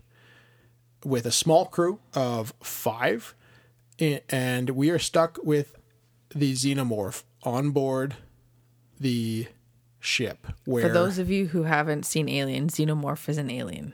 with 1.05 1.25
a 1.25 1.31
small 1.31 1.65
crew 1.65 1.99
of 2.13 2.53
five, 2.61 3.35
and 3.99 4.69
we 4.71 4.89
are 4.89 4.99
stuck 4.99 5.37
with 5.43 5.75
the 6.33 6.53
xenomorph 6.53 7.23
on 7.43 7.71
board 7.71 8.15
the 8.99 9.47
ship. 9.99 10.47
Where 10.65 10.87
For 10.87 10.93
those 10.93 11.17
of 11.19 11.29
you 11.29 11.47
who 11.47 11.63
haven't 11.63 12.05
seen 12.05 12.27
Alien, 12.29 12.67
Xenomorph 12.69 13.27
is 13.29 13.37
an 13.37 13.49
alien. 13.49 13.93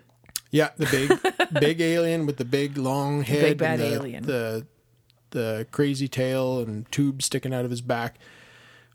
yeah, 0.51 0.69
the 0.77 0.85
big 0.85 1.59
big 1.59 1.81
alien 1.81 2.25
with 2.25 2.37
the 2.37 2.45
big 2.45 2.77
long 2.77 3.23
head, 3.23 3.41
big 3.41 3.57
bad 3.57 3.79
and 3.79 3.81
the, 3.81 3.93
alien. 3.95 4.23
the 4.25 4.67
the 5.31 5.67
crazy 5.71 6.07
tail 6.07 6.59
and 6.59 6.91
tubes 6.91 7.25
sticking 7.25 7.53
out 7.53 7.65
of 7.65 7.71
his 7.71 7.81
back. 7.81 8.17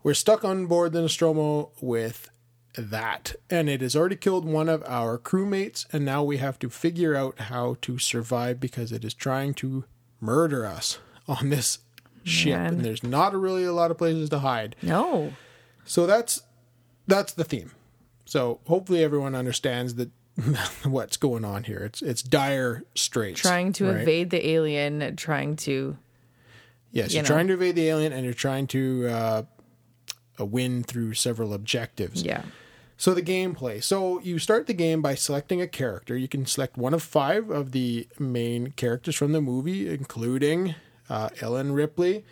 We're 0.02 0.14
stuck 0.14 0.44
on 0.44 0.66
board 0.66 0.92
the 0.92 1.00
Nostromo 1.00 1.70
with 1.80 2.28
that. 2.76 3.34
And 3.50 3.68
it 3.68 3.80
has 3.80 3.96
already 3.96 4.16
killed 4.16 4.44
one 4.44 4.68
of 4.68 4.82
our 4.86 5.18
crewmates, 5.18 5.86
and 5.92 6.04
now 6.04 6.22
we 6.22 6.38
have 6.38 6.58
to 6.60 6.70
figure 6.70 7.14
out 7.14 7.38
how 7.38 7.76
to 7.82 7.98
survive 7.98 8.60
because 8.60 8.92
it 8.92 9.04
is 9.04 9.14
trying 9.14 9.54
to 9.54 9.84
murder 10.20 10.64
us 10.66 10.98
on 11.28 11.50
this 11.50 11.78
ship. 12.22 12.56
Man. 12.58 12.74
And 12.74 12.84
there's 12.84 13.02
not 13.02 13.34
really 13.34 13.64
a 13.64 13.72
lot 13.72 13.90
of 13.90 13.98
places 13.98 14.30
to 14.30 14.40
hide. 14.40 14.76
No. 14.82 15.32
So 15.84 16.06
that's 16.06 16.42
that's 17.06 17.32
the 17.32 17.44
theme. 17.44 17.72
So 18.24 18.60
hopefully 18.66 19.04
everyone 19.04 19.34
understands 19.34 19.96
that 19.96 20.10
what's 20.84 21.16
going 21.16 21.44
on 21.44 21.64
here. 21.64 21.78
It's 21.78 22.02
it's 22.02 22.22
dire 22.22 22.84
straits. 22.94 23.40
Trying 23.40 23.72
to 23.74 23.86
right? 23.86 24.00
evade 24.00 24.30
the 24.30 24.48
alien, 24.48 25.16
trying 25.16 25.56
to. 25.56 25.96
Yes, 26.90 27.10
you 27.10 27.16
you're 27.16 27.22
know. 27.24 27.28
trying 27.28 27.48
to 27.48 27.54
evade 27.54 27.74
the 27.74 27.88
alien, 27.88 28.12
and 28.12 28.24
you're 28.24 28.34
trying 28.34 28.66
to 28.68 29.08
uh, 29.08 29.42
win 30.38 30.82
through 30.82 31.14
several 31.14 31.52
objectives. 31.52 32.22
Yeah. 32.22 32.42
So 33.04 33.12
the 33.12 33.20
gameplay. 33.20 33.82
So 33.84 34.18
you 34.20 34.38
start 34.38 34.66
the 34.66 34.72
game 34.72 35.02
by 35.02 35.14
selecting 35.14 35.60
a 35.60 35.66
character. 35.66 36.16
You 36.16 36.26
can 36.26 36.46
select 36.46 36.78
one 36.78 36.94
of 36.94 37.02
five 37.02 37.50
of 37.50 37.72
the 37.72 38.08
main 38.18 38.70
characters 38.76 39.14
from 39.14 39.32
the 39.32 39.42
movie, 39.42 39.90
including 39.90 40.74
uh, 41.10 41.28
Ellen 41.42 41.72
Ripley. 41.72 42.24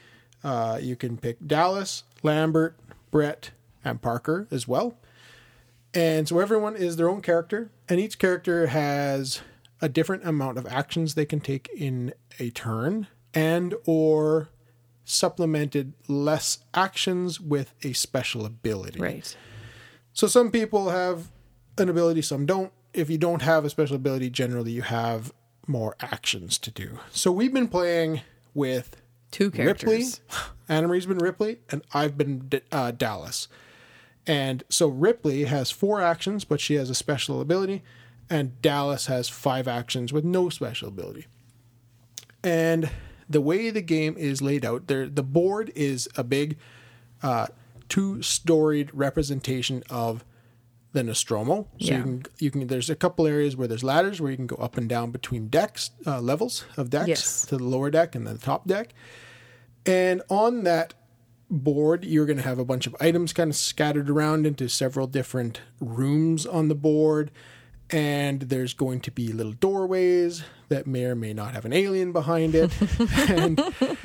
Uh, 0.42 0.78
you 0.80 0.96
can 0.96 1.18
pick 1.18 1.46
Dallas, 1.46 2.04
Lambert, 2.22 2.74
Brett, 3.10 3.50
and 3.84 4.00
Parker 4.00 4.48
as 4.50 4.66
well. 4.66 4.96
And 5.92 6.26
so 6.26 6.38
everyone 6.38 6.76
is 6.76 6.96
their 6.96 7.10
own 7.10 7.20
character, 7.20 7.70
and 7.86 8.00
each 8.00 8.18
character 8.18 8.68
has 8.68 9.42
a 9.82 9.90
different 9.90 10.26
amount 10.26 10.56
of 10.56 10.66
actions 10.66 11.12
they 11.12 11.26
can 11.26 11.40
take 11.40 11.68
in 11.76 12.14
a 12.40 12.48
turn, 12.48 13.08
and 13.34 13.74
or 13.84 14.48
supplemented 15.04 15.92
less 16.08 16.60
actions 16.72 17.38
with 17.38 17.74
a 17.82 17.92
special 17.92 18.46
ability. 18.46 19.00
Right. 19.00 19.36
So 20.12 20.26
some 20.26 20.50
people 20.50 20.90
have 20.90 21.30
an 21.78 21.88
ability, 21.88 22.22
some 22.22 22.46
don't. 22.46 22.72
If 22.92 23.08
you 23.08 23.16
don't 23.18 23.42
have 23.42 23.64
a 23.64 23.70
special 23.70 23.96
ability, 23.96 24.28
generally 24.30 24.72
you 24.72 24.82
have 24.82 25.32
more 25.66 25.96
actions 26.00 26.58
to 26.58 26.70
do. 26.70 26.98
So 27.10 27.32
we've 27.32 27.52
been 27.52 27.68
playing 27.68 28.20
with 28.52 28.96
Two 29.30 29.46
Ripley. 29.46 29.56
characters. 29.64 30.20
Anna 30.68 30.88
Marie's 30.88 31.06
been 31.06 31.18
Ripley, 31.18 31.58
and 31.70 31.82
I've 31.94 32.18
been 32.18 32.50
uh, 32.70 32.90
Dallas. 32.90 33.48
And 34.26 34.62
so 34.68 34.88
Ripley 34.88 35.44
has 35.44 35.70
four 35.70 36.00
actions, 36.02 36.44
but 36.44 36.60
she 36.60 36.74
has 36.74 36.90
a 36.90 36.94
special 36.94 37.40
ability, 37.40 37.82
and 38.28 38.60
Dallas 38.62 39.06
has 39.06 39.28
five 39.28 39.66
actions 39.66 40.12
with 40.12 40.24
no 40.24 40.48
special 40.50 40.88
ability. 40.88 41.26
And 42.44 42.90
the 43.28 43.40
way 43.40 43.70
the 43.70 43.82
game 43.82 44.16
is 44.18 44.42
laid 44.42 44.64
out, 44.64 44.86
there 44.86 45.08
the 45.08 45.22
board 45.22 45.72
is 45.74 46.08
a 46.16 46.22
big 46.24 46.56
uh, 47.22 47.46
two-storied 47.92 48.88
representation 48.94 49.82
of 49.90 50.24
the 50.94 51.02
Nostromo. 51.02 51.68
So 51.78 51.86
Yeah. 51.86 51.96
you 51.98 52.02
can 52.02 52.22
you 52.38 52.50
can 52.50 52.66
there's 52.68 52.88
a 52.90 52.96
couple 52.96 53.26
areas 53.26 53.54
where 53.56 53.68
there's 53.68 53.84
ladders 53.84 54.18
where 54.20 54.30
you 54.30 54.36
can 54.36 54.46
go 54.46 54.56
up 54.56 54.76
and 54.78 54.88
down 54.88 55.10
between 55.10 55.48
decks 55.48 55.90
uh, 56.06 56.20
levels 56.20 56.64
of 56.78 56.88
decks 56.90 57.08
Yes. 57.08 57.46
to 57.46 57.58
the 57.58 57.64
lower 57.64 57.90
deck 57.90 58.14
and 58.14 58.26
then 58.26 58.34
the 58.34 58.40
top 58.40 58.66
deck. 58.66 58.94
And 59.84 60.22
on 60.30 60.64
that 60.64 60.94
board, 61.50 62.04
you're 62.04 62.24
going 62.26 62.38
to 62.38 62.42
have 62.44 62.58
a 62.58 62.64
bunch 62.64 62.86
of 62.86 62.96
items 62.98 63.32
kind 63.34 63.50
of 63.50 63.56
scattered 63.56 64.08
around 64.08 64.46
into 64.46 64.68
several 64.68 65.06
different 65.06 65.60
rooms 65.80 66.46
on 66.46 66.68
the 66.68 66.74
board. 66.74 67.30
And 67.90 68.40
there's 68.42 68.72
going 68.72 69.00
to 69.00 69.10
be 69.10 69.32
little 69.32 69.52
doorways 69.52 70.44
that 70.70 70.86
may 70.86 71.04
or 71.04 71.14
may 71.14 71.34
not 71.34 71.52
have 71.52 71.66
an 71.66 71.74
alien 71.74 72.10
behind 72.12 72.54
it. 72.54 72.70
and 73.28 73.60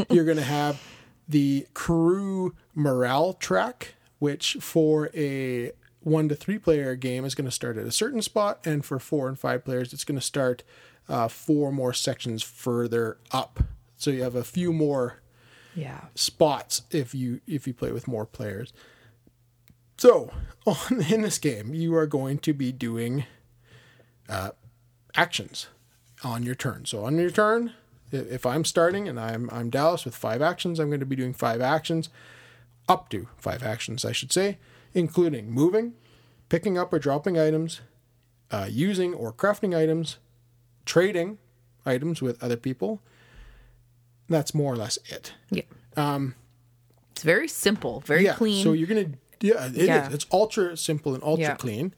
you're 0.10 0.26
going 0.26 0.38
to 0.38 0.44
have 0.60 0.82
the 1.28 1.68
crew 1.74 2.56
morale 2.74 3.34
track, 3.34 3.96
which 4.20 4.58
for 4.60 5.10
a 5.16 5.72
one 6.02 6.30
to 6.30 6.36
three 6.36 6.58
player 6.58 6.96
game 6.96 7.26
is 7.26 7.36
going 7.36 7.46
to 7.46 7.52
start 7.52 7.78
at 7.78 7.86
a 7.86 7.92
certain 7.92 8.22
spot. 8.22 8.60
And 8.66 8.86
for 8.86 8.98
four 9.00 9.28
and 9.28 9.38
five 9.38 9.66
players, 9.66 9.92
it's 9.94 10.04
going 10.06 10.20
to 10.20 10.26
start 10.26 10.64
uh, 11.10 11.28
four 11.28 11.72
more 11.72 11.94
sections 11.94 12.44
further 12.44 13.18
up. 13.32 13.60
So 13.98 14.12
you 14.12 14.24
have 14.24 14.36
a 14.36 14.44
few 14.44 14.72
more 14.72 15.22
Yeah. 15.76 16.06
spots 16.16 16.84
if 16.92 17.14
you 17.14 17.42
if 17.48 17.68
you 17.68 17.74
play 17.74 17.92
with 17.92 18.08
more 18.08 18.26
players. 18.26 18.72
So 19.98 20.32
on 20.66 21.02
in 21.10 21.22
this 21.24 21.40
game, 21.40 21.74
you 21.74 21.96
are 21.96 22.08
going 22.08 22.38
to 22.40 22.54
be 22.54 22.72
doing 22.72 23.26
uh, 24.30 24.52
actions 25.16 25.68
on 26.24 26.44
your 26.44 26.56
turn. 26.56 26.86
So 26.86 27.04
on 27.06 27.18
your 27.18 27.30
turn, 27.32 27.74
if 28.12 28.46
I'm 28.46 28.64
starting 28.66 29.08
and 29.08 29.20
I'm 29.20 29.50
I'm 29.52 29.70
Dallas 29.70 30.06
with 30.06 30.16
five 30.16 30.42
actions, 30.42 30.80
I'm 30.80 30.88
going 30.90 31.00
to 31.00 31.06
be 31.06 31.16
doing 31.16 31.34
five 31.34 31.62
actions, 31.62 32.10
up 32.88 33.10
to 33.10 33.28
five 33.38 33.64
actions, 33.64 34.06
I 34.06 34.12
should 34.12 34.32
say, 34.32 34.58
including 34.94 35.52
moving, 35.52 35.94
picking 36.50 36.78
up 36.78 36.94
or 36.94 37.00
dropping 37.00 37.38
items, 37.38 37.82
uh, 38.52 38.68
using 38.70 39.14
or 39.14 39.34
crafting 39.34 39.78
items, 39.78 40.18
trading 40.86 41.38
items 41.86 42.22
with 42.22 42.42
other 42.42 42.58
people. 42.58 43.02
That's 44.30 44.54
more 44.54 44.74
or 44.74 44.78
less 44.78 44.98
it. 45.06 45.34
Yeah. 45.50 45.64
Um, 45.96 46.36
it's 47.12 47.24
very 47.24 47.48
simple, 47.48 48.02
very 48.02 48.26
yeah, 48.26 48.36
clean. 48.36 48.64
So 48.64 48.74
you're 48.74 48.88
gonna 48.88 49.12
yeah, 49.40 49.68
it 49.68 49.76
is. 49.78 49.88
Yeah. 49.88 50.10
It's 50.12 50.26
ultra 50.32 50.76
simple 50.78 51.14
and 51.14 51.24
ultra 51.24 51.44
Yeah. 51.46 51.56
clean. 51.56 51.94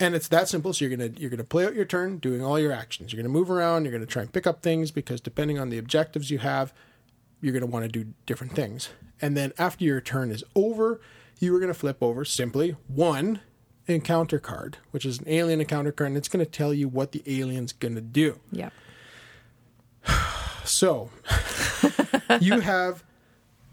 And 0.00 0.14
it's 0.14 0.28
that 0.28 0.48
simple. 0.48 0.72
So 0.72 0.84
you're 0.84 0.96
gonna 0.96 1.10
you're 1.16 1.30
gonna 1.30 1.44
play 1.44 1.66
out 1.66 1.74
your 1.74 1.84
turn, 1.84 2.18
doing 2.18 2.44
all 2.44 2.58
your 2.58 2.72
actions. 2.72 3.12
You're 3.12 3.22
gonna 3.22 3.32
move 3.32 3.50
around. 3.50 3.84
You're 3.84 3.92
gonna 3.92 4.06
try 4.06 4.22
and 4.22 4.32
pick 4.32 4.46
up 4.46 4.62
things 4.62 4.90
because 4.90 5.20
depending 5.20 5.58
on 5.58 5.70
the 5.70 5.78
objectives 5.78 6.30
you 6.30 6.38
have, 6.38 6.72
you're 7.40 7.52
gonna 7.52 7.66
want 7.66 7.84
to 7.84 7.88
do 7.88 8.12
different 8.26 8.54
things. 8.54 8.90
And 9.20 9.36
then 9.36 9.52
after 9.58 9.84
your 9.84 10.00
turn 10.00 10.30
is 10.30 10.44
over, 10.54 11.00
you 11.40 11.54
are 11.56 11.60
gonna 11.60 11.74
flip 11.74 11.98
over 12.00 12.24
simply 12.24 12.76
one 12.86 13.40
encounter 13.86 14.38
card, 14.38 14.78
which 14.92 15.04
is 15.04 15.18
an 15.18 15.24
alien 15.28 15.60
encounter 15.60 15.90
card, 15.90 16.08
and 16.08 16.16
it's 16.16 16.28
gonna 16.28 16.46
tell 16.46 16.72
you 16.72 16.88
what 16.88 17.12
the 17.12 17.22
alien's 17.26 17.72
gonna 17.72 18.00
do. 18.00 18.38
yeah. 18.52 18.70
So 20.64 21.10
you 22.40 22.60
have 22.60 23.02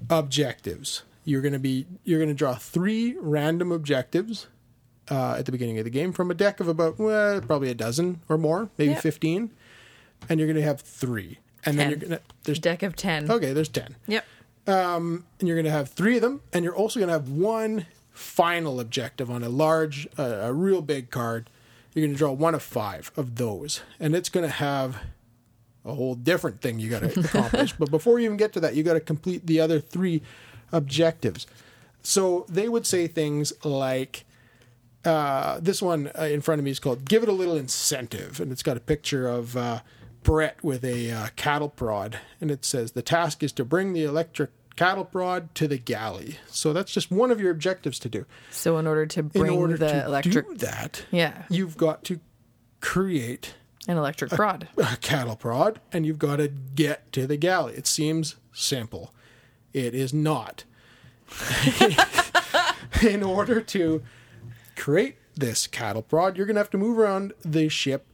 objectives. 0.10 1.04
You're 1.24 1.42
going 1.42 1.54
to 1.54 1.60
be 1.60 1.86
you're 2.04 2.20
going 2.20 2.30
to 2.30 2.36
draw 2.36 2.56
three 2.56 3.16
random 3.20 3.72
objectives 3.72 4.48
uh, 5.10 5.36
at 5.38 5.46
the 5.46 5.52
beginning 5.52 5.78
of 5.78 5.84
the 5.84 5.90
game 5.90 6.12
from 6.14 6.32
a 6.32 6.34
deck 6.34 6.60
of 6.60 6.68
about 6.68 6.98
well, 7.00 7.42
probably 7.42 7.70
a 7.70 7.76
dozen 7.76 8.22
or 8.30 8.38
more, 8.38 8.70
maybe 8.78 8.92
Yep. 8.94 9.02
fifteen, 9.02 9.52
and 10.30 10.40
you're 10.40 10.48
going 10.48 10.58
to 10.58 10.64
have 10.64 10.82
three. 10.82 11.40
And 11.66 11.80
then 11.80 11.90
you're 11.90 11.98
going 12.00 12.12
to 12.12 12.22
there's 12.44 12.60
Deck 12.60 12.84
of 12.84 12.96
10. 12.96 13.30
okay, 13.32 13.52
there's 13.54 13.70
ten, 13.70 13.96
Yep. 14.08 14.24
and 14.68 15.24
you're 15.40 15.56
going 15.56 15.66
to 15.66 15.72
have 15.72 15.90
three 15.90 16.16
of 16.18 16.22
them, 16.22 16.42
and 16.54 16.64
you're 16.64 16.76
also 16.76 17.00
going 17.00 17.08
to 17.08 17.14
have 17.14 17.30
one 17.30 17.86
final 18.12 18.80
objective 18.80 19.30
on 19.32 19.44
a 19.44 19.50
large, 19.50 20.08
uh, 20.18 20.24
a 20.24 20.54
real 20.54 20.82
big 20.82 21.10
card. 21.10 21.50
You're 21.94 22.06
going 22.06 22.14
to 22.14 22.18
draw 22.18 22.32
one 22.34 22.54
of 22.56 22.62
five 22.64 23.12
of 23.18 23.36
those, 23.36 23.82
and 24.00 24.16
it's 24.16 24.30
going 24.30 24.46
to 24.46 24.52
have 24.54 24.98
a 25.86 25.94
whole 25.94 26.14
different 26.16 26.62
thing 26.62 26.78
you 26.80 26.90
got 26.90 27.02
to 27.02 27.20
accomplish. 27.26 27.74
but 27.74 27.90
before 27.92 28.20
you 28.20 28.26
even 28.26 28.38
get 28.38 28.54
to 28.54 28.60
that, 28.60 28.76
you 28.76 28.84
got 28.84 28.94
to 28.94 29.00
complete 29.00 29.46
the 29.48 29.60
other 29.60 29.80
three 29.80 30.22
objectives. 30.72 31.48
So 32.04 32.46
they 32.50 32.68
would 32.70 32.86
say 32.86 33.08
things 33.08 33.54
like, 33.64 34.26
uh, 35.06 35.60
this 35.62 35.82
one 35.82 36.12
uh, 36.18 36.24
in 36.24 36.42
front 36.42 36.60
of 36.60 36.66
me 36.66 36.72
is 36.72 36.80
called 36.80 37.06
"Give 37.06 37.24
It 37.24 37.30
a 37.30 37.34
Little 37.34 37.56
Incentive," 37.58 38.40
and 38.40 38.52
it's 38.52 38.64
got 38.64 38.78
a 38.78 38.82
picture 38.82 39.28
of 39.28 39.56
uh, 39.56 39.80
Brett 40.24 40.64
with 40.64 40.84
a 40.84 41.12
uh, 41.12 41.28
cattle 41.36 41.70
prod, 41.70 42.20
and 42.42 42.50
it 42.52 42.66
says 42.66 42.92
the 42.94 43.02
task 43.02 43.44
is 43.44 43.52
to 43.54 43.66
bring 43.66 43.94
the 43.94 44.04
electric 44.04 44.50
cattle 44.76 45.06
prod 45.06 45.54
to 45.56 45.68
the 45.68 45.78
galley. 45.78 46.38
So 46.48 46.74
that's 46.74 46.92
just 46.92 47.10
one 47.12 47.32
of 47.32 47.40
your 47.40 47.52
objectives 47.52 47.98
to 48.00 48.10
do. 48.10 48.26
So 48.52 48.78
in 48.78 48.88
order 48.88 49.06
to 49.06 49.20
In 49.22 49.28
bring 49.30 49.52
order 49.58 49.78
the 49.78 49.88
to 49.88 50.06
electric, 50.06 50.48
do 50.48 50.56
that, 50.58 51.06
yeah, 51.12 51.44
you've 51.50 51.78
got 51.78 52.04
to 52.06 52.20
create 52.82 53.54
an 53.88 53.98
electric 53.98 54.38
rod. 54.38 54.68
a 54.78 54.98
cattle 54.98 55.36
prod 55.36 55.80
and 55.94 56.06
you've 56.06 56.20
got 56.20 56.38
to 56.38 56.48
get 56.50 57.12
to 57.14 57.26
the 57.28 57.38
galley. 57.38 57.74
It 57.76 57.88
seems 57.88 58.36
simple. 58.52 59.14
It 59.74 59.94
is 59.94 60.14
not. 60.14 60.64
In 63.02 63.24
order 63.24 63.62
to 63.62 64.04
create 64.76 65.18
this 65.36 65.68
cattle 65.68 66.02
prod, 66.02 66.38
you're 66.38 66.46
going 66.46 66.56
to 66.56 66.60
have 66.62 66.70
to 66.72 66.78
move 66.78 66.98
around 66.98 67.34
the 67.44 67.70
ship 67.70 68.08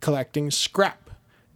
collecting 0.00 0.50
scrap. 0.50 1.10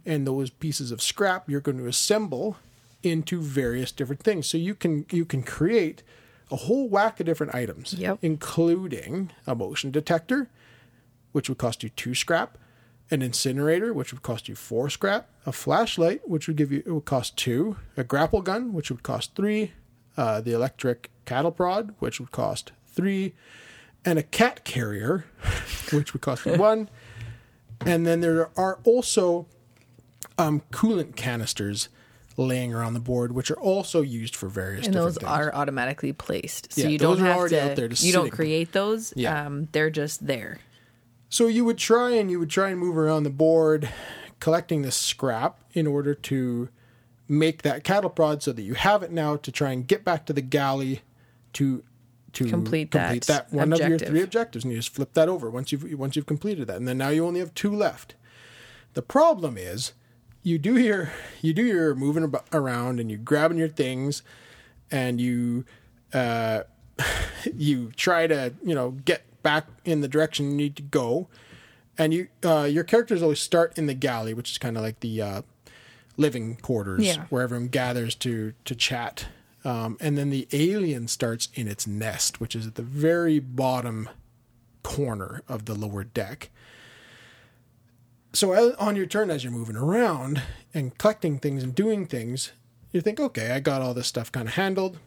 And 0.05 0.25
those 0.25 0.49
pieces 0.49 0.91
of 0.91 1.01
scrap 1.01 1.49
you're 1.49 1.61
going 1.61 1.77
to 1.77 1.87
assemble 1.87 2.57
into 3.03 3.41
various 3.41 3.91
different 3.91 4.21
things. 4.23 4.47
So 4.47 4.57
you 4.57 4.75
can 4.75 5.05
you 5.11 5.25
can 5.25 5.43
create 5.43 6.03
a 6.51 6.55
whole 6.55 6.89
whack 6.89 7.19
of 7.19 7.25
different 7.25 7.55
items, 7.55 7.93
Yep. 7.93 8.19
including 8.21 9.31
a 9.47 9.55
motion 9.55 9.89
detector, 9.91 10.49
which 11.31 11.47
would 11.49 11.57
cost 11.57 11.81
you 11.83 11.89
two 11.89 12.13
scrap, 12.13 12.57
an 13.09 13.21
incinerator, 13.21 13.93
which 13.93 14.11
would 14.11 14.21
cost 14.21 14.49
you 14.49 14.55
four 14.55 14.89
scrap, 14.89 15.29
a 15.45 15.51
flashlight, 15.51 16.27
which 16.27 16.47
would 16.47 16.57
give 16.57 16.71
you 16.71 16.83
it 16.85 16.91
would 16.91 17.05
cost 17.05 17.37
two, 17.37 17.77
a 17.95 18.03
grapple 18.03 18.41
gun, 18.41 18.73
which 18.73 18.91
would 18.91 19.01
cost 19.03 19.33
three, 19.35 19.71
uh, 20.17 20.41
the 20.41 20.51
electric 20.53 21.09
cattle 21.25 21.51
prod, 21.51 21.93
which 21.99 22.19
would 22.19 22.31
cost 22.31 22.71
three, 22.87 23.33
and 24.05 24.17
a 24.19 24.23
cat 24.23 24.63
carrier, 24.63 25.25
which 25.91 26.13
would 26.13 26.21
cost 26.21 26.45
you 26.45 26.55
one. 26.55 26.89
And 27.85 28.05
then 28.05 28.21
there 28.21 28.49
are 28.57 28.79
also 28.83 29.47
um, 30.37 30.61
coolant 30.71 31.15
canisters 31.15 31.89
laying 32.37 32.73
around 32.73 32.93
the 32.93 32.99
board, 32.99 33.33
which 33.33 33.51
are 33.51 33.59
also 33.59 34.01
used 34.01 34.35
for 34.35 34.47
various 34.49 34.85
and 34.85 34.93
different 34.93 35.15
those 35.15 35.21
things. 35.21 35.29
are 35.31 35.53
automatically 35.53 36.13
placed, 36.13 36.73
so 36.73 36.81
Yeah, 36.81 36.87
you 36.89 36.97
don't 36.97 37.19
have 37.19 37.49
to. 37.49 37.71
out 37.71 37.75
there 37.75 37.87
just 37.87 38.03
you 38.03 38.13
don't 38.13 38.29
create 38.31 38.71
those. 38.71 39.13
Yeah. 39.15 39.45
Um, 39.45 39.67
they're 39.71 39.89
just 39.89 40.25
there. 40.27 40.59
So 41.29 41.47
you 41.47 41.65
would 41.65 41.77
try 41.77 42.11
and 42.11 42.29
you 42.31 42.39
would 42.39 42.49
try 42.49 42.69
and 42.69 42.79
move 42.79 42.97
around 42.97 43.23
the 43.23 43.29
board, 43.29 43.89
collecting 44.39 44.81
this 44.81 44.95
scrap 44.95 45.59
in 45.73 45.87
order 45.87 46.13
to 46.13 46.69
make 47.27 47.61
that 47.61 47.83
cattle 47.83 48.09
prod 48.09 48.43
so 48.43 48.51
that 48.51 48.61
you 48.63 48.73
have 48.73 49.03
it 49.03 49.11
now 49.11 49.37
to 49.37 49.51
try 49.51 49.71
and 49.71 49.87
get 49.87 50.03
back 50.03 50.25
to 50.25 50.33
the 50.33 50.41
galley 50.41 51.01
to 51.53 51.83
to 52.33 52.45
Complete 52.45 52.91
that 52.91 53.47
one 53.51 53.73
of 53.73 53.79
your 53.79 53.97
three 53.99 54.21
objectives, 54.21 54.63
and 54.63 54.71
you 54.71 54.79
just 54.79 54.93
flip 54.93 55.13
that 55.13 55.27
over 55.29 55.49
once 55.49 55.71
you've 55.71 55.83
once 55.99 56.15
you've 56.15 56.25
completed 56.25 56.67
that, 56.67 56.77
and 56.77 56.87
then 56.87 56.97
now 56.97 57.09
you 57.09 57.25
only 57.25 57.39
have 57.39 57.53
two 57.53 57.73
left. 57.75 58.15
The 58.93 59.01
problem 59.01 59.57
is 59.57 59.93
you 60.43 60.57
do 60.57 60.77
your 60.77 61.11
you 61.41 61.53
do 61.53 61.63
your 61.63 61.93
moving 61.95 62.23
ab- 62.23 62.43
around 62.53 62.99
and 62.99 63.11
you 63.11 63.17
grabbing 63.17 63.57
your 63.57 63.67
things, 63.69 64.23
and 64.89 65.19
you 65.21 65.65
uh, 66.13 66.61
you 67.55 67.91
try 67.95 68.27
to 68.27 68.53
you 68.63 68.75
know 68.75 68.91
get 69.05 69.23
back 69.43 69.65
in 69.85 70.01
the 70.01 70.07
direction 70.07 70.51
you 70.51 70.55
need 70.57 70.75
to 70.75 70.83
go, 70.83 71.27
and 71.97 72.13
you 72.13 72.27
uh, 72.43 72.67
your 72.69 72.83
characters 72.83 73.21
always 73.21 73.39
start 73.41 73.77
in 73.77 73.87
the 73.87 73.93
galley, 73.93 74.33
which 74.33 74.51
is 74.51 74.57
kind 74.57 74.77
of 74.77 74.83
like 74.83 74.99
the 75.01 75.21
uh, 75.21 75.41
living 76.17 76.55
quarters 76.57 77.05
Yeah. 77.05 77.25
where 77.29 77.43
everyone 77.43 77.67
gathers 77.67 78.15
to 78.15 78.53
to 78.65 78.75
chat. 78.75 79.27
Um, 79.63 79.97
and 79.99 80.17
then 80.17 80.29
the 80.29 80.47
alien 80.51 81.07
starts 81.07 81.49
in 81.53 81.67
its 81.67 81.85
nest, 81.85 82.39
which 82.39 82.55
is 82.55 82.65
at 82.65 82.75
the 82.75 82.81
very 82.81 83.39
bottom 83.39 84.09
corner 84.83 85.43
of 85.47 85.65
the 85.65 85.75
lower 85.75 86.03
deck. 86.03 86.49
So 88.33 88.73
on 88.79 88.95
your 88.95 89.05
turn, 89.05 89.29
as 89.29 89.43
you're 89.43 89.53
moving 89.53 89.75
around 89.75 90.41
and 90.73 90.97
collecting 90.97 91.37
things 91.37 91.63
and 91.63 91.75
doing 91.75 92.05
things, 92.07 92.53
you 92.91 93.01
think, 93.01 93.19
okay, 93.19 93.51
I 93.51 93.59
got 93.59 93.81
all 93.81 93.93
this 93.93 94.07
stuff 94.07 94.31
kind 94.31 94.47
of 94.47 94.55
handled. 94.55 94.99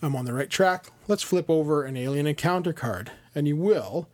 I'm 0.00 0.14
on 0.14 0.24
the 0.24 0.32
right 0.32 0.48
track. 0.48 0.86
Let's 1.08 1.22
flip 1.22 1.50
over 1.50 1.84
an 1.84 1.96
alien 1.96 2.26
encounter 2.26 2.72
card. 2.72 3.10
And 3.34 3.48
you 3.48 3.56
will. 3.56 4.08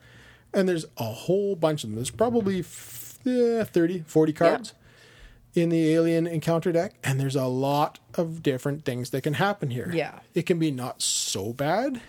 And 0.55 0.69
there's 0.69 0.87
a 0.97 1.05
whole 1.05 1.55
bunch 1.55 1.85
of 1.85 1.91
them. 1.91 1.97
There's 1.97 2.11
probably 2.11 2.61
f- 2.61 3.19
eh, 3.27 3.63
30, 3.65 4.05
40 4.07 4.33
cards 4.33 4.73
in 5.55 5.69
the 5.71 5.93
alien 5.95 6.27
encounter 6.27 6.73
deck. 6.73 6.95
And 7.03 7.19
there's 7.21 7.37
a 7.37 7.47
lot 7.47 7.99
of 8.15 8.43
different 8.43 8.85
things 8.85 9.11
that 9.11 9.23
can 9.23 9.35
happen 9.35 9.71
here. 9.71 9.91
Yeah. 9.93 10.21
It 10.35 10.43
can 10.47 10.59
be 10.59 10.71
not 10.71 11.03
so 11.03 11.53
bad, 11.53 12.01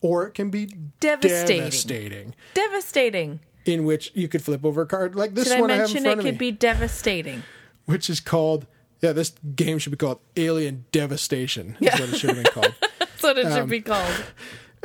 or 0.00 0.26
it 0.26 0.32
can 0.34 0.50
be 0.50 0.66
Devastating. 1.00 1.58
devastating 1.58 2.34
Devastating. 2.54 3.40
in 3.64 3.84
which 3.84 4.12
you 4.14 4.28
could 4.28 4.42
flip 4.42 4.64
over 4.64 4.82
a 4.82 4.86
card 4.86 5.14
like 5.14 5.34
this 5.34 5.50
I 5.50 5.60
one 5.60 5.70
I 5.70 5.78
mention 5.78 6.02
front 6.02 6.20
it 6.20 6.22
could 6.24 6.34
me, 6.34 6.38
be 6.38 6.50
devastating? 6.52 7.42
which 7.86 8.08
is 8.10 8.20
called 8.20 8.66
yeah. 9.00 9.12
This 9.12 9.32
game 9.54 9.78
should 9.78 9.92
be 9.92 9.96
called 9.96 10.18
Alien 10.36 10.84
Devastation. 10.90 11.76
Is 11.80 12.00
what 12.00 12.08
it 12.10 12.16
should 12.16 12.30
have 12.34 12.42
been 12.44 12.52
called. 12.52 12.74
That's 12.98 13.22
what 13.22 13.38
it 13.38 13.46
Um, 13.46 13.52
should 13.52 13.68
be 13.70 13.80
called. 13.80 14.24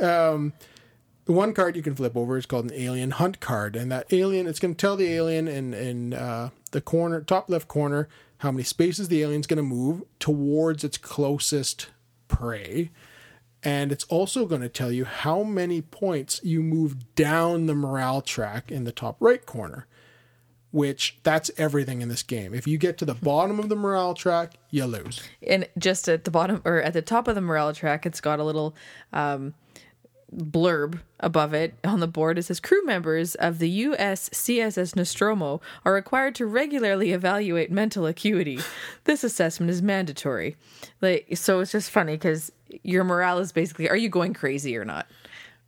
The 1.26 1.32
one 1.32 1.54
card 1.54 1.74
you 1.74 1.82
can 1.82 1.94
flip 1.94 2.16
over 2.16 2.36
is 2.36 2.44
called 2.46 2.66
an 2.66 2.74
Alien 2.78 3.12
Hunt 3.12 3.40
card, 3.40 3.76
and 3.76 3.90
that 3.90 4.12
alien 4.12 4.46
it's 4.46 4.58
going 4.58 4.74
to 4.74 4.78
tell 4.80 4.96
the 4.96 5.10
alien 5.12 5.48
in 5.48 5.72
in 5.72 6.12
uh, 6.12 6.50
the 6.72 6.80
corner 6.82 7.22
top 7.22 7.48
left 7.48 7.66
corner 7.66 8.08
how 8.38 8.50
many 8.50 8.62
spaces 8.64 9.08
the 9.08 9.22
alien's 9.22 9.46
going 9.46 9.56
to 9.56 9.62
move 9.62 10.02
towards 10.18 10.84
its 10.84 10.98
closest 10.98 11.88
prey. 12.28 12.90
And 13.62 13.90
it's 13.90 14.04
also 14.04 14.44
going 14.44 14.60
to 14.60 14.68
tell 14.68 14.92
you 14.92 15.06
how 15.06 15.42
many 15.42 15.80
points 15.80 16.40
you 16.44 16.62
move 16.62 17.14
down 17.14 17.64
the 17.64 17.74
morale 17.74 18.20
track 18.20 18.70
in 18.70 18.84
the 18.84 18.92
top 18.92 19.16
right 19.20 19.44
corner. 19.46 19.86
which 20.70 21.16
that's 21.22 21.52
everything 21.56 22.02
in 22.02 22.08
this 22.08 22.24
game. 22.24 22.52
If 22.52 22.66
you 22.66 22.78
get 22.78 22.98
to 22.98 23.04
the 23.04 23.14
bottom 23.14 23.60
of 23.60 23.68
the 23.68 23.76
morale 23.76 24.12
track, 24.12 24.54
you 24.70 24.84
lose. 24.86 25.22
and 25.46 25.68
just 25.78 26.08
at 26.08 26.24
the 26.24 26.32
bottom 26.32 26.60
or 26.64 26.82
at 26.82 26.92
the 26.94 27.00
top 27.00 27.28
of 27.28 27.36
the 27.36 27.40
morale 27.40 27.72
track, 27.72 28.04
it's 28.04 28.20
got 28.20 28.40
a 28.40 28.44
little 28.44 28.74
um, 29.12 29.54
blurb 30.36 31.00
above 31.20 31.54
it 31.54 31.74
on 31.84 32.00
the 32.00 32.06
board. 32.08 32.38
It 32.38 32.44
says 32.44 32.60
crew 32.60 32.84
members 32.84 33.34
of 33.36 33.58
the 33.58 33.84
USCSS 33.84 34.96
Nostromo 34.96 35.60
are 35.84 35.92
required 35.92 36.34
to 36.36 36.46
regularly 36.46 37.12
evaluate 37.12 37.70
mental 37.70 38.06
acuity. 38.06 38.58
This 39.04 39.24
assessment 39.24 39.70
is 39.70 39.82
mandatory. 39.82 40.56
Like, 41.00 41.28
so 41.36 41.60
it's 41.60 41.72
just 41.72 41.90
funny 41.90 42.14
because 42.14 42.52
your 42.82 43.04
morale 43.04 43.38
is 43.38 43.52
basically: 43.52 43.88
Are 43.88 43.96
you 43.96 44.08
going 44.08 44.34
crazy 44.34 44.76
or 44.76 44.84
not? 44.84 45.06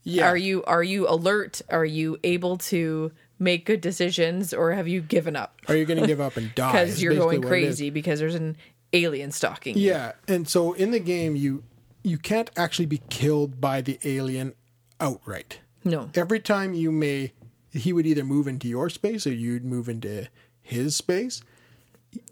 Yeah. 0.03 0.29
Are 0.29 0.37
you 0.37 0.63
are 0.65 0.83
you 0.83 1.09
alert? 1.09 1.63
Are 1.71 1.85
you 1.85 2.19
able 2.25 2.59
to 2.59 3.13
make 3.39 3.67
good 3.67 3.81
decisions, 3.81 4.55
or 4.55 4.73
have 4.73 4.89
you 4.89 5.01
given 5.01 5.37
up 5.37 5.61
Are 5.69 5.77
you 5.77 5.85
going 5.85 6.01
to 6.01 6.07
give 6.07 6.21
up 6.21 6.37
and 6.37 6.55
die? 6.55 6.73
because 6.73 7.03
you're 7.03 7.15
going 7.15 7.43
what 7.43 7.53
it 7.53 7.63
is. 7.63 7.67
crazy 7.69 7.91
because 7.91 8.19
there's 8.21 8.35
an 8.35 8.57
alien 8.93 9.31
stalking? 9.31 9.77
you? 9.77 9.89
Yeah, 9.91 10.13
and 10.29 10.49
so 10.49 10.73
in 10.75 10.91
the 10.91 11.01
game, 11.01 11.37
you 11.37 11.65
you 12.07 12.19
can't 12.19 12.51
actually 12.57 12.87
be 12.87 13.03
killed 13.11 13.61
by 13.61 13.81
the 13.81 13.99
alien 14.05 14.55
outright. 15.01 15.59
No. 15.85 16.09
Every 16.15 16.39
time 16.41 16.73
you 16.73 16.93
may, 16.93 17.33
he 17.73 17.93
would 17.93 18.07
either 18.07 18.23
move 18.25 18.47
into 18.47 18.69
your 18.69 18.89
space 18.91 19.27
or 19.27 19.33
you'd 19.33 19.65
move 19.65 19.89
into 19.89 20.29
his 20.63 20.95
space. 20.97 21.43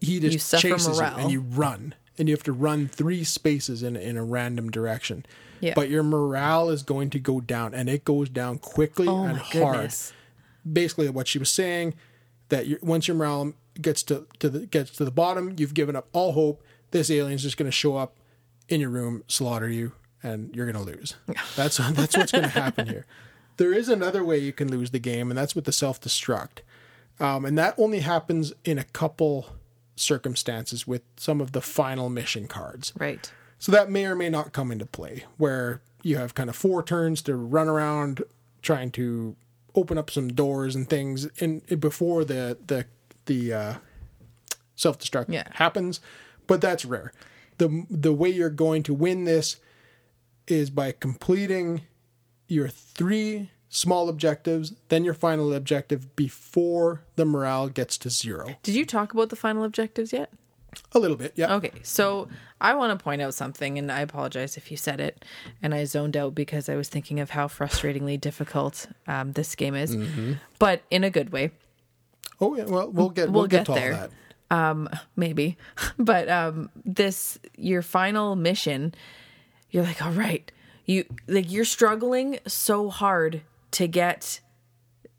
He 0.01 0.21
just 0.21 0.53
You 0.53 0.59
chases 0.61 0.99
morale. 0.99 1.17
you 1.19 1.23
and 1.25 1.33
you 1.33 1.41
run, 1.41 1.95
and 2.17 2.29
you 2.29 2.35
have 2.35 2.45
to 2.45 2.53
run 2.53 2.87
three 2.89 3.25
spaces 3.25 3.83
in 3.83 3.97
in 3.97 4.17
a 4.17 4.25
random 4.25 4.71
direction. 4.71 5.27
Yeah. 5.61 5.75
But 5.75 5.89
your 5.91 6.03
morale 6.03 6.71
is 6.71 6.83
going 6.83 7.11
to 7.11 7.19
go 7.19 7.41
down, 7.41 7.75
and 7.75 7.89
it 7.89 8.05
goes 8.05 8.29
down 8.29 8.59
quickly 8.59 9.09
Oh 9.09 9.25
and 9.25 9.33
my 9.35 9.39
hard. 9.39 9.75
goodness. 9.77 10.13
Basically, 10.71 11.09
what 11.11 11.27
she 11.29 11.39
was 11.39 11.51
saying 11.51 11.95
that 12.49 12.67
you 12.67 12.79
once 12.81 13.09
your 13.09 13.17
morale 13.17 13.53
gets 13.81 14.03
to, 14.05 14.27
to 14.39 14.49
the 14.49 14.67
gets 14.67 14.93
to 14.93 15.05
the 15.05 15.11
bottom, 15.11 15.55
you've 15.59 15.75
given 15.75 15.97
up 15.97 16.09
all 16.13 16.33
hope. 16.33 16.63
This 16.93 17.11
alien's 17.11 17.43
just 17.43 17.57
going 17.57 17.67
to 17.71 17.73
show 17.77 17.97
up 17.97 18.15
in 18.69 18.81
your 18.81 18.91
room, 18.91 19.23
slaughter 19.29 19.69
you, 19.69 19.93
and 20.23 20.55
you're 20.55 20.71
going 20.71 20.85
to 20.85 20.91
lose. 20.93 21.17
That's 21.57 21.77
that's 21.79 22.17
what's 22.17 22.33
going 22.33 22.45
to 22.45 22.49
happen 22.51 22.87
here. 22.89 23.07
There 23.57 23.73
is 23.73 23.89
another 23.89 24.25
way 24.25 24.39
you 24.39 24.53
can 24.53 24.69
lose 24.71 24.91
the 24.91 24.99
game, 24.99 25.31
and 25.31 25.39
that's 25.39 25.55
with 25.55 25.65
the 25.65 25.73
self 25.73 26.01
destruct, 26.01 26.59
um, 27.21 27.45
and 27.45 27.57
that 27.59 27.75
only 27.79 28.01
happens 28.01 28.53
in 28.65 28.79
a 28.79 28.85
couple 28.85 29.47
circumstances 29.97 30.87
with 30.87 31.03
some 31.17 31.41
of 31.41 31.53
the 31.53 31.61
final 31.61 32.09
mission 32.11 32.49
cards. 32.49 32.93
Right. 32.99 33.31
So 33.59 33.71
that 33.73 33.91
may 33.91 34.07
or 34.07 34.15
may 34.17 34.29
not 34.29 34.53
come 34.53 34.73
into 34.73 34.87
play, 34.87 35.25
where 35.37 35.81
you 36.03 36.17
have 36.17 36.35
kind 36.35 36.51
of 36.51 36.57
four 36.57 36.83
turns 36.83 37.23
to 37.23 37.37
run 37.37 37.69
around 37.69 38.23
trying 38.61 38.91
to 38.93 39.37
open 39.75 39.99
up 39.99 40.11
some 40.11 40.29
doors 40.29 40.75
and 40.75 40.89
things, 40.89 41.27
in 41.39 41.61
before 41.79 42.25
the 42.25 42.59
the 42.67 42.87
the 43.27 43.53
uh, 43.53 43.75
self 44.75 44.99
destruct 44.99 45.27
Yeah. 45.29 45.45
happens. 45.53 46.01
But 46.47 46.61
that's 46.61 46.85
rare. 46.85 47.13
The 47.59 47.85
The 47.91 48.13
way 48.13 48.29
you're 48.31 48.51
going 48.51 48.83
to 48.85 48.95
win 48.95 49.25
this 49.25 49.57
is 50.47 50.71
by 50.71 50.93
completing 50.93 51.83
your 52.49 52.69
three 52.69 53.51
small 53.69 54.09
objectives, 54.09 54.73
then 54.89 55.05
your 55.05 55.15
final 55.15 55.53
objective 55.55 56.15
before 56.17 57.03
the 57.17 57.25
morale 57.25 57.69
gets 57.69 57.99
to 57.99 58.11
zero. 58.11 58.57
Did 58.63 58.75
you 58.75 58.85
talk 58.87 59.13
about 59.15 59.31
the 59.31 59.37
final 59.37 59.65
objectives 59.65 60.13
yet? 60.13 60.31
A 60.93 60.99
little 60.99 61.17
bit, 61.17 61.33
yeah. 61.37 61.55
Okay, 61.55 61.71
so 61.83 62.29
I 62.61 62.75
want 62.75 62.97
to 62.99 63.03
point 63.03 63.23
out 63.23 63.33
something, 63.35 63.79
and 63.79 63.91
I 63.93 64.01
apologize 64.01 64.57
if 64.57 64.71
you 64.71 64.77
said 64.77 65.01
it, 65.01 65.25
and 65.63 65.73
I 65.75 65.85
zoned 65.85 66.17
out 66.17 66.35
because 66.35 66.69
I 66.69 66.75
was 66.77 66.89
thinking 66.89 67.21
of 67.21 67.31
how 67.31 67.47
frustratingly 67.47 68.21
difficult 68.21 68.87
um, 69.07 69.33
this 69.33 69.55
game 69.55 69.75
is, 69.77 69.95
Mm-hmm. 69.95 70.33
but 70.59 70.83
in 70.91 71.05
a 71.05 71.11
good 71.11 71.31
way, 71.31 71.53
Oh, 72.41 72.57
yeah. 72.57 72.65
Well, 72.65 72.91
we'll 72.91 73.11
get 73.11 73.27
We'll 73.31 73.43
we'll, 73.43 73.47
get, 73.47 73.59
get 73.59 73.67
to 73.67 73.73
all 73.73 73.79
there. 73.79 73.93
that. 73.93 74.11
Maybe. 75.17 75.57
But 75.99 76.29
um, 76.29 76.71
this 76.85 77.39
your 77.57 77.83
final 77.83 78.37
mission, 78.37 78.95
you're 79.71 79.85
like, 79.85 80.03
all 80.03 80.13
right, 80.13 80.51
you 80.87 81.05
like 81.27 81.51
you're 81.51 81.65
struggling 81.65 82.39
so 82.47 82.91
hard 82.91 83.43
to 83.73 83.87
get 83.87 84.41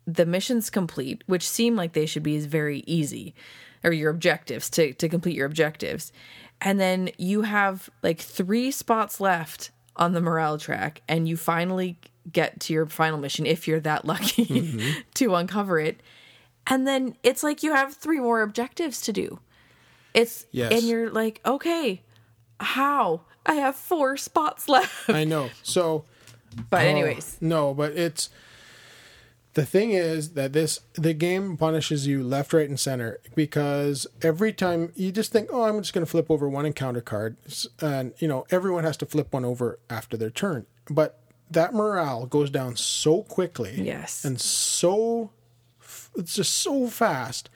the 0.06 0.26
missions 0.26 0.70
complete, 0.70 1.24
which 1.26 1.48
seem 1.48 1.76
like 1.76 1.92
they 1.92 2.06
should 2.06 2.22
be 2.22 2.36
is 2.36 2.46
very 2.46 2.84
easy, 2.86 3.34
or 3.82 3.92
your 3.92 4.10
objectives 4.10 4.70
to 4.70 4.92
to 4.94 5.08
complete 5.08 5.34
your 5.34 5.46
objectives, 5.46 6.12
and 6.60 6.78
then 6.78 7.10
you 7.18 7.42
have 7.42 7.90
like 8.02 8.20
three 8.20 8.70
spots 8.70 9.20
left 9.20 9.70
on 9.96 10.12
the 10.12 10.20
morale 10.20 10.58
track, 10.58 11.02
and 11.08 11.28
you 11.28 11.36
finally 11.36 11.98
get 12.30 12.60
to 12.60 12.72
your 12.72 12.86
final 12.86 13.18
mission 13.18 13.46
if 13.46 13.68
you're 13.68 13.80
that 13.80 14.04
lucky 14.04 14.94
to 15.14 15.34
uncover 15.34 15.78
it, 15.78 16.00
and 16.66 16.86
then 16.86 17.16
it's 17.22 17.42
like 17.42 17.62
you 17.62 17.72
have 17.74 17.94
three 17.94 18.20
more 18.20 18.42
objectives 18.42 19.00
to 19.02 19.12
do. 19.12 19.38
It's 20.14 20.46
Yes. 20.50 20.72
and 20.72 20.88
you're 20.88 21.10
like, 21.10 21.40
okay, 21.44 22.02
how? 22.60 23.22
I 23.44 23.54
have 23.54 23.76
four 23.76 24.16
spots 24.16 24.68
left. 24.74 25.08
I 25.10 25.24
know. 25.24 25.50
So 25.62 26.04
But 26.70 26.82
Oh, 26.82 26.88
anyways, 26.88 27.38
no, 27.40 27.74
but 27.74 27.92
it's 27.92 28.30
the 29.54 29.64
thing 29.64 29.92
is 29.92 30.30
that 30.30 30.52
this 30.52 30.80
the 30.94 31.14
game 31.14 31.56
punishes 31.56 32.06
you 32.06 32.22
left, 32.22 32.52
right, 32.52 32.68
and 32.68 32.78
center 32.78 33.20
because 33.34 34.06
every 34.22 34.52
time 34.52 34.92
you 34.96 35.10
just 35.12 35.32
think, 35.32 35.48
oh, 35.52 35.62
I'm 35.62 35.80
just 35.80 35.94
going 35.94 36.04
to 36.04 36.10
flip 36.10 36.30
over 36.30 36.46
one 36.48 36.66
encounter 36.66 37.00
card, 37.00 37.36
and 37.80 38.12
you 38.18 38.28
know 38.28 38.46
everyone 38.50 38.84
has 38.84 38.96
to 38.98 39.06
flip 39.06 39.32
one 39.32 39.44
over 39.46 39.78
after 39.88 40.16
their 40.16 40.28
turn, 40.30 40.66
but 40.90 41.20
that 41.50 41.72
morale 41.72 42.26
goes 42.26 42.50
down 42.50 42.76
so 42.76 43.22
quickly, 43.22 43.80
Yes. 43.80 44.24
and 44.26 44.38
so 44.40 45.30
it's 46.16 46.34
just 46.34 46.52
so 46.54 46.88
fast 46.88 47.48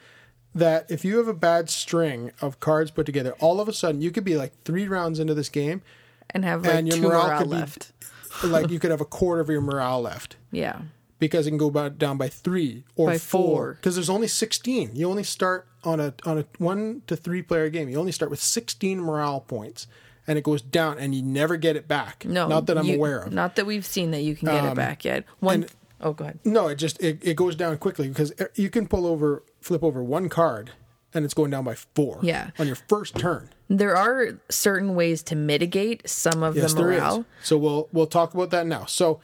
that 0.55 0.91
if 0.91 1.05
you 1.05 1.19
have 1.19 1.29
a 1.29 1.35
bad 1.35 1.71
string 1.71 2.33
of 2.41 2.59
cards 2.61 2.91
put 2.91 3.07
together, 3.07 3.33
all 3.41 3.61
of 3.61 3.69
a 3.69 3.73
sudden 3.73 4.01
you 4.03 4.11
could 4.11 4.25
be 4.25 4.37
like 4.37 4.53
three 4.65 4.87
rounds 4.89 5.19
into 5.21 5.35
this 5.35 5.49
game, 5.49 5.83
And 6.31 6.45
have 6.45 6.65
like 6.65 6.75
And 6.75 6.89
your 6.89 6.97
two 6.97 7.03
morale 7.03 7.27
morale 7.27 7.39
could 7.39 7.51
be- 7.51 7.57
left. 7.57 7.93
like 8.45 8.71
you 8.71 8.79
could 8.81 8.91
have 8.91 9.01
a 9.01 9.05
quarter 9.05 9.41
of 9.41 9.49
your 9.49 9.61
morale 9.61 10.01
left 10.03 10.37
Yeah. 10.51 10.81
because 11.19 11.47
it 11.47 11.51
can 11.51 11.59
go 11.59 11.71
down 11.91 12.17
by 12.17 12.29
three 12.29 12.85
or 12.97 13.09
By 13.09 13.19
four. 13.19 13.75
Because 13.75 13.95
there's 13.95 14.11
only 14.11 14.29
sixteen. 14.29 14.91
You 14.95 15.09
only 15.09 15.25
start 15.25 15.67
on 15.85 16.01
a 16.01 16.15
on 16.27 16.39
a 16.39 16.45
one 16.59 17.03
to 17.07 17.17
three 17.17 17.43
player 17.43 17.69
game. 17.71 17.89
You 17.89 17.99
only 17.99 18.13
start 18.13 18.31
with 18.31 18.41
sixteen 18.41 19.01
morale 19.01 19.41
points, 19.41 19.87
and 20.27 20.37
it 20.39 20.45
goes 20.45 20.63
down, 20.63 20.99
and 20.99 21.15
you 21.15 21.23
never 21.23 21.57
get 21.57 21.77
it 21.77 21.87
back. 21.89 22.25
No. 22.25 22.49
not 22.49 22.67
that 22.67 22.77
I'm 22.79 22.87
you- 22.87 22.97
aware 22.97 23.21
of. 23.21 23.29
Um, 23.29 23.35
Not 23.35 23.57
that 23.57 23.67
we've 23.67 23.87
seen 23.87 24.11
that 24.13 24.23
you 24.23 24.35
can 24.37 24.47
get 24.49 24.65
it 24.65 24.75
back 24.75 25.05
yet. 25.05 25.25
One 25.39 25.67
oh 26.01 26.13
go 26.13 26.25
ahead. 26.25 26.39
No, 26.45 26.69
it 26.69 26.77
just 26.77 27.03
it, 27.03 27.19
it 27.23 27.35
goes 27.37 27.55
down 27.57 27.79
quickly 27.79 28.09
because 28.09 28.33
you 28.55 28.71
can 28.71 28.87
pull 28.87 29.07
over, 29.07 29.43
flip 29.61 29.83
over 29.83 30.03
one 30.03 30.29
card, 30.29 30.73
and 31.15 31.25
it's 31.25 31.35
going 31.35 31.51
down 31.51 31.65
by 31.65 31.75
four. 31.75 32.19
Yeah. 32.23 32.51
on 32.59 32.67
your 32.67 32.77
first 32.77 33.17
turn. 33.19 33.51
There 33.69 33.97
are 33.97 34.39
certain 34.49 34.95
ways 34.97 35.23
to 35.25 35.37
mitigate 35.37 36.09
some 36.09 36.43
of 36.43 36.57
Yes, 36.57 36.73
the 36.73 36.79
there 36.83 36.87
morale. 36.89 37.19
is. 37.21 37.25
So 37.47 37.57
we'll 37.59 37.89
we'll 37.93 38.07
talk 38.09 38.35
about 38.35 38.51
that 38.51 38.67
now. 38.67 38.85
So, 38.87 39.21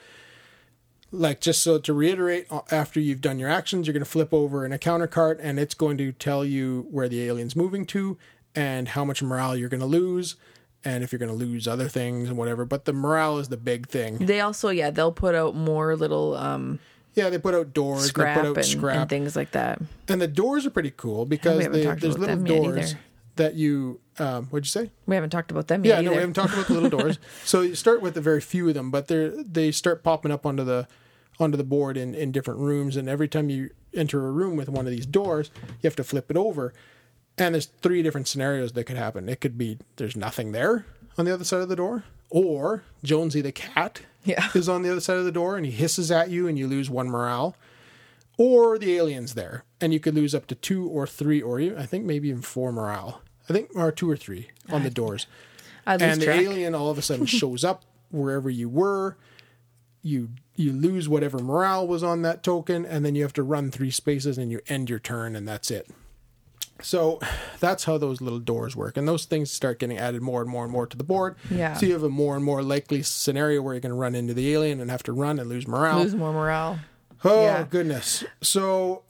like 1.12 1.40
just 1.40 1.62
so 1.62 1.78
to 1.78 1.92
reiterate, 1.92 2.46
after 2.70 3.00
you've 3.00 3.20
done 3.20 3.38
your 3.38 3.48
actions, 3.48 3.86
you're 3.86 3.92
going 3.92 4.04
to 4.04 4.10
flip 4.10 4.32
over 4.34 4.64
an 4.64 4.72
encounter 4.72 5.06
card, 5.06 5.40
and 5.40 5.58
it's 5.58 5.74
going 5.74 5.96
to 5.98 6.12
tell 6.12 6.44
you 6.44 6.86
where 6.90 7.08
the 7.08 7.22
alien's 7.26 7.56
moving 7.56 7.86
to 7.86 8.18
and 8.54 8.88
how 8.88 9.04
much 9.04 9.22
morale 9.22 9.56
you're 9.56 9.68
going 9.68 9.80
to 9.80 9.86
lose, 9.86 10.36
and 10.86 11.02
if 11.02 11.10
you're 11.10 11.18
going 11.18 11.30
to 11.30 11.34
lose 11.36 11.66
other 11.66 11.88
things 11.88 12.28
and 12.28 12.38
whatever. 12.38 12.64
But 12.64 12.84
the 12.84 12.92
morale 12.92 13.38
is 13.38 13.48
the 13.48 13.56
big 13.56 13.88
thing. 13.88 14.18
They 14.18 14.40
also, 14.40 14.68
yeah, 14.68 14.90
they'll 14.90 15.12
put 15.12 15.34
out 15.34 15.56
more 15.56 15.96
little 15.96 16.36
um, 16.36 16.78
Yeah, 17.14 17.28
they 17.28 17.38
put 17.38 17.54
out 17.54 17.74
doors, 17.74 18.06
scrap 18.06 18.38
out 18.38 18.56
and, 18.56 18.64
scrap, 18.64 18.96
and 18.96 19.10
things 19.10 19.34
like 19.34 19.50
that. 19.50 19.82
and 20.08 20.22
the 20.22 20.28
doors 20.28 20.64
are 20.64 20.70
pretty 20.70 20.92
cool 20.96 21.26
because 21.26 21.66
they, 21.66 21.84
there's 21.84 22.18
little 22.18 22.42
doors 22.42 22.94
that 23.34 23.54
you. 23.54 24.00
Um, 24.18 24.46
what'd 24.46 24.64
you 24.64 24.70
say? 24.70 24.90
We 25.06 25.14
haven't 25.16 25.30
talked 25.30 25.50
about 25.50 25.66
them 25.68 25.84
yet. 25.84 25.96
Yeah, 25.96 26.00
no, 26.02 26.10
we 26.12 26.16
haven't 26.18 26.34
talked 26.34 26.54
about 26.54 26.68
the 26.68 26.74
little 26.74 26.98
doors. 26.98 27.18
So 27.44 27.60
you 27.60 27.74
start 27.74 28.00
with 28.00 28.16
a 28.16 28.20
very 28.22 28.40
few 28.40 28.68
of 28.68 28.74
them, 28.74 28.90
but 28.90 29.08
they 29.08 29.28
they 29.28 29.72
start 29.72 30.02
popping 30.04 30.30
up 30.30 30.46
onto 30.46 30.62
the 30.64 30.86
onto 31.38 31.56
the 31.58 31.64
board 31.64 31.96
in, 31.98 32.14
in 32.14 32.32
different 32.32 32.60
rooms, 32.60 32.96
and 32.96 33.08
every 33.08 33.28
time 33.28 33.50
you 33.50 33.70
enter 33.92 34.26
a 34.26 34.30
room 34.30 34.56
with 34.56 34.68
one 34.68 34.86
of 34.86 34.92
these 34.92 35.04
doors, 35.04 35.50
you 35.66 35.88
have 35.88 35.96
to 35.96 36.04
flip 36.04 36.30
it 36.30 36.36
over. 36.36 36.72
And 37.38 37.54
there's 37.54 37.66
three 37.66 38.02
different 38.02 38.28
scenarios 38.28 38.72
that 38.72 38.84
could 38.84 38.96
happen. 38.96 39.28
It 39.28 39.40
could 39.40 39.58
be 39.58 39.78
there's 39.96 40.16
nothing 40.16 40.52
there 40.52 40.86
on 41.18 41.24
the 41.24 41.32
other 41.34 41.44
side 41.44 41.60
of 41.60 41.68
the 41.68 41.76
door, 41.76 42.04
or 42.30 42.82
Jonesy 43.04 43.40
the 43.42 43.52
cat 43.52 44.00
Yeah. 44.24 44.48
is 44.54 44.68
on 44.68 44.82
the 44.82 44.90
other 44.90 45.00
side 45.00 45.18
of 45.18 45.24
the 45.24 45.32
door 45.32 45.56
and 45.56 45.64
he 45.66 45.72
hisses 45.72 46.10
at 46.10 46.30
you 46.30 46.48
and 46.48 46.58
you 46.58 46.66
lose 46.66 46.88
one 46.90 47.08
morale. 47.08 47.56
Or 48.38 48.78
the 48.78 48.96
alien's 48.96 49.32
there, 49.34 49.64
and 49.80 49.94
you 49.94 50.00
could 50.00 50.14
lose 50.14 50.34
up 50.34 50.46
to 50.48 50.54
two 50.54 50.86
or 50.88 51.06
three, 51.06 51.40
or 51.40 51.58
even, 51.58 51.78
I 51.78 51.86
think 51.86 52.04
maybe 52.04 52.28
even 52.28 52.42
four 52.42 52.70
morale. 52.70 53.22
I 53.48 53.54
think 53.54 53.70
or 53.74 53.90
two 53.92 54.10
or 54.10 54.16
three 54.16 54.48
on 54.68 54.82
the 54.82 54.90
doors 54.90 55.26
I 55.86 55.92
lose 55.96 56.02
and 56.02 56.20
the 56.20 56.30
alien 56.32 56.74
all 56.74 56.90
of 56.90 56.98
a 56.98 57.02
sudden 57.02 57.24
shows 57.26 57.62
up 57.64 57.84
wherever 58.10 58.50
you 58.50 58.68
were 58.68 59.16
you 60.02 60.30
you 60.56 60.72
lose 60.72 61.08
whatever 61.08 61.38
morale 61.38 61.86
was 61.86 62.02
on 62.02 62.22
that 62.22 62.42
token 62.42 62.84
and 62.84 63.04
then 63.04 63.14
you 63.14 63.22
have 63.22 63.32
to 63.34 63.42
run 63.44 63.70
three 63.70 63.90
spaces 63.92 64.36
and 64.36 64.50
you 64.50 64.60
end 64.68 64.90
your 64.90 64.98
turn 64.98 65.36
and 65.36 65.46
that's 65.46 65.70
it 65.70 65.88
so 66.82 67.18
that's 67.60 67.84
how 67.84 67.96
those 67.98 68.20
little 68.20 68.38
doors 68.38 68.76
work 68.76 68.96
and 68.96 69.08
those 69.08 69.24
things 69.24 69.50
start 69.50 69.78
getting 69.78 69.96
added 69.98 70.20
more 70.22 70.40
and 70.42 70.50
more 70.50 70.62
and 70.64 70.72
more 70.72 70.86
to 70.86 70.96
the 70.96 71.04
board 71.04 71.36
Yeah. 71.50 71.74
so 71.74 71.86
you 71.86 71.92
have 71.94 72.02
a 72.02 72.08
more 72.08 72.36
and 72.36 72.44
more 72.44 72.62
likely 72.62 73.02
scenario 73.02 73.62
where 73.62 73.74
you're 73.74 73.80
going 73.80 73.90
to 73.94 73.96
run 73.98 74.14
into 74.14 74.34
the 74.34 74.52
alien 74.52 74.80
and 74.80 74.90
have 74.90 75.02
to 75.04 75.12
run 75.12 75.38
and 75.38 75.48
lose 75.48 75.66
morale 75.66 76.00
lose 76.02 76.14
more 76.14 76.32
morale. 76.32 76.78
Oh 77.24 77.42
Yeah. 77.44 77.64
goodness. 77.68 78.24
So 78.42 79.02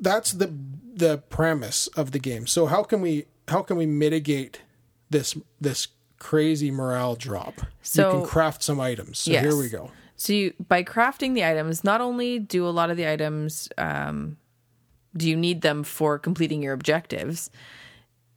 that's 0.00 0.32
the 0.32 0.52
the 0.94 1.18
premise 1.28 1.86
of 1.88 2.12
the 2.12 2.18
game. 2.18 2.46
So 2.46 2.66
how 2.66 2.82
can 2.82 3.00
we 3.02 3.26
how 3.48 3.62
can 3.62 3.76
we 3.76 3.84
mitigate 3.86 4.62
this 5.10 5.36
this 5.60 5.88
crazy 6.18 6.70
morale 6.70 7.14
drop? 7.14 7.60
So- 7.82 8.10
you 8.12 8.18
can 8.20 8.26
craft 8.26 8.62
some 8.62 8.80
items. 8.80 9.18
So 9.18 9.30
Yes. 9.32 9.44
here 9.44 9.56
we 9.56 9.68
go. 9.68 9.90
So 10.18 10.32
you, 10.32 10.54
by 10.66 10.82
crafting 10.82 11.34
the 11.34 11.44
items, 11.44 11.84
not 11.84 12.00
only 12.00 12.38
do 12.38 12.66
a 12.66 12.70
lot 12.72 12.88
of 12.88 12.96
the 12.96 13.06
items, 13.06 13.68
um, 13.76 14.38
do 15.16 15.28
you 15.28 15.36
need 15.36 15.62
them 15.62 15.82
for 15.82 16.18
completing 16.18 16.62
your 16.62 16.72
objectives, 16.74 17.50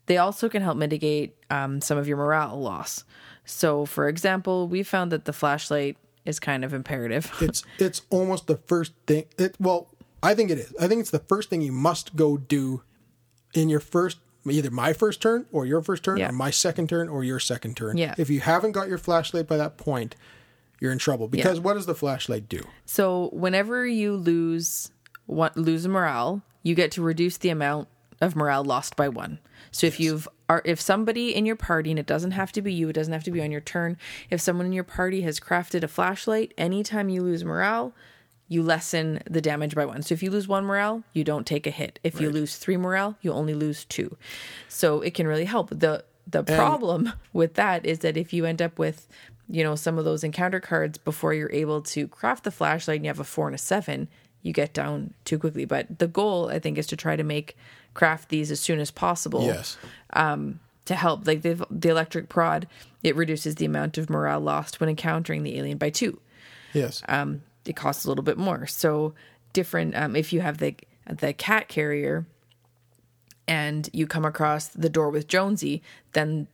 they 0.05 0.17
also 0.17 0.49
can 0.49 0.61
help 0.61 0.77
mitigate 0.77 1.35
um, 1.49 1.81
some 1.81 1.97
of 1.97 2.07
your 2.07 2.17
morale 2.17 2.59
loss. 2.59 3.03
So, 3.45 3.85
for 3.85 4.07
example, 4.07 4.67
we 4.67 4.83
found 4.83 5.11
that 5.11 5.25
the 5.25 5.33
flashlight 5.33 5.97
is 6.25 6.39
kind 6.39 6.63
of 6.63 6.73
imperative. 6.73 7.31
It's 7.41 7.63
it's 7.77 8.01
almost 8.09 8.47
the 8.47 8.57
first 8.57 8.93
thing 9.07 9.25
it 9.37 9.55
well, 9.59 9.89
I 10.21 10.35
think 10.35 10.51
it 10.51 10.57
is. 10.57 10.73
I 10.79 10.87
think 10.87 11.01
it's 11.01 11.11
the 11.11 11.19
first 11.27 11.49
thing 11.49 11.61
you 11.61 11.71
must 11.71 12.15
go 12.15 12.37
do 12.37 12.83
in 13.53 13.69
your 13.69 13.79
first 13.79 14.17
either 14.49 14.71
my 14.71 14.93
first 14.93 15.21
turn 15.21 15.45
or 15.51 15.65
your 15.65 15.81
first 15.81 16.03
turn 16.03 16.17
Yeah. 16.17 16.29
or 16.29 16.31
my 16.31 16.49
second 16.51 16.89
turn 16.89 17.09
or 17.09 17.23
your 17.23 17.39
second 17.39 17.75
turn. 17.75 17.97
Yeah. 17.97 18.15
If 18.17 18.29
you 18.29 18.39
haven't 18.39 18.71
got 18.71 18.87
your 18.87 18.97
flashlight 18.97 19.47
by 19.47 19.57
that 19.57 19.77
point, 19.77 20.15
you're 20.79 20.91
in 20.91 20.97
trouble 20.97 21.27
because 21.27 21.59
what 21.59 21.73
does 21.73 21.85
the 21.85 21.95
flashlight 21.95 22.47
do? 22.47 22.61
So 22.85 23.29
whenever 23.33 23.85
you 23.85 24.15
lose 24.15 24.91
one, 25.25 25.51
lose 25.55 25.87
morale, 25.87 26.41
you 26.63 26.75
get 26.75 26.91
to 26.91 27.01
reduce 27.01 27.37
the 27.37 27.49
amount 27.49 27.87
of 28.21 28.35
morale 28.35 28.63
lost 28.63 28.95
by 28.95 29.07
one. 29.07 29.39
So 29.71 29.87
if 29.87 29.99
you've 29.99 30.27
are 30.47 30.61
if 30.65 30.81
somebody 30.81 31.35
in 31.35 31.45
your 31.45 31.55
party, 31.55 31.91
and 31.91 31.99
it 31.99 32.05
doesn't 32.05 32.31
have 32.31 32.51
to 32.53 32.61
be 32.61 32.73
you, 32.73 32.89
it 32.89 32.93
doesn't 32.93 33.13
have 33.13 33.23
to 33.25 33.31
be 33.31 33.41
on 33.41 33.51
your 33.51 33.61
turn. 33.61 33.97
If 34.29 34.41
someone 34.41 34.65
in 34.65 34.73
your 34.73 34.83
party 34.83 35.21
has 35.21 35.39
crafted 35.39 35.83
a 35.83 35.87
flashlight, 35.87 36.53
anytime 36.57 37.09
you 37.09 37.21
lose 37.21 37.43
morale, 37.43 37.93
you 38.47 38.63
lessen 38.63 39.21
the 39.29 39.41
damage 39.41 39.75
by 39.75 39.85
one. 39.85 40.01
So 40.01 40.13
if 40.13 40.23
you 40.23 40.31
lose 40.31 40.47
one 40.47 40.65
morale, 40.65 41.03
you 41.13 41.23
don't 41.23 41.45
take 41.45 41.67
a 41.67 41.71
hit. 41.71 41.99
If 42.03 42.19
you 42.19 42.31
lose 42.31 42.57
three 42.57 42.77
morale, 42.77 43.15
you 43.21 43.31
only 43.31 43.53
lose 43.53 43.85
two. 43.85 44.17
So 44.67 45.01
it 45.01 45.13
can 45.13 45.27
really 45.27 45.45
help. 45.45 45.69
The 45.69 46.03
the 46.27 46.43
problem 46.43 47.13
with 47.33 47.53
that 47.55 47.85
is 47.85 47.99
that 47.99 48.17
if 48.17 48.33
you 48.33 48.45
end 48.45 48.61
up 48.61 48.79
with 48.79 49.07
you 49.47 49.63
know 49.63 49.75
some 49.75 49.97
of 49.97 50.05
those 50.05 50.23
encounter 50.23 50.59
cards 50.59 50.97
before 50.97 51.33
you're 51.33 51.51
able 51.51 51.81
to 51.81 52.07
craft 52.07 52.43
the 52.43 52.51
flashlight 52.51 52.97
and 52.97 53.05
you 53.05 53.09
have 53.09 53.19
a 53.19 53.23
four 53.23 53.47
and 53.47 53.55
a 53.55 53.59
seven 53.59 54.07
you 54.41 54.53
get 54.53 54.73
down 54.73 55.13
too 55.25 55.37
quickly 55.39 55.65
but 55.65 55.99
the 55.99 56.07
goal 56.07 56.49
i 56.49 56.57
think 56.59 56.77
is 56.77 56.87
to 56.87 56.95
try 56.95 57.15
to 57.15 57.23
make 57.23 57.55
craft 57.93 58.29
these 58.29 58.51
as 58.51 58.59
soon 58.59 58.79
as 58.79 58.91
possible 58.91 59.43
Yes. 59.45 59.77
to 60.85 60.95
help 60.95 61.27
like 61.27 61.41
the, 61.43 61.65
the 61.69 61.89
electric 61.89 62.29
prod 62.29 62.67
it 63.03 63.15
reduces 63.15 63.55
the 63.55 63.65
amount 63.65 63.97
of 63.97 64.09
morale 64.09 64.39
lost 64.39 64.79
when 64.79 64.89
encountering 64.89 65.43
the 65.43 65.57
alien 65.57 65.77
by 65.77 65.89
two 65.89 66.19
Yes. 66.73 67.01
um, 67.07 67.41
it 67.65 67.75
costs 67.75 68.05
a 68.05 68.07
little 68.07 68.23
bit 68.23 68.37
more. 68.37 68.65
So 68.67 69.13
different. 69.53 69.95
Um, 69.95 70.15
if 70.15 70.31
you 70.33 70.41
have 70.41 70.57
the 70.59 70.75
the 71.07 71.33
cat 71.33 71.67
carrier, 71.67 72.25
and 73.47 73.89
you 73.93 74.05
come 74.07 74.25
across 74.25 74.67
the 74.67 74.89
door 74.89 75.09
with 75.09 75.27
Jonesy, 75.27 75.81
then 76.13 76.47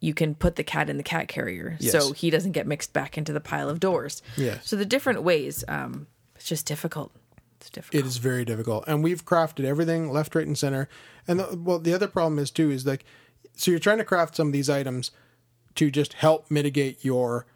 you 0.00 0.12
can 0.14 0.34
put 0.34 0.56
the 0.56 0.64
cat 0.64 0.88
in 0.90 0.96
the 0.98 1.02
cat 1.02 1.28
carrier, 1.28 1.76
so 1.80 2.12
he 2.12 2.30
doesn't 2.30 2.52
get 2.52 2.66
mixed 2.66 2.92
back 2.92 3.16
into 3.16 3.32
the 3.32 3.40
pile 3.40 3.68
of 3.70 3.80
doors. 3.80 4.22
Yes. 4.36 4.66
So 4.68 4.76
the 4.76 4.84
different 4.84 5.22
ways. 5.22 5.64
Um, 5.68 6.06
just 6.48 6.66
difficult. 6.66 7.12
It's 7.60 7.70
difficult. 7.70 8.04
It 8.04 8.06
is 8.06 8.18
very 8.18 8.44
difficult, 8.44 8.84
and 8.86 9.02
we've 9.02 9.24
crafted 9.24 9.64
everything 9.64 10.10
left, 10.10 10.34
right, 10.34 10.46
and 10.46 10.56
center. 10.58 10.88
And 11.26 11.40
the, 11.40 11.56
well, 11.56 11.78
the 11.78 11.94
other 11.94 12.06
problem 12.06 12.38
is 12.38 12.50
too 12.50 12.70
is 12.70 12.86
like, 12.86 13.04
so 13.56 13.70
you're 13.70 13.80
trying 13.80 13.98
to 13.98 14.04
craft 14.04 14.36
some 14.36 14.48
of 14.48 14.52
these 14.52 14.68
items 14.68 15.10
to 15.76 15.90
just 15.90 16.12
help 16.14 16.50
mitigate 16.50 17.04
your 17.04 17.46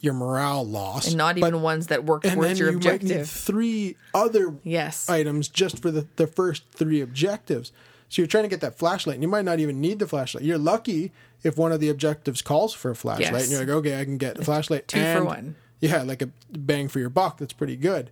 your 0.00 0.12
morale 0.14 0.64
loss, 0.66 1.08
and 1.08 1.16
not 1.16 1.38
even 1.38 1.62
ones 1.62 1.86
that 1.86 2.04
work 2.04 2.22
towards 2.24 2.58
your 2.58 2.70
you 2.70 2.76
objective. 2.76 3.28
three 3.28 3.96
other 4.12 4.54
Yes. 4.62 5.08
items 5.08 5.48
just 5.48 5.80
for 5.80 5.90
the 5.90 6.06
the 6.16 6.26
first 6.26 6.62
three 6.72 7.00
objectives. 7.00 7.72
So 8.10 8.20
you're 8.22 8.26
trying 8.28 8.44
to 8.44 8.48
get 8.50 8.60
that 8.60 8.78
flashlight, 8.78 9.14
and 9.14 9.22
you 9.22 9.28
might 9.28 9.44
not 9.46 9.58
even 9.60 9.80
need 9.80 9.98
the 9.98 10.06
flashlight. 10.06 10.44
You're 10.44 10.58
lucky 10.58 11.10
if 11.42 11.56
one 11.56 11.72
of 11.72 11.80
the 11.80 11.88
objectives 11.88 12.42
calls 12.42 12.72
for 12.74 12.90
a 12.90 12.94
flashlight, 12.96 13.32
Yes. 13.32 13.42
and 13.44 13.50
you're 13.50 13.60
like, 13.60 13.68
okay, 13.86 13.98
I 14.00 14.04
can 14.04 14.18
get 14.18 14.38
a 14.38 14.44
flashlight. 14.44 14.86
Two 14.88 15.02
for 15.02 15.24
one. 15.24 15.56
Yeah, 15.80 16.02
like 16.02 16.22
a 16.22 16.30
bang 16.50 16.88
for 16.88 16.98
your 16.98 17.10
buck. 17.10 17.38
That's 17.38 17.52
pretty 17.52 17.76
good. 17.76 18.10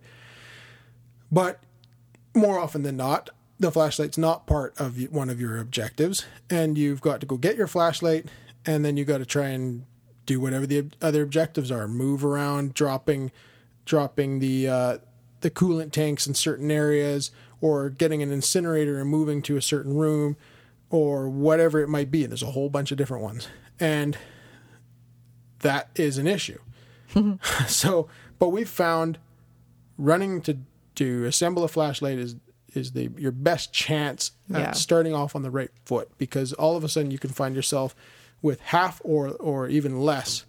But 1.31 1.59
more 2.35 2.59
often 2.59 2.83
than 2.83 2.97
not, 2.97 3.29
the 3.59 3.71
flashlight's 3.71 4.17
not 4.17 4.45
part 4.45 4.79
of 4.79 5.01
one 5.11 5.29
of 5.29 5.39
your 5.39 5.57
objectives, 5.57 6.25
and 6.49 6.77
you've 6.77 7.01
got 7.01 7.19
to 7.21 7.25
go 7.25 7.37
get 7.37 7.55
your 7.55 7.67
flashlight, 7.67 8.27
and 8.65 8.83
then 8.83 8.97
you 8.97 9.05
got 9.05 9.19
to 9.19 9.25
try 9.25 9.47
and 9.47 9.85
do 10.25 10.39
whatever 10.39 10.65
the 10.65 10.89
other 11.01 11.23
objectives 11.23 11.71
are. 11.71 11.87
Move 11.87 12.23
around, 12.23 12.73
dropping, 12.73 13.31
dropping 13.85 14.39
the 14.39 14.67
uh, 14.67 14.97
the 15.41 15.49
coolant 15.49 15.91
tanks 15.91 16.27
in 16.27 16.33
certain 16.33 16.71
areas, 16.71 17.31
or 17.61 17.89
getting 17.89 18.21
an 18.21 18.31
incinerator 18.31 18.99
and 18.99 19.09
moving 19.09 19.41
to 19.43 19.57
a 19.57 19.61
certain 19.61 19.95
room, 19.95 20.35
or 20.89 21.29
whatever 21.29 21.79
it 21.79 21.89
might 21.89 22.11
be. 22.11 22.23
And 22.23 22.31
there's 22.31 22.43
a 22.43 22.47
whole 22.47 22.69
bunch 22.69 22.91
of 22.91 22.97
different 22.97 23.23
ones, 23.23 23.47
and 23.79 24.17
that 25.59 25.89
is 25.95 26.17
an 26.17 26.27
issue. 26.27 26.59
so, 27.67 28.07
but 28.39 28.49
we've 28.49 28.69
found 28.69 29.17
running 29.97 30.41
to 30.41 30.57
to 30.95 31.25
assemble 31.25 31.63
a 31.63 31.67
flashlight 31.67 32.17
is 32.19 32.35
is 32.73 32.91
the 32.93 33.09
your 33.17 33.31
best 33.31 33.71
chance 33.73 34.31
at 34.53 34.59
Yeah. 34.59 34.71
starting 34.71 35.13
off 35.13 35.35
on 35.35 35.41
the 35.43 35.51
right 35.51 35.69
foot 35.85 36.09
because 36.17 36.53
all 36.53 36.75
of 36.75 36.83
a 36.83 36.89
sudden 36.89 37.11
you 37.11 37.19
can 37.19 37.29
find 37.29 37.55
yourself 37.55 37.95
with 38.41 38.59
half 38.61 39.01
or 39.03 39.29
or 39.29 39.67
even 39.67 39.99
less 40.01 40.45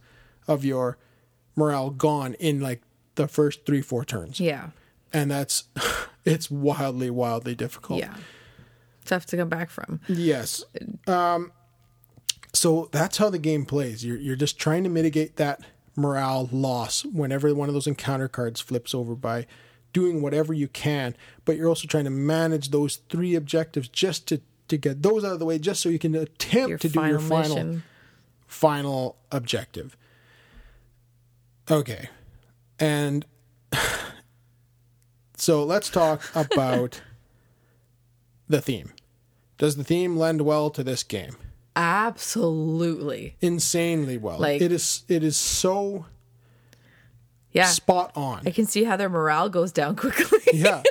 of 0.48 0.64
your 0.64 0.96
morale 1.56 1.90
gone 1.90 2.34
in 2.34 2.60
like 2.60 2.82
the 3.16 3.28
first 3.28 3.64
three 3.66 3.80
four 3.82 4.04
turns 4.04 4.40
yeah. 4.40 4.70
and 5.12 5.30
that's 5.30 5.64
it's 6.24 6.50
wildly 6.50 7.10
wildly 7.10 7.54
difficult 7.54 8.00
Yeah. 8.00 8.14
tough 9.04 9.26
to 9.26 9.36
come 9.36 9.48
back 9.50 9.68
from. 9.70 10.00
Yes. 10.08 10.64
Um, 11.06 11.52
so 12.54 12.88
that's 12.92 13.18
how 13.18 13.28
the 13.30 13.38
game 13.38 13.64
plays. 13.66 14.04
You're 14.04 14.16
you're 14.18 14.36
just 14.36 14.58
trying 14.58 14.82
to 14.84 14.90
mitigate 14.90 15.36
that 15.36 15.60
morale 15.96 16.48
loss 16.50 17.04
whenever 17.04 17.54
one 17.54 17.68
of 17.68 17.74
those 17.74 17.86
encounter 17.86 18.28
cards 18.28 18.60
flips 18.60 18.94
over 18.94 19.14
by 19.14 19.46
doing 19.92 20.20
whatever 20.20 20.52
you 20.52 20.68
can, 20.68 21.16
but 21.44 21.56
you're 21.56 21.68
also 21.68 21.86
trying 21.86 22.04
to 22.04 22.10
manage 22.10 22.70
those 22.70 22.96
three 23.08 23.34
objectives 23.34 23.88
just 23.88 24.26
to 24.28 24.40
to 24.68 24.76
get 24.78 25.02
those 25.02 25.24
out 25.24 25.32
of 25.32 25.38
the 25.38 25.44
way 25.44 25.58
just 25.58 25.82
so 25.82 25.88
you 25.90 25.98
can 25.98 26.14
attempt 26.14 26.68
Your 26.70 26.78
to 26.78 26.88
do 26.88 27.06
your 27.06 27.20
final 27.20 27.56
mission. 27.56 27.82
final 28.46 29.16
objective. 29.30 29.96
Okay. 31.70 32.08
And 32.78 33.26
so 35.36 35.64
let's 35.64 35.90
talk 35.90 36.22
about 36.34 37.02
the 38.48 38.60
theme. 38.60 38.92
Does 39.58 39.76
the 39.76 39.84
theme 39.84 40.16
lend 40.16 40.40
well 40.42 40.70
to 40.70 40.82
this 40.82 41.02
game? 41.02 41.36
Absolutely. 41.76 43.36
Insanely 43.40 44.18
well. 44.18 44.38
Like- 44.38 44.60
it 44.62 44.72
is 44.72 45.02
it 45.08 45.22
is 45.24 45.36
so 45.36 46.06
Yeah. 47.52 47.66
spot 47.66 48.12
on. 48.16 48.42
I 48.46 48.50
can 48.50 48.66
see 48.66 48.84
how 48.84 48.96
their 48.96 49.08
morale 49.08 49.48
goes 49.48 49.72
down 49.72 49.96
quickly. 50.04 50.38
yeah. 50.52 50.82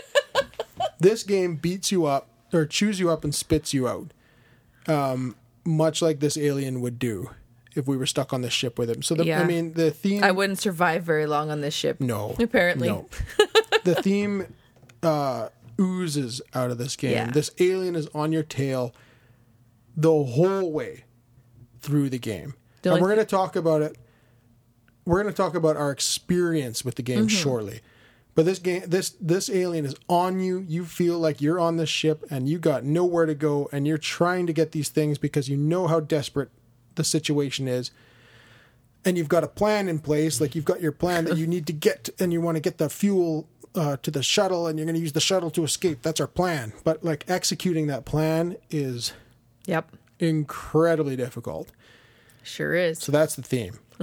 This 1.00 1.24
game 1.24 1.56
beats 1.58 1.92
you 1.92 2.06
up 2.06 2.30
or 2.54 2.66
chews 2.66 3.00
you 3.00 3.10
up 3.10 3.24
and 3.24 3.34
spits 3.36 3.74
you 3.74 3.88
out. 3.88 4.12
Um, 4.88 5.36
much 5.66 6.02
like 6.02 6.20
this 6.20 6.38
alien 6.38 6.82
would 6.82 7.00
do 7.00 7.30
if 7.76 7.88
we 7.88 7.98
were 7.98 8.06
stuck 8.06 8.32
on 8.34 8.42
the 8.42 8.50
ship 8.50 8.78
with 8.78 8.90
him. 8.90 9.02
So 9.02 9.16
the, 9.16 9.34
I 9.34 9.44
mean 9.46 9.74
the 9.74 9.92
theme 9.92 10.24
I 10.24 10.32
wouldn't 10.32 10.60
survive 10.60 11.04
very 11.04 11.26
long 11.26 11.50
on 11.50 11.62
this 11.62 11.74
ship. 11.74 12.00
No. 12.00 12.36
Apparently. 12.40 12.88
No. 12.90 13.08
the 13.84 13.96
theme 13.96 14.54
uh, 15.02 15.50
oozes 15.80 16.42
out 16.54 16.72
of 16.72 16.78
this 16.78 16.96
game. 16.96 17.12
Yeah. 17.14 17.32
This 17.32 17.52
alien 17.60 17.96
is 17.96 18.08
on 18.14 18.32
your 18.32 18.44
tail 18.44 18.94
the 19.96 20.10
whole 20.12 20.72
way 20.72 21.04
through 21.82 22.10
the 22.10 22.20
game. 22.20 22.56
And 22.84 22.92
only 22.94 23.02
we're 23.02 23.08
going 23.16 23.20
to 23.20 23.26
talk 23.26 23.56
about 23.56 23.82
it. 23.82 23.98
We're 25.06 25.22
going 25.22 25.34
to 25.34 25.38
talk 25.38 25.56
about 25.56 25.76
our 25.78 25.92
experience 25.92 26.84
with 26.86 26.96
the 26.96 27.02
game 27.04 27.20
Mm-hmm. 27.28 27.28
shortly. 27.28 27.82
But 28.36 28.46
this 28.46 28.58
game, 28.58 28.84
this 28.88 29.12
this 29.22 29.48
alien 29.50 29.86
is 29.86 29.96
on 30.10 30.40
you. 30.40 30.66
You 30.68 30.86
feel 30.86 31.20
like 31.20 31.40
you're 31.40 31.60
on 31.60 31.78
the 31.78 31.86
ship 31.86 32.26
and 32.32 32.50
you 32.50 32.58
got 32.58 32.84
nowhere 32.84 33.28
to 33.28 33.36
go, 33.36 33.70
and 33.72 33.86
you're 33.86 34.00
trying 34.00 34.48
to 34.48 34.54
get 34.54 34.72
these 34.72 34.90
things 34.90 35.20
because 35.20 35.48
you 35.50 35.56
know 35.58 35.86
how 35.88 36.00
desperate 36.00 36.50
the 36.96 37.04
situation 37.04 37.68
is 37.68 37.90
and 39.06 39.18
you've 39.18 39.28
got 39.28 39.44
a 39.44 39.48
plan 39.48 39.90
in 39.90 39.98
place 39.98 40.40
like 40.40 40.54
you've 40.54 40.64
got 40.64 40.80
your 40.80 40.92
plan 40.92 41.26
that 41.26 41.36
you 41.38 41.48
need 41.56 41.66
to 41.66 41.74
get 41.74 42.08
and 42.20 42.32
you 42.32 42.40
want 42.40 42.56
to 42.56 42.62
get 42.62 42.78
the 42.78 42.88
fuel 42.88 43.48
uh, 43.74 43.98
to 43.98 44.12
the 44.12 44.22
shuttle 44.22 44.68
and 44.68 44.78
you're 44.78 44.86
going 44.86 44.94
to 44.96 45.02
use 45.02 45.14
the 45.14 45.20
shuttle 45.20 45.50
to 45.50 45.64
escape 45.64 46.04
that's 46.04 46.22
our 46.22 46.28
plan 46.28 46.72
but 46.84 47.04
like 47.04 47.26
executing 47.28 47.88
that 47.88 48.06
plan 48.06 48.56
is 48.70 49.12
Yep. 49.66 49.92
incredibly 50.20 51.16
difficult 51.16 51.72
Sure 52.44 52.74
is. 52.76 53.00
so 53.00 53.12
that's 53.12 53.36
the 53.36 53.42
theme 53.42 53.80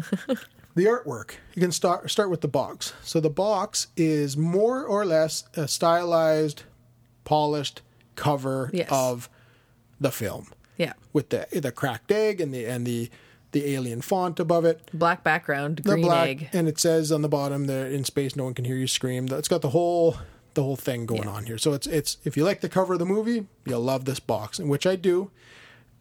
the 0.75 0.85
artwork 0.87 1.33
you 1.55 1.61
can 1.63 1.73
start 1.73 2.11
start 2.11 2.31
with 2.31 2.41
the 2.41 2.49
box 2.49 2.95
so 3.03 3.21
the 3.21 3.29
box 3.31 3.89
is 3.97 4.37
more 4.37 4.85
or 4.85 5.05
less 5.05 5.45
a 5.55 5.67
stylized 5.69 6.63
polished 7.25 7.83
cover 8.17 8.71
Yes. 8.73 8.89
of 8.91 9.29
the 10.01 10.11
film 10.11 10.47
yeah. 10.77 10.95
with 11.13 11.29
the 11.31 11.47
the 11.53 11.73
cracked 11.73 12.11
egg 12.11 12.41
and 12.41 12.53
the 12.55 12.65
and 12.65 12.87
the 12.87 13.11
the 13.53 13.75
alien 13.75 14.01
font 14.01 14.39
above 14.39 14.65
it 14.65 14.81
Black 14.95 15.25
background, 15.25 15.79
the 15.79 15.83
green 15.83 16.05
black 16.05 16.29
egg. 16.29 16.49
and 16.53 16.69
it 16.69 16.79
says 16.79 17.11
on 17.13 17.21
the 17.23 17.29
bottom 17.29 17.67
that 17.67 17.91
in 17.93 18.05
space 18.05 18.37
no 18.37 18.45
one 18.45 18.55
can 18.55 18.65
hear 18.65 18.77
you 18.77 18.87
scream 18.87 19.27
it's 19.31 19.49
got 19.49 19.61
the 19.61 19.71
whole 19.71 20.17
the 20.55 20.63
whole 20.63 20.77
thing 20.77 21.07
going 21.07 21.29
on 21.29 21.45
here. 21.47 21.59
So 21.59 21.73
it's 21.73 21.87
it's 21.87 22.17
if 22.25 22.37
you 22.37 22.45
like 22.45 22.61
the 22.61 22.69
cover 22.69 22.95
of 22.95 22.99
the 22.99 23.07
movie 23.07 23.47
you'll 23.67 23.81
love 23.81 24.05
this 24.05 24.21
box 24.21 24.59
and 24.59 24.69
which 24.71 24.87
i 24.87 24.97
do. 24.97 25.31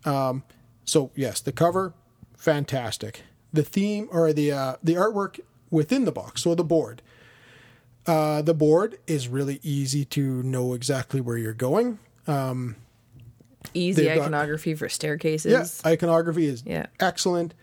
Um 0.06 0.44
so 0.86 1.12
yes 1.16 1.40
the 1.42 1.52
cover 1.52 1.94
fantastic. 2.38 3.24
The 3.54 3.64
theme 3.64 4.08
or 4.12 4.32
the 4.34 4.52
uh 4.52 4.76
the 4.84 4.94
artwork 4.96 5.40
within 5.72 6.06
the 6.06 6.12
box 6.12 6.44
so 6.44 6.56
the 6.56 6.64
board. 6.64 7.02
Uh 8.08 8.42
the 8.42 8.54
board 8.54 8.98
is 9.08 9.28
really 9.28 9.60
easy 9.64 10.06
to 10.06 10.42
know 10.44 10.74
exactly 10.74 11.22
where 11.22 11.38
you're 11.38 11.54
going. 11.54 12.00
Easy 13.74 14.04
they've 14.04 14.16
got- 14.16 14.22
iconography 14.24 14.74
for 14.74 14.88
staircases. 14.90 15.52
yeah 15.84 15.92
iconography 15.92 16.46
is 16.46 16.64
Yeah. 16.66 16.88
excellent. 17.00 17.54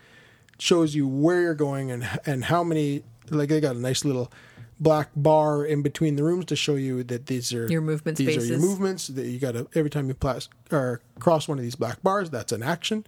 Shows 0.59 0.95
you 0.95 1.07
where 1.09 1.41
you're 1.43 1.55
going 1.55 1.91
and 1.91 2.07
and 2.27 2.45
how 2.47 2.63
many 2.65 3.03
like 3.31 3.49
they 3.49 3.61
got 3.61 3.77
a 3.77 3.79
nice 3.79 4.05
little 4.05 4.31
black 4.79 5.11
bar 5.17 5.65
in 5.65 5.83
between 5.83 6.17
the 6.17 6.25
rooms 6.25 6.45
to 6.47 6.57
show 6.57 6.75
you 6.75 7.03
that 7.03 7.27
these 7.27 7.53
are 7.55 7.67
Your 7.69 7.81
movement 7.81 8.19
these 8.19 8.37
are 8.37 8.45
your 8.45 8.59
movements 8.59 9.09
that 9.09 9.27
you 9.27 9.39
got 9.39 9.53
to 9.53 9.67
every 9.75 9.91
time 9.91 10.09
you 10.09 10.15
pass 10.15 10.49
or 10.71 11.01
cross 11.19 11.49
one 11.49 11.59
of 11.59 11.65
these 11.65 11.77
black 11.77 12.03
bars 12.03 12.29
that's 12.29 12.53
an 12.53 12.63
action 12.63 13.07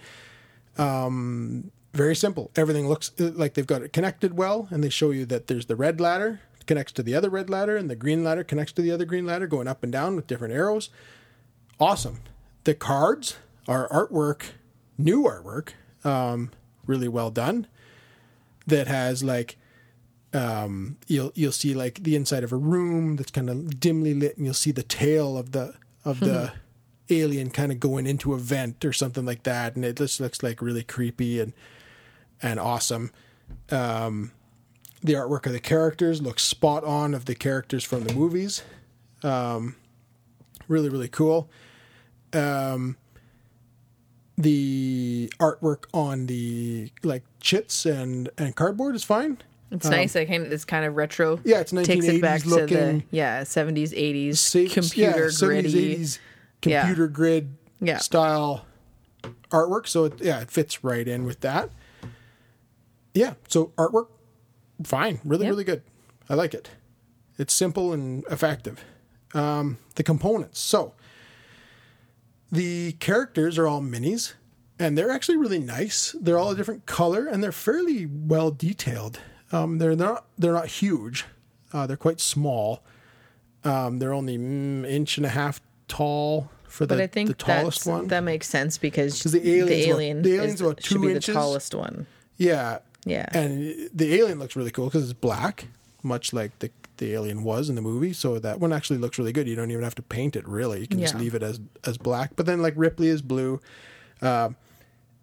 um 0.78 1.70
very 1.92 2.16
simple 2.16 2.50
everything 2.56 2.88
looks 2.88 3.12
uh, 3.20 3.30
like 3.34 3.52
they've 3.54 3.66
got 3.66 3.82
it 3.82 3.92
connected 3.92 4.36
well 4.38 4.66
and 4.70 4.82
they 4.82 4.88
show 4.88 5.10
you 5.10 5.26
that 5.26 5.46
there's 5.46 5.66
the 5.66 5.76
red 5.76 6.00
ladder 6.00 6.40
connects 6.66 6.92
to 6.92 7.02
the 7.02 7.14
other 7.14 7.28
red 7.28 7.50
ladder 7.50 7.76
and 7.76 7.90
the 7.90 7.96
green 7.96 8.24
ladder 8.24 8.44
connects 8.44 8.72
to 8.72 8.80
the 8.80 8.90
other 8.90 9.04
green 9.04 9.26
ladder 9.26 9.46
going 9.46 9.68
up 9.68 9.82
and 9.82 9.92
down 9.92 10.16
with 10.16 10.26
different 10.26 10.54
arrows 10.54 10.88
awesome. 11.80 12.20
The 12.64 12.74
cards 12.74 13.36
are 13.66 13.88
artwork, 13.88 14.50
new 14.96 15.24
artwork, 15.24 15.70
um, 16.04 16.50
really 16.86 17.08
well 17.08 17.30
done. 17.30 17.66
That 18.66 18.86
has 18.86 19.24
like, 19.24 19.56
um, 20.38 20.96
you'll 21.06 21.32
you'll 21.34 21.52
see 21.52 21.74
like 21.74 22.02
the 22.02 22.14
inside 22.14 22.44
of 22.44 22.52
a 22.52 22.56
room 22.56 23.16
that's 23.16 23.30
kind 23.30 23.50
of 23.50 23.80
dimly 23.80 24.14
lit, 24.14 24.36
and 24.36 24.44
you'll 24.44 24.54
see 24.54 24.70
the 24.70 24.82
tail 24.82 25.36
of 25.36 25.52
the 25.52 25.74
of 26.04 26.20
the 26.20 26.52
alien 27.10 27.50
kind 27.50 27.72
of 27.72 27.80
going 27.80 28.06
into 28.06 28.34
a 28.34 28.38
vent 28.38 28.84
or 28.84 28.92
something 28.92 29.24
like 29.24 29.42
that, 29.44 29.74
and 29.76 29.84
it 29.84 29.96
just 29.96 30.20
looks 30.20 30.42
like 30.42 30.62
really 30.62 30.82
creepy 30.82 31.40
and 31.40 31.52
and 32.42 32.60
awesome. 32.60 33.10
Um, 33.70 34.32
the 35.02 35.14
artwork 35.14 35.46
of 35.46 35.52
the 35.52 35.60
characters 35.60 36.20
looks 36.20 36.42
spot 36.42 36.84
on 36.84 37.14
of 37.14 37.24
the 37.24 37.34
characters 37.34 37.82
from 37.84 38.04
the 38.04 38.12
movies. 38.12 38.62
Um, 39.22 39.74
really 40.68 40.88
really 40.90 41.08
cool 41.08 41.50
um 42.34 42.96
the 44.36 45.32
artwork 45.40 45.84
on 45.92 46.26
the 46.26 46.90
like 47.02 47.24
chits 47.40 47.86
and 47.86 48.28
and 48.38 48.54
cardboard 48.54 48.94
is 48.94 49.02
fine 49.02 49.38
It's 49.70 49.86
nice. 49.86 50.16
I 50.16 50.24
kind 50.24 50.46
of 50.46 50.52
it's 50.52 50.64
kind 50.64 50.84
of 50.84 50.96
retro. 50.96 51.34
Um, 51.34 51.40
yeah 51.44 51.60
it's 51.60 51.72
1980s 51.72 51.86
Takes 51.86 52.06
it 52.06 52.22
back 52.22 52.42
to 52.42 52.48
the 52.48 52.54
looking 52.56 53.04
yeah 53.10 53.44
seventies 53.44 53.92
eighties 53.94 54.40
sa- 54.40 54.66
computer 54.70 55.24
yeah, 55.24 55.30
70s, 55.30 55.40
gritty. 55.46 55.96
80s 55.96 56.18
Yeah. 56.64 56.80
computer 56.82 57.08
grid 57.08 57.56
Yeah. 57.80 57.98
style 57.98 58.64
artwork 59.50 59.86
so 59.86 60.04
it, 60.04 60.20
yeah 60.20 60.40
it 60.40 60.50
fits 60.50 60.82
right 60.84 61.06
in 61.06 61.24
with 61.24 61.40
that 61.40 61.70
yeah 63.14 63.34
so 63.48 63.72
artwork 63.78 64.08
fine 64.84 65.20
really 65.24 65.44
Yep. 65.44 65.50
really 65.50 65.64
good 65.64 65.82
i 66.28 66.34
like 66.34 66.54
it 66.54 66.70
it's 67.38 67.52
simple 67.54 67.92
and 67.92 68.24
effective 68.30 68.84
um, 69.34 69.78
the 69.96 70.02
components 70.02 70.58
so 70.60 70.94
the 72.50 72.92
characters 72.92 73.58
are 73.58 73.66
all 73.66 73.80
minis 73.82 74.34
and 74.78 74.96
they're 74.96 75.10
actually 75.10 75.36
really 75.36 75.58
nice 75.58 76.14
they're 76.20 76.38
all 76.38 76.50
a 76.52 76.56
different 76.56 76.86
color 76.86 77.26
and 77.26 77.42
they're 77.42 77.52
fairly 77.52 78.06
well 78.06 78.50
detailed 78.50 79.20
um, 79.52 79.78
they're 79.78 79.96
not 79.96 80.26
they're 80.36 80.52
not 80.52 80.66
huge. 80.66 81.24
Uh, 81.72 81.86
they're 81.86 81.96
quite 81.96 82.20
small. 82.20 82.82
Um, 83.64 83.98
they're 83.98 84.14
only 84.14 84.38
mm, 84.38 84.88
inch 84.88 85.16
and 85.16 85.26
a 85.26 85.30
half 85.30 85.60
tall 85.88 86.50
for 86.64 86.86
the, 86.86 86.94
But 86.94 87.02
I 87.02 87.06
think 87.06 87.28
the 87.28 87.34
tallest 87.34 87.86
one. 87.86 88.08
that 88.08 88.22
makes 88.22 88.48
sense 88.48 88.78
because 88.78 89.22
the 89.22 89.40
alien's 89.40 89.68
the 89.68 89.88
alien 89.90 90.22
the 90.22 90.34
alien's 90.36 90.54
is, 90.54 90.60
about 90.60 90.82
should 90.84 91.00
be 91.02 91.08
inches. 91.08 91.26
the 91.26 91.32
tallest 91.32 91.74
one. 91.74 92.06
yeah. 92.36 92.78
Yeah. 93.04 93.26
and 93.32 93.88
the 93.94 94.14
alien 94.16 94.38
looks 94.38 94.54
really 94.54 94.70
cool 94.72 94.86
because 94.86 95.04
it's 95.04 95.18
black 95.18 95.68
much 96.02 96.32
like 96.32 96.58
the 96.58 96.70
the 96.98 97.12
alien 97.12 97.44
was 97.44 97.68
in 97.68 97.74
the 97.76 97.80
movie. 97.82 98.12
So 98.12 98.38
that 98.40 98.60
one 98.60 98.72
actually 98.72 98.98
looks 98.98 99.18
really 99.18 99.32
good. 99.32 99.46
You 99.48 99.54
don't 99.56 99.70
even 99.70 99.84
have 99.84 99.94
to 99.96 100.02
paint 100.02 100.36
it 100.36 100.46
really. 100.46 100.80
You 100.80 100.86
can 100.88 101.00
just 101.00 101.14
leave 101.14 101.34
it 101.34 101.42
as 101.42 101.60
as 101.84 101.96
black. 101.96 102.32
But 102.36 102.46
then 102.46 102.60
like 102.60 102.74
ripley 102.76 103.08
is 103.08 103.22
blue. 103.22 103.60
Uh, 104.20 104.50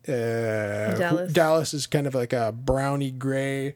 uh, 0.08 0.96
Dallas. 0.96 1.34
Dallas 1.34 1.74
is 1.74 1.88
kind 1.88 2.08
of 2.08 2.16
like 2.16 2.32
a 2.34 2.52
browny 2.52 3.12
gray, 3.12 3.76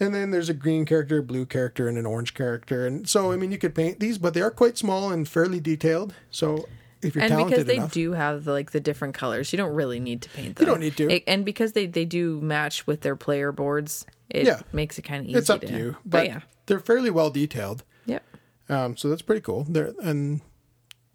and 0.00 0.14
then 0.14 0.30
there's 0.30 0.48
a 0.48 0.54
green 0.54 0.84
character, 0.86 1.18
a 1.18 1.22
blue 1.22 1.46
character, 1.46 1.86
and 1.88 1.96
an 1.98 2.06
orange 2.06 2.34
character. 2.34 2.86
And 2.86 3.08
so, 3.08 3.30
I 3.32 3.36
mean, 3.36 3.52
you 3.52 3.58
could 3.58 3.74
paint 3.74 4.00
these, 4.00 4.18
but 4.18 4.34
they 4.34 4.40
are 4.40 4.50
quite 4.50 4.76
small 4.78 5.10
and 5.12 5.28
fairly 5.28 5.60
detailed. 5.60 6.14
So, 6.30 6.66
if 7.02 7.14
you're 7.14 7.22
and 7.24 7.30
talented 7.30 7.50
because 7.52 7.64
they 7.66 7.76
enough, 7.76 7.92
do 7.92 8.12
have 8.12 8.46
like 8.46 8.72
the 8.72 8.80
different 8.80 9.14
colors, 9.14 9.52
you 9.52 9.56
don't 9.56 9.74
really 9.74 10.00
need 10.00 10.22
to 10.22 10.28
paint 10.30 10.56
them. 10.56 10.66
You 10.66 10.72
don't 10.72 10.80
need 10.80 10.96
to. 10.96 11.10
It- 11.10 11.24
and 11.26 11.44
because 11.44 11.72
they 11.72 11.86
they 11.86 12.04
do 12.04 12.40
match 12.40 12.86
with 12.86 13.02
their 13.02 13.16
player 13.16 13.52
boards, 13.52 14.04
it 14.28 14.46
Yeah. 14.46 14.60
makes 14.72 14.98
it 14.98 15.02
kind 15.02 15.22
of 15.22 15.28
easy. 15.28 15.38
it's 15.38 15.50
up 15.50 15.60
to 15.62 15.72
you. 15.76 15.96
But, 16.04 16.26
yeah, 16.26 16.40
they're 16.66 16.80
fairly 16.80 17.10
well 17.10 17.30
detailed. 17.30 17.84
yep. 18.06 18.22
Um, 18.68 18.96
so 18.96 19.08
that's 19.08 19.22
pretty 19.22 19.40
cool. 19.40 19.64
They're 19.68 19.92
and 20.02 20.40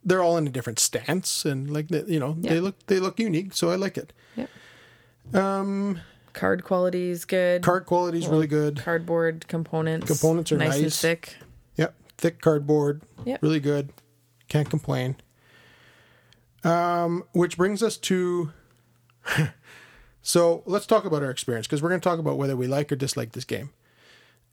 they're 0.03 0.21
all 0.21 0.37
in 0.37 0.45
a 0.45 0.51
different 0.51 0.77
stance, 0.79 1.45
and 1.45 1.71
like 1.71 1.87
the- 1.87 2.05
you 2.07 2.19
know, 2.19 2.33
they 2.39 2.59
look 2.59 2.85
they 2.87 2.99
look 2.99 3.19
unique. 3.19 3.53
So 3.53 3.69
I 3.71 3.75
like 3.75 3.97
it. 3.97 4.11
Yep. 4.35 4.49
Um, 5.33 5.99
Card 6.35 6.63
quality 6.63 7.09
is 7.09 7.25
good. 7.25 7.63
card 7.63 7.85
quality 7.85 8.19
is 8.19 8.27
really 8.27 8.45
good. 8.47 8.77
Cardboard 8.77 9.47
components. 9.47 10.05
Components 10.07 10.51
are 10.51 10.57
nice, 10.57 10.77
and 10.79 10.93
thick. 10.93 11.37
Yep, 11.77 11.95
thick 12.17 12.41
cardboard. 12.41 13.01
Yep. 13.25 13.41
really 13.41 13.59
good. 13.61 13.91
Can't 14.49 14.69
complain. 14.69 15.15
which 17.33 17.57
brings 17.57 17.81
us 17.83 17.97
to 17.97 18.51
so 20.21 20.61
let's 20.65 20.85
talk 20.85 21.05
about 21.05 21.23
our 21.23 21.29
experience 21.29 21.67
because 21.67 21.81
we're 21.81 21.89
going 21.89 22.01
to 22.01 22.07
talk 22.09 22.19
about 22.19 22.37
whether 22.37 22.55
we 22.55 22.67
like 22.67 22.91
or 22.91 22.95
dislike 22.95 23.31
this 23.31 23.45
game 23.45 23.69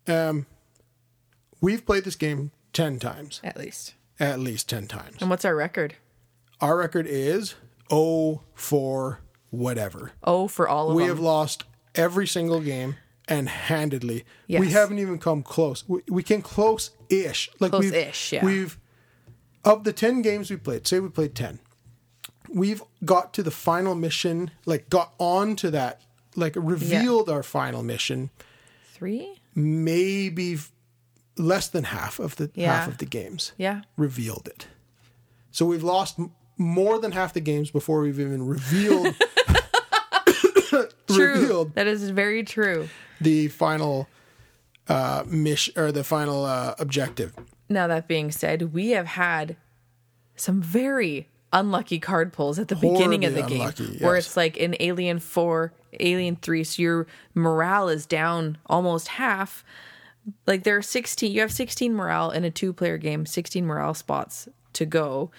um 0.08 0.46
we've 1.60 1.84
played 1.86 2.04
this 2.04 2.16
game 2.16 2.50
10 2.72 2.98
times 2.98 3.40
At 3.44 3.56
least. 3.56 3.94
at 4.20 4.38
least 4.40 4.68
10 4.68 4.86
times 4.86 5.16
And 5.20 5.28
what's 5.30 5.44
our 5.44 5.54
record? 5.56 5.94
our 6.60 6.76
record 6.76 7.06
is 7.06 7.54
oh 7.90 8.40
for 8.54 9.20
whatever 9.50 10.12
Oh, 10.24 10.48
for 10.48 10.68
all 10.68 10.88
of 10.90 10.96
we 10.96 11.02
them. 11.02 11.10
have 11.10 11.18
lost 11.20 11.64
every 11.94 12.26
single 12.26 12.60
game 12.60 12.96
and 13.28 13.48
handedly 13.48 14.24
we 14.48 14.70
haven't 14.70 14.98
even 14.98 15.18
come 15.18 15.42
close 15.42 15.84
we, 15.88 16.00
we 16.08 16.22
came 16.22 16.42
close-ish 16.42 17.48
like 17.60 17.72
we've, 17.72 17.92
Close-ish, 17.92 18.32
yeah. 18.32 18.44
we've 18.44 18.78
of 19.64 19.84
the 19.84 19.92
10 19.92 20.22
games 20.22 20.50
we 20.50 20.56
played 20.56 20.86
say 20.86 20.98
we 21.00 21.08
played 21.08 21.34
10 21.34 21.58
we've 22.52 22.82
got 23.04 23.32
to 23.34 23.42
the 23.42 23.50
final 23.50 23.94
mission 23.94 24.50
like 24.66 24.90
got 24.90 25.12
on 25.18 25.54
to 25.56 25.70
that 25.70 26.00
like 26.34 26.54
revealed 26.56 27.28
our 27.28 27.42
final 27.42 27.82
mission 27.82 28.30
Three? 28.94 29.40
maybe 29.54 30.58
less 31.36 31.68
than 31.68 31.84
half 31.84 32.18
of 32.18 32.36
the 32.36 32.50
Yeah. 32.54 32.74
half 32.74 32.88
of 32.88 32.98
the 32.98 33.06
games 33.06 33.52
Yeah. 33.56 33.82
revealed 33.96 34.48
it 34.48 34.66
so 35.50 35.64
we've 35.66 35.82
lost 35.84 36.18
m- 36.18 36.32
more 36.58 36.98
than 36.98 37.12
half 37.12 37.32
the 37.32 37.40
games 37.40 37.70
before 37.70 38.00
we've 38.00 38.18
even 38.20 38.46
revealed 38.46 39.14
True. 41.16 41.32
revealed 41.34 41.74
That 41.74 41.86
is 41.86 42.08
very 42.10 42.42
true. 42.44 42.88
the 43.20 43.48
final 43.48 44.08
uh 44.88 45.22
mission 45.26 45.74
or 45.76 45.92
the 45.92 46.04
final 46.04 46.44
uh 46.44 46.74
objective 46.78 47.32
Now, 47.68 47.86
that 47.86 48.08
being 48.08 48.30
said, 48.32 48.72
we 48.74 48.90
have 48.90 49.06
had 49.06 49.56
some 50.36 50.60
very 50.60 51.28
unlucky 51.52 51.98
card 51.98 52.32
pulls 52.32 52.58
at 52.58 52.68
the 52.68 52.76
beginning 52.76 53.24
of 53.24 53.34
the 53.34 53.42
Horribly 53.42 53.58
game 53.58 53.68
unlucky, 53.68 54.04
where 54.04 54.16
it's 54.16 54.36
like 54.36 54.56
in 54.56 54.74
Alien 54.80 55.18
4, 55.18 55.72
Alien 56.00 56.36
3, 56.36 56.64
so 56.64 56.82
your 56.82 57.06
morale 57.34 57.88
is 57.90 58.06
down 58.06 58.58
almost 58.66 59.08
half. 59.08 59.62
Like 60.46 60.62
there 60.64 60.76
are 60.76 60.82
16, 60.82 61.30
you 61.30 61.40
have 61.42 61.52
16 61.52 61.94
morale 61.94 62.30
in 62.30 62.44
a 62.44 62.50
two 62.50 62.72
player 62.72 62.96
game, 62.96 63.26
16 63.26 63.66
morale 63.66 63.94
spots 63.94 64.48
to 64.72 64.86
go 64.86 65.30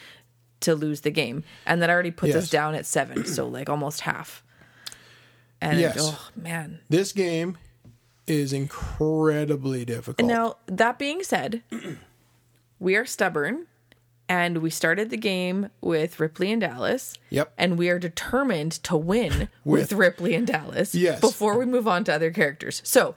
to 0.60 0.76
lose 0.76 1.02
the 1.02 1.12
game. 1.12 1.44
And 1.66 1.82
that 1.82 1.90
already 1.90 2.12
puts 2.12 2.36
us 2.36 2.50
down 2.50 2.76
at 2.76 2.86
seven, 2.86 3.26
so 3.26 3.48
like 3.48 3.70
almost 3.70 4.02
half. 4.02 4.43
And 5.64 5.80
Yes. 5.80 5.98
oh 6.00 6.30
man. 6.36 6.80
this 6.90 7.14
game 7.14 7.58
is 8.28 8.52
incredibly 8.54 9.86
difficult 9.86 10.28
Now, 10.28 10.58
that 10.68 11.00
being 11.00 11.24
said, 11.24 11.64
we 12.80 12.96
are 12.96 13.06
stubborn 13.06 13.68
and 14.30 14.58
we 14.60 14.70
started 14.70 15.10
the 15.10 15.18
game 15.18 15.70
with 15.82 16.20
Ripley 16.20 16.52
and 16.52 16.62
Dallas. 16.62 17.16
Yep. 17.30 17.54
And 17.58 17.78
we 17.78 17.90
are 17.90 18.00
determined 18.00 18.72
to 18.84 18.98
win 18.98 19.32
with, 19.64 19.92
With- 19.92 19.94
Ripley 19.94 20.36
and 20.36 20.48
Dallas 20.48 20.94
Yes. 20.96 21.20
before 21.22 21.58
we 21.58 21.66
move 21.66 21.88
on 21.88 22.04
to 22.06 22.14
other 22.14 22.32
characters. 22.32 22.82
So, 22.86 23.16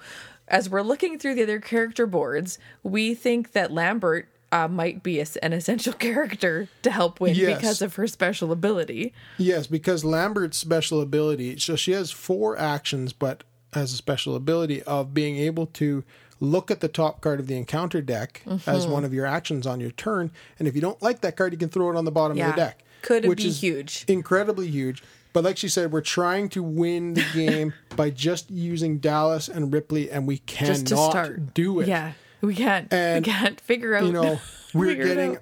as 0.48 0.70
we're 0.70 0.82
looking 0.82 1.18
through 1.18 1.34
the 1.34 1.42
other 1.42 1.58
character 1.60 2.06
boards, 2.06 2.58
we 2.84 3.14
think 3.14 3.52
that 3.52 3.72
Lambert 3.72 4.28
uh, 4.56 4.68
might 4.68 5.02
be 5.02 5.20
a, 5.20 5.26
an 5.42 5.52
essential 5.52 5.92
character 6.06 6.68
to 6.82 6.90
help 6.90 7.20
win 7.20 7.34
Yes. 7.34 7.56
because 7.58 7.82
of 7.82 7.94
her 7.96 8.06
special 8.06 8.52
ability. 8.52 9.12
Yes, 9.38 9.66
because 9.66 10.04
Lambert's 10.04 10.56
special 10.58 11.00
ability, 11.00 11.58
so 11.58 11.76
she 11.76 11.92
has 11.92 12.10
four 12.10 12.58
actions, 12.58 13.12
but 13.12 13.44
has 13.72 13.92
a 13.92 13.96
special 13.96 14.34
ability 14.34 14.82
of 14.84 15.12
being 15.12 15.36
able 15.36 15.66
to 15.66 16.02
look 16.40 16.70
at 16.70 16.80
the 16.80 16.88
top 16.88 17.20
card 17.20 17.40
of 17.40 17.46
the 17.46 17.56
encounter 17.56 18.00
deck 18.00 18.42
Mm-hmm. 18.46 18.68
as 18.70 18.86
one 18.86 19.04
of 19.04 19.12
your 19.14 19.26
actions 19.26 19.66
on 19.66 19.80
your 19.80 19.90
turn. 19.90 20.30
And 20.58 20.66
if 20.68 20.74
you 20.74 20.80
don't 20.80 21.00
like 21.02 21.20
that 21.22 21.36
card, 21.36 21.52
you 21.52 21.58
can 21.58 21.68
throw 21.68 21.90
it 21.90 21.96
on 21.96 22.04
the 22.04 22.10
bottom 22.10 22.36
Yeah. 22.36 22.50
of 22.50 22.56
the 22.56 22.60
deck. 22.62 22.82
Could 23.02 23.24
it 23.24 23.28
which 23.28 23.38
be 23.42 23.48
is 23.48 23.60
huge? 23.60 24.04
Incredibly 24.08 24.68
huge. 24.68 25.02
But 25.32 25.44
like 25.44 25.56
she 25.58 25.68
said, 25.68 25.92
we're 25.92 26.00
trying 26.00 26.48
to 26.50 26.62
win 26.62 27.14
the 27.14 27.24
game 27.34 27.74
by 27.94 28.08
just 28.10 28.50
using 28.50 28.98
Dallas 28.98 29.48
and 29.48 29.72
Ripley, 29.72 30.10
and 30.10 30.26
we 30.26 30.38
cannot 30.38 30.72
Just 30.72 30.86
to 30.88 30.96
start. 30.96 31.54
do 31.54 31.80
it. 31.80 31.88
Yeah. 31.88 32.12
We 32.46 32.54
can't. 32.54 32.92
And, 32.92 33.24
we 33.26 33.32
can't 33.32 33.60
figure 33.60 33.94
out. 33.94 34.04
You 34.04 34.12
know, 34.12 34.40
we're 34.74 34.94
getting 34.94 35.38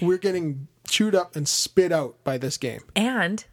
we're 0.00 0.18
getting 0.18 0.68
chewed 0.88 1.14
up 1.14 1.36
and 1.36 1.46
spit 1.48 1.92
out 1.92 2.16
by 2.24 2.38
this 2.38 2.56
game. 2.56 2.80
and 2.96 3.44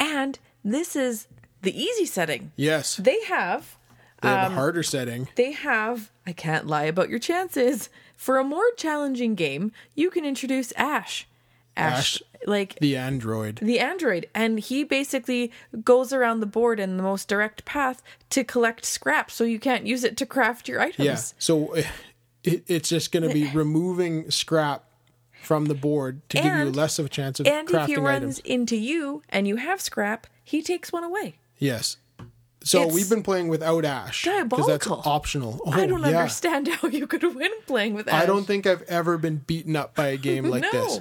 and 0.00 0.38
this 0.64 0.96
is 0.96 1.28
the 1.62 1.78
easy 1.80 2.04
setting 2.06 2.50
Yes. 2.56 2.96
they 2.96 3.22
have 3.24 3.76
They 4.22 4.28
have 4.28 4.46
Um, 4.46 4.52
a 4.52 4.54
harder 4.56 4.82
setting. 4.82 5.28
they 5.36 5.52
have 5.52 6.10
i 6.26 6.32
can't 6.32 6.66
lie 6.66 6.84
about 6.84 7.08
your 7.10 7.18
chances 7.20 7.88
for 8.16 8.38
a 8.38 8.44
more 8.44 8.64
challenging 8.76 9.34
game 9.34 9.70
you 9.94 10.10
can 10.10 10.24
introduce 10.24 10.72
ash 10.76 11.28
ash, 11.76 12.16
Ash, 12.16 12.22
like 12.46 12.76
the, 12.80 12.96
android. 12.96 13.56
The 13.62 13.78
android. 13.78 14.24
android 14.24 14.30
and 14.34 14.58
he 14.58 14.82
basically 14.84 15.52
goes 15.84 16.12
around 16.12 16.40
the 16.40 16.46
board 16.46 16.80
in 16.80 16.96
the 16.96 17.02
most 17.04 17.28
direct 17.28 17.64
path 17.64 18.02
to 18.30 18.42
collect 18.42 18.84
scrap 18.84 19.30
so 19.30 19.44
you 19.44 19.58
can't 19.60 19.86
use 19.86 20.02
it 20.02 20.16
to 20.16 20.26
craft 20.26 20.68
your 20.68 20.80
items 20.80 21.06
Yeah. 21.06 21.16
So 21.38 21.72
eh, 21.74 21.84
it, 22.44 22.64
it's 22.68 22.88
just 22.88 23.10
going 23.12 23.26
to 23.26 23.34
be 23.34 23.50
removing 23.54 24.30
scrap 24.30 24.84
from 25.42 25.66
the 25.66 25.74
board 25.74 26.26
to 26.30 26.36
give 26.40 26.56
you 26.56 26.70
less 26.70 26.98
of 26.98 27.06
a 27.06 27.08
chance 27.08 27.38
of 27.40 27.46
and 27.46 27.68
if 27.70 27.86
he 27.86 27.96
runs 27.96 28.38
items. 28.38 28.38
into 28.40 28.76
you 28.76 29.22
and 29.28 29.46
you 29.46 29.56
have 29.56 29.80
scrap 29.80 30.26
he 30.42 30.62
takes 30.62 30.90
one 30.92 31.04
away 31.04 31.34
Yes. 31.58 31.98
So 32.62 32.84
It's 32.84 32.94
we've 32.94 33.10
been 33.10 33.22
playing 33.22 33.48
without 33.48 33.84
Ash 33.84 34.24
because 34.24 34.66
that's 34.66 34.86
optional. 34.88 35.60
Oh, 35.66 35.70
i 35.70 35.86
don't 35.86 36.00
yeah. 36.00 36.06
understand 36.08 36.66
how 36.80 36.88
you 36.88 37.06
could 37.06 37.22
win 37.22 37.50
playing 37.66 37.92
with 37.94 38.08
ash 38.08 38.22
I 38.22 38.26
don't 38.26 38.44
think 38.46 38.66
I've 38.66 38.82
ever 38.82 39.18
been 39.18 39.36
beaten 39.36 39.76
up 39.76 39.94
by 39.94 40.08
a 40.08 40.16
game 40.16 40.44
like 40.46 40.64
this. 40.72 41.00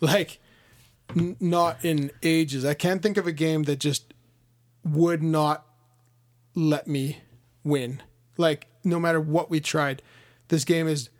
Like, 0.00 0.38
n- 1.16 1.36
not 1.40 1.82
in 1.84 2.10
ages. 2.22 2.64
I 2.66 2.74
can't 2.74 3.02
think 3.02 3.16
of 3.16 3.26
a 3.26 3.32
game 3.32 3.62
that 3.64 3.78
just 3.80 4.12
would 4.84 5.22
not 5.22 5.64
let 6.54 6.86
me 6.86 7.18
win. 7.64 8.02
Like, 8.36 8.66
no 8.84 9.00
matter 9.00 9.20
what 9.20 9.48
we 9.50 9.60
tried, 9.60 10.02
this 10.48 10.64
game 10.64 10.88
is 10.88 11.10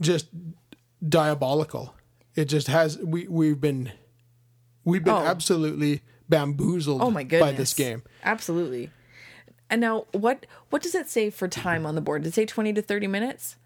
just 0.00 0.26
diabolical. 1.06 1.94
It 2.34 2.46
just 2.46 2.66
has 2.68 2.98
we 2.98 3.28
we've 3.28 3.60
been 3.60 3.92
we've 4.84 5.04
been 5.04 5.14
Oh. 5.14 5.24
absolutely 5.24 6.02
bamboozled 6.28 7.00
Oh 7.02 7.10
my 7.10 7.22
goodness. 7.22 7.50
by 7.52 7.56
this 7.56 7.74
game. 7.74 8.02
Absolutely. 8.22 8.90
And 9.70 9.80
now 9.80 10.06
what 10.12 10.46
what 10.70 10.82
does 10.82 10.94
it 10.94 11.08
say 11.08 11.30
for 11.30 11.48
time 11.48 11.86
on 11.86 11.94
the 11.94 12.00
board? 12.00 12.22
Does 12.22 12.32
it 12.32 12.34
say 12.34 12.46
20 12.46 12.72
to 12.74 12.82
30 12.82 13.06
minutes? 13.06 13.56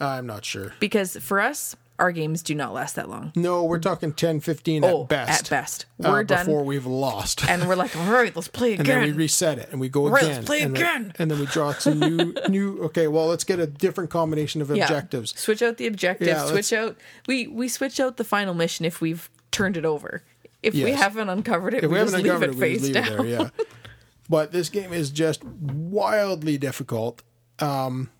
I'm 0.00 0.26
not 0.26 0.44
sure. 0.44 0.72
Because 0.80 1.16
for 1.16 1.40
us, 1.40 1.74
our 1.98 2.12
games 2.12 2.42
do 2.42 2.54
not 2.54 2.72
last 2.72 2.94
that 2.94 3.08
long. 3.08 3.32
No, 3.34 3.64
we're 3.64 3.80
talking 3.80 4.12
10, 4.12 4.40
15 4.40 4.84
Oh, 4.84 5.02
at 5.02 5.08
best. 5.08 5.44
at 5.44 5.50
best. 5.50 5.86
uh, 6.04 6.10
We're 6.10 6.22
done. 6.24 6.46
before 6.46 6.62
we've 6.62 6.86
lost. 6.86 7.44
And 7.48 7.68
we're 7.68 7.74
like, 7.74 7.96
all 7.96 8.12
right, 8.12 8.34
let's 8.36 8.46
play 8.46 8.74
again. 8.74 8.80
and 8.90 9.02
then 9.02 9.02
we 9.02 9.12
reset 9.12 9.58
it 9.58 9.68
and 9.72 9.80
we 9.80 9.88
go 9.88 10.08
Right, 10.08 10.22
again. 10.22 10.34
let's 10.36 10.46
play 10.46 10.60
and 10.62 10.76
then- 10.76 10.82
again. 10.82 11.12
and 11.18 11.30
then 11.30 11.38
we 11.40 11.46
draw 11.46 11.72
some 11.72 11.98
new 11.98 12.34
new 12.48 12.78
okay, 12.84 13.08
well 13.08 13.26
let's 13.26 13.42
get 13.44 13.58
a 13.58 13.66
different 13.66 14.10
combination 14.10 14.62
of 14.62 14.70
Yeah. 14.70 14.84
objectives. 14.84 15.38
Switch 15.40 15.60
out 15.60 15.76
the 15.76 15.86
objectives. 15.88 16.28
Yeah, 16.28 16.46
switch 16.46 16.72
out 16.72 16.96
we 17.26 17.46
we 17.48 17.68
switch 17.68 17.98
out 17.98 18.16
the 18.16 18.24
final 18.24 18.54
mission 18.54 18.84
if 18.84 19.00
we've 19.00 19.28
turned 19.50 19.76
it 19.76 19.84
over. 19.84 20.22
If 20.62 20.74
we 20.74 20.90
haven't 20.92 21.28
uncovered 21.28 21.74
it, 21.74 21.84
If 21.84 21.90
we, 21.90 21.98
we 21.98 22.04
just 22.04 22.14
leave 22.16 22.26
it 22.26 22.42
it, 22.42 22.54
we 22.54 22.60
face 22.60 22.82
leave 22.82 22.94
down. 22.94 23.06
it 23.12 23.16
there, 23.16 23.26
yeah. 23.26 23.48
but 24.28 24.52
this 24.52 24.68
game 24.68 24.92
is 24.92 25.10
just 25.10 25.42
wildly 25.44 26.58
difficult. 26.58 27.22
Um 27.58 28.10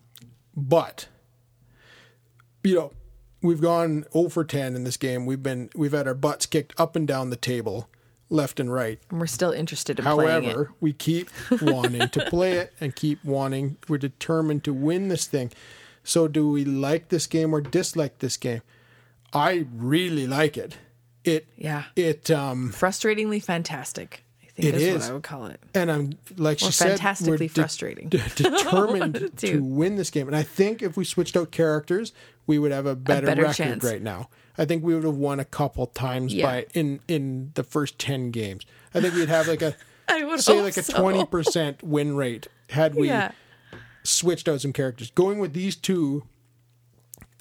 but 0.55 1.07
you 2.63 2.75
know, 2.75 2.91
we've 3.41 3.61
gone 3.61 4.05
0 4.13 4.29
for 4.29 4.43
10 4.43 4.75
in 4.75 4.83
this 4.83 4.97
game. 4.97 5.25
We've 5.25 5.41
been 5.43 5.69
we've 5.75 5.91
had 5.91 6.07
our 6.07 6.13
butts 6.13 6.45
kicked 6.45 6.73
up 6.79 6.95
and 6.95 7.07
down 7.07 7.29
the 7.29 7.35
table, 7.35 7.89
left 8.29 8.59
and 8.59 8.71
right. 8.71 8.99
And 9.09 9.19
we're 9.19 9.27
still 9.27 9.51
interested 9.51 9.99
in 9.99 10.05
playing 10.05 10.43
it. 10.43 10.47
However, 10.47 10.71
we 10.79 10.93
keep 10.93 11.29
wanting 11.61 12.09
to 12.09 12.25
play 12.25 12.53
it 12.53 12.73
and 12.79 12.95
keep 12.95 13.23
wanting. 13.23 13.77
We're 13.87 13.97
determined 13.97 14.63
to 14.65 14.73
win 14.73 15.07
this 15.07 15.25
thing. 15.27 15.51
So, 16.03 16.27
do 16.27 16.49
we 16.49 16.65
like 16.65 17.09
this 17.09 17.27
game 17.27 17.53
or 17.53 17.61
dislike 17.61 18.19
this 18.19 18.37
game? 18.37 18.61
I 19.33 19.67
really 19.73 20.25
like 20.25 20.57
it. 20.57 20.77
It 21.23 21.47
Yeah. 21.55 21.83
it 21.95 22.31
um 22.31 22.71
Frustratingly 22.73 23.43
fantastic. 23.43 24.23
Think 24.61 24.75
It 24.75 24.81
is, 24.81 24.95
is. 24.95 25.01
what 25.03 25.09
I 25.09 25.13
would 25.13 25.23
call 25.23 25.45
it. 25.47 25.59
and 25.73 25.89
I'm 25.91 26.11
like 26.37 26.59
she 26.59 26.67
Or 26.67 26.71
said, 26.71 26.89
fantastically 26.89 27.31
we're 27.31 27.37
de- 27.37 27.47
frustrating. 27.47 28.09
de- 28.09 28.17
determined 28.35 28.99
One 28.99 29.01
of 29.03 29.13
the 29.13 29.29
to 29.47 29.59
win 29.63 29.95
this 29.95 30.09
game. 30.09 30.27
And 30.27 30.35
I 30.35 30.43
think 30.43 30.81
if 30.81 30.97
we 30.97 31.05
switched 31.05 31.37
out 31.37 31.51
characters, 31.51 32.11
we 32.45 32.59
would 32.59 32.71
have 32.71 32.85
a 32.85 32.95
better, 32.95 33.27
better 33.27 33.43
record 33.43 33.55
chance. 33.55 33.83
right 33.83 34.01
now. 34.01 34.29
I 34.57 34.65
think 34.65 34.83
we 34.83 34.93
would 34.93 35.05
have 35.05 35.15
won 35.15 35.39
a 35.39 35.45
couple 35.45 35.85
times 35.87 36.33
Yeah. 36.33 36.45
by 36.45 36.65
in 36.73 36.99
in 37.07 37.51
the 37.53 37.63
first 37.63 37.97
ten 37.99 38.31
games. 38.31 38.65
I 38.93 38.99
think 39.01 39.13
we'd 39.15 39.29
have 39.29 39.47
like 39.47 39.61
a 39.61 39.75
I 40.09 40.23
would 40.25 40.41
say 40.41 40.61
like 40.61 40.75
a 40.75 40.83
so. 40.83 40.99
twenty 40.99 41.25
percent 41.25 41.81
win 41.83 42.15
rate 42.15 42.47
had 42.71 42.95
we 42.95 43.07
Yeah. 43.07 43.31
switched 44.03 44.49
out 44.49 44.59
some 44.61 44.73
characters. 44.73 45.11
Going 45.11 45.39
with 45.39 45.53
these 45.53 45.75
two, 45.77 46.23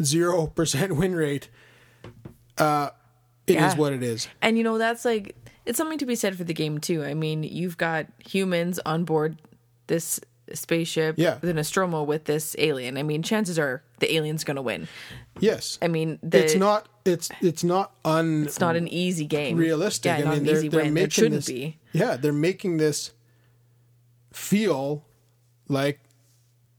zero 0.02 0.46
percent 0.46 0.96
win 0.96 1.14
rate. 1.16 1.48
Uh, 2.56 2.90
it 3.46 3.52
is 3.52 3.56
Yeah. 3.56 3.74
what 3.76 3.92
it 3.92 4.02
is. 4.02 4.28
And 4.42 4.56
you 4.58 4.64
know, 4.64 4.78
that's 4.78 5.04
like 5.04 5.34
it's 5.68 5.76
something 5.76 5.98
to 5.98 6.06
be 6.06 6.14
said 6.16 6.36
for 6.36 6.44
the 6.44 6.54
game 6.54 6.78
too. 6.78 7.04
I 7.04 7.14
mean, 7.14 7.42
you've 7.42 7.76
got 7.76 8.06
humans 8.26 8.80
on 8.86 9.04
board 9.04 9.36
this 9.86 10.18
spaceship, 10.54 11.16
Yeah. 11.18 11.34
the 11.42 11.52
Nostromo 11.52 12.02
with 12.04 12.24
this 12.24 12.56
alien. 12.58 12.96
I 12.96 13.02
mean, 13.02 13.22
chances 13.22 13.58
are 13.58 13.82
the 13.98 14.14
alien's 14.16 14.44
going 14.44 14.56
to 14.56 14.62
win. 14.62 14.88
Yes. 15.40 15.78
I 15.82 15.88
mean, 15.88 16.18
the, 16.22 16.42
it's 16.42 16.54
not 16.54 16.88
it's 17.04 17.28
it's 17.42 17.62
not 17.62 17.92
un 18.04 18.44
it's 18.44 18.60
not 18.60 18.76
an 18.76 18.88
easy 18.88 19.26
game. 19.26 19.56
realistic. 19.58 20.06
Yeah, 20.10 20.16
I 20.16 20.20
not 20.20 20.30
mean, 20.30 20.38
an 20.38 20.44
they're, 20.46 20.56
easy 20.56 20.68
they're 20.68 20.84
win. 20.84 20.94
making 20.94 21.06
It 21.06 21.12
shouldn't 21.12 21.34
this, 21.34 21.46
be. 21.46 21.78
Yeah, 21.92 22.16
they're 22.16 22.32
making 22.32 22.78
this 22.78 23.12
feel 24.32 25.04
like 25.68 26.00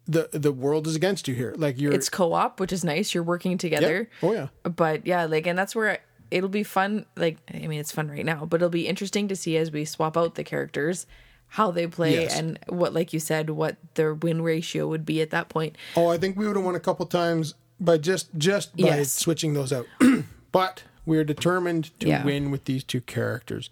the 0.08 0.30
the 0.32 0.52
world 0.52 0.88
is 0.88 0.96
against 0.96 1.28
you 1.28 1.36
here. 1.36 1.54
Like 1.58 1.80
you're 1.80 1.94
It's 1.94 2.10
co-op, 2.10 2.60
which 2.60 2.74
is 2.74 2.84
nice. 2.84 3.14
You're 3.14 3.24
working 3.24 3.52
yeah. 3.52 3.58
together. 3.58 4.10
Oh 4.24 4.34
yeah. 4.34 4.48
but 4.64 5.06
yeah 5.06 5.26
like 5.26 5.46
and 5.46 5.58
that's 5.58 5.76
where 5.76 6.00
it'll 6.32 6.50
be 6.50 6.64
fun 6.64 7.06
like 7.16 7.38
i 7.54 7.68
mean 7.68 7.80
it's 7.80 7.92
fun 7.92 8.10
right 8.10 8.26
now 8.26 8.46
but 8.46 8.58
it'll 8.58 8.70
be 8.70 8.88
interesting 8.88 9.28
to 9.28 9.36
see 9.36 9.58
as 9.58 9.72
we 9.72 9.84
swap 9.86 10.16
out 10.18 10.36
the 10.36 10.44
characters 10.44 11.06
how 11.54 11.72
they 11.72 11.88
play 11.88 12.14
Yes. 12.22 12.38
and 12.38 12.60
what 12.68 12.94
like 12.94 13.12
you 13.14 13.20
said 13.20 13.50
what 13.50 13.78
their 13.96 14.14
win 14.14 14.42
ratio 14.42 14.88
would 14.88 15.06
be 15.06 15.22
at 15.22 15.32
that 15.32 15.50
point 15.50 15.76
Oh, 15.96 16.08
I 16.08 16.18
think 16.18 16.38
we 16.38 16.46
would 16.48 16.56
have 16.56 16.66
won 16.66 16.76
a 16.76 16.80
couple 16.80 17.06
times 17.08 17.56
by 17.80 17.98
just 17.98 18.30
just 18.38 18.76
by 18.78 18.86
Yes. 18.88 19.12
switching 19.14 19.54
those 19.54 19.74
out. 19.74 19.88
but 20.52 20.84
we 21.06 21.18
are 21.18 21.24
determined 21.24 21.98
to 22.02 22.08
Yeah. 22.08 22.24
win 22.24 22.52
with 22.52 22.66
these 22.66 22.84
two 22.84 23.02
characters. 23.02 23.70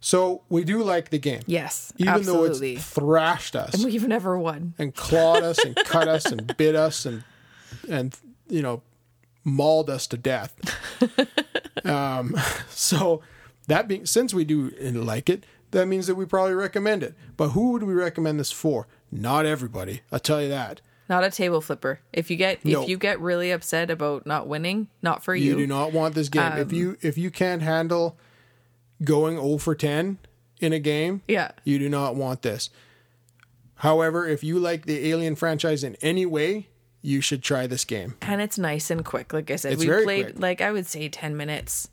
So 0.00 0.42
we 0.48 0.62
do 0.62 0.80
like 0.84 1.10
the 1.10 1.18
game. 1.18 1.40
yes 1.46 1.92
Even 1.98 2.14
absolutely 2.14 2.74
though 2.74 2.78
it's 2.80 2.88
thrashed 2.90 3.56
us 3.56 3.74
And 3.74 3.84
we've 3.84 4.06
never 4.06 4.38
won 4.38 4.74
and 4.78 4.94
clawed 4.94 5.42
us 5.42 5.58
and 5.64 5.74
cut 5.74 6.06
us 6.06 6.26
and 6.26 6.56
bit 6.56 6.76
us 6.76 7.04
and 7.04 7.24
and 7.88 8.16
you 8.48 8.62
know 8.62 8.82
mauled 9.44 9.90
us 9.90 10.06
to 10.06 10.16
death. 10.16 10.54
um, 11.86 12.34
so 12.70 13.22
that 13.66 13.88
being 13.88 14.06
since 14.06 14.32
we 14.34 14.44
do 14.44 14.70
like 14.80 15.28
it, 15.28 15.44
that 15.70 15.86
means 15.86 16.06
that 16.06 16.14
we 16.14 16.24
probably 16.24 16.54
recommend 16.54 17.02
it. 17.02 17.14
But 17.36 17.50
who 17.50 17.72
would 17.72 17.82
we 17.82 17.94
recommend 17.94 18.40
this 18.40 18.50
for? 18.52 18.86
Not 19.10 19.46
everybody. 19.46 20.02
I'll 20.12 20.18
tell 20.20 20.42
you 20.42 20.48
that. 20.48 20.80
not 21.08 21.24
a 21.24 21.30
table 21.30 21.60
flipper 21.62 22.00
if 22.12 22.30
you 22.30 22.36
get 22.36 22.64
No. 22.64 22.82
if 22.82 22.88
you 22.88 22.98
get 22.98 23.18
really 23.20 23.50
upset 23.50 23.90
about 23.90 24.26
not 24.26 24.46
winning 24.46 24.88
not 25.02 25.22
for 25.24 25.34
You 25.34 25.50
you, 25.52 25.56
do 25.56 25.66
not 25.66 25.92
want 25.92 26.14
this 26.14 26.28
game. 26.28 26.52
Um, 26.52 26.58
if 26.58 26.72
you 26.72 26.96
if 27.00 27.16
you 27.16 27.30
can't 27.30 27.62
handle 27.62 28.18
going 29.02 29.36
0 29.36 29.58
for 29.58 29.74
10 29.74 30.18
in 30.60 30.72
a 30.72 30.78
game, 30.78 31.22
yeah 31.28 31.52
you 31.64 31.78
do 31.78 31.88
not 31.88 32.14
want 32.16 32.42
this. 32.42 32.68
However, 33.76 34.26
if 34.26 34.42
you 34.42 34.58
like 34.58 34.86
the 34.86 35.08
Alien 35.08 35.36
franchise 35.36 35.84
in 35.84 35.94
any 36.02 36.26
way, 36.26 36.66
you 37.02 37.20
should 37.20 37.42
try 37.42 37.66
this 37.66 37.84
game. 37.84 38.14
and 38.22 38.40
it's 38.40 38.58
nice 38.58 38.90
and 38.90 39.04
quick 39.04 39.32
like 39.32 39.50
i 39.50 39.56
said 39.56 39.72
It's 39.74 39.84
we 39.84 40.02
played 40.04 40.24
quick. 40.26 40.38
like 40.40 40.60
i 40.60 40.72
would 40.72 40.86
say 40.86 41.08
10 41.08 41.36
minutes 41.36 41.88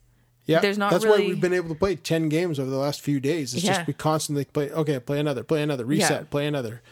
Yeah, 0.48 0.60
There's 0.60 0.78
not 0.78 0.92
that's 0.92 1.06
why 1.06 1.18
we've 1.18 1.42
been 1.42 1.54
able 1.54 1.70
to 1.70 1.76
play 1.76 1.96
ten 1.96 2.30
games 2.30 2.60
over 2.60 2.70
the 2.70 2.78
last 2.78 3.02
few 3.02 3.20
days. 3.20 3.56
It's 3.56 3.64
Yeah. 3.64 3.74
just 3.78 3.88
we 3.88 3.94
constantly 3.94 4.46
play. 4.46 4.70
Okay, 4.70 5.00
play 5.00 5.20
another, 5.20 5.44
play 5.44 5.64
another, 5.64 5.86
reset, 5.86 6.12
Yeah. 6.22 6.28
play 6.30 6.46
another. 6.46 6.84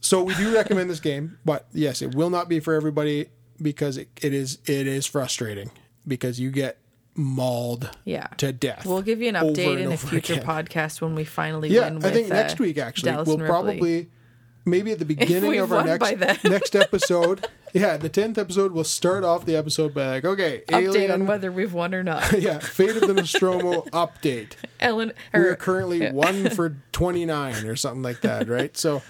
So 0.00 0.22
we 0.22 0.34
do 0.34 0.54
recommend 0.54 0.88
this 0.88 1.00
game, 1.00 1.38
but 1.44 1.66
yes, 1.74 2.00
it 2.00 2.14
will 2.14 2.30
not 2.30 2.48
be 2.48 2.58
for 2.60 2.72
everybody 2.74 3.26
because 3.60 3.96
it, 3.98 4.08
it 4.22 4.32
is 4.32 4.58
it 4.64 4.86
is 4.86 5.04
frustrating 5.06 5.70
because 6.08 6.38
you 6.40 6.50
get 6.50 6.78
mauled 7.14 7.90
yeah 8.04 8.26
to 8.38 8.52
death. 8.52 8.86
We'll 8.86 9.02
give 9.02 9.20
you 9.20 9.28
an 9.28 9.34
update 9.34 9.78
in 9.78 9.90
a 9.92 9.96
future 9.96 10.34
again. 10.34 10.46
podcast 10.46 11.00
when 11.00 11.14
we 11.14 11.24
finally 11.24 11.68
Yeah, 11.70 11.90
win. 11.90 12.04
I 12.04 12.10
think 12.12 12.28
next 12.28 12.54
uh, 12.60 12.64
week 12.64 12.78
actually 12.78 13.10
Dallas 13.12 13.26
we'll 13.28 13.38
probably 13.38 14.08
maybe 14.66 14.92
at 14.92 14.98
the 14.98 15.04
beginning 15.16 15.58
of 15.58 15.72
our 15.72 15.84
next 15.84 16.44
next 16.44 16.76
episode. 16.76 17.46
Yeah, 17.72 17.96
the 17.96 18.08
tenth 18.08 18.36
episode. 18.38 18.72
We'll 18.72 18.84
start 18.84 19.22
off 19.24 19.44
the 19.46 19.56
episode 19.56 19.94
by 19.94 20.06
like, 20.08 20.24
okay, 20.24 20.62
update 20.68 20.82
alien. 20.82 21.10
on 21.10 21.26
whether 21.26 21.52
we've 21.52 21.72
won 21.72 21.94
or 21.94 22.02
not. 22.02 22.32
yeah, 22.40 22.58
Fate 22.58 22.96
of 22.96 23.06
the 23.06 23.14
Nostromo 23.14 23.82
update. 23.92 24.52
Ellen, 24.80 25.12
We're 25.32 25.52
or 25.52 25.56
currently 25.56 26.10
one 26.10 26.50
for 26.50 26.76
twenty 26.92 27.24
nine 27.24 27.64
or 27.66 27.76
something 27.76 28.02
like 28.02 28.22
that, 28.22 28.48
right? 28.48 28.74
So, 28.76 29.02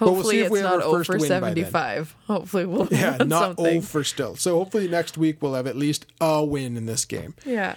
we'll 0.00 0.14
hopefully 0.14 0.38
if 0.38 0.46
it's 0.46 0.52
we 0.52 0.58
have 0.60 0.70
not 0.70 0.74
our 0.76 0.80
0 0.82 0.92
first 0.92 1.06
for 1.06 1.18
win 1.18 1.28
by 1.28 1.40
then. 1.40 1.64
75. 1.64 2.16
Hopefully 2.26 2.66
we'll 2.66 2.88
Yeah, 2.90 3.16
not 3.18 3.56
something. 3.56 3.78
O 3.78 3.80
for 3.82 4.04
still. 4.04 4.36
So 4.36 4.58
hopefully 4.58 4.88
next 4.88 5.18
week 5.18 5.42
we'll 5.42 5.54
have 5.54 5.66
at 5.66 5.76
least 5.76 6.06
a 6.20 6.44
win 6.44 6.76
in 6.76 6.86
this 6.86 7.04
game. 7.04 7.34
Yeah. 7.44 7.76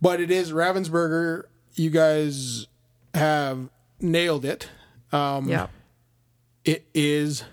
But 0.00 0.20
it 0.20 0.30
is 0.30 0.52
Ravensburger. 0.52 1.44
You 1.74 1.90
guys 1.90 2.66
have 3.14 3.68
nailed 4.00 4.44
it. 4.44 4.68
Um, 5.12 5.48
yeah. 5.48 5.66
It 6.66 6.86
is 6.94 7.44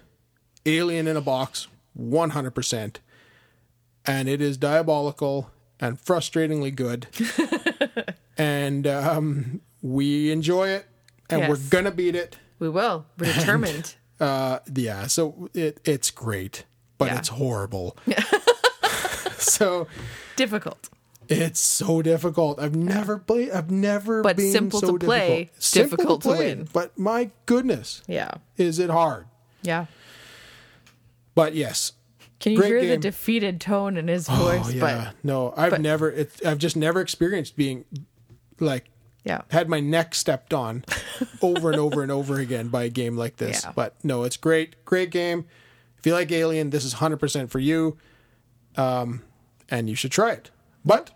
Alien 0.65 1.07
in 1.07 1.15
a 1.15 1.21
box, 1.21 1.67
one 1.93 2.31
hundred 2.31 2.51
percent, 2.55 2.99
and 4.05 4.27
it 4.27 4.41
is 4.41 4.57
diabolical 4.57 5.51
and 5.79 5.97
frustratingly 6.03 6.73
good. 6.75 7.07
and 8.37 8.87
um, 8.87 9.61
we 9.83 10.31
enjoy 10.31 10.69
it, 10.69 10.87
and 11.29 11.47
we're 11.47 11.59
gonna 11.69 11.91
beat 11.91 12.15
it. 12.15 12.37
We 12.57 12.69
will. 12.69 13.05
We're 13.19 13.31
determined. 13.33 13.95
Uh, 14.19 14.59
yeah, 14.73 15.05
so 15.07 15.49
it 15.53 15.79
it's 15.85 16.09
great, 16.09 16.65
but 16.97 17.09
Yeah. 17.09 17.17
it's 17.19 17.27
horrible. 17.29 17.95
so 19.37 19.87
Difficult. 20.35 20.89
It's 21.29 21.59
so 21.59 22.01
difficult. 22.01 22.59
I've 22.59 22.75
never 22.75 23.17
played. 23.19 23.51
I've 23.51 23.71
never 23.71 24.21
But 24.21 24.37
been 24.37 24.51
simple 24.51 24.79
so 24.79 24.97
to 24.97 25.05
play, 25.05 25.29
difficult. 25.45 25.63
Simple 25.63 25.97
difficult 25.97 26.21
to 26.23 26.27
play, 26.29 26.37
win. 26.55 26.67
But 26.71 26.97
my 26.97 27.29
goodness, 27.45 28.01
Yeah. 28.07 28.31
is 28.57 28.79
it 28.79 28.89
hard? 28.89 29.25
Yeah. 29.61 29.85
But 31.35 31.55
yes, 31.55 31.93
Can 32.39 32.51
you 32.53 32.57
Great 32.59 32.83
hear 32.83 32.89
the 32.91 32.97
defeated 32.97 33.59
tone 33.61 33.97
in 33.97 34.07
his 34.07 34.27
oh 34.29 34.35
voice? 34.35 34.73
yeah, 34.73 35.11
no, 35.23 35.53
I've 35.57 35.71
but- 35.71 35.81
never. 35.81 36.11
It's 36.11 36.43
I've 36.45 36.57
just 36.59 36.75
never 36.75 36.99
experienced 37.01 37.55
being 37.55 37.85
like 38.59 38.85
yeah. 39.23 39.41
had 39.49 39.67
my 39.69 39.79
neck 39.79 40.13
stepped 40.15 40.53
on 40.53 40.83
over 41.41 41.71
and 41.71 41.79
over 41.79 42.03
and 42.03 42.11
over 42.11 42.39
again 42.39 42.67
by 42.67 42.83
a 42.83 42.89
game 42.89 43.17
like 43.17 43.37
this. 43.37 43.63
Yeah. 43.63 43.71
But 43.75 43.95
no, 44.03 44.23
it's 44.23 44.37
great, 44.37 44.83
great 44.85 45.09
game. 45.09 45.45
If 45.97 46.05
you 46.05 46.13
like 46.13 46.31
Alien, 46.31 46.69
this 46.69 46.83
is 46.85 46.93
hundred 46.93 47.17
percent 47.17 47.49
for 47.49 47.59
you, 47.59 47.97
um, 48.75 49.23
and 49.69 49.89
you 49.89 49.95
should 49.95 50.11
try 50.11 50.31
it. 50.33 50.51
But 50.85 51.11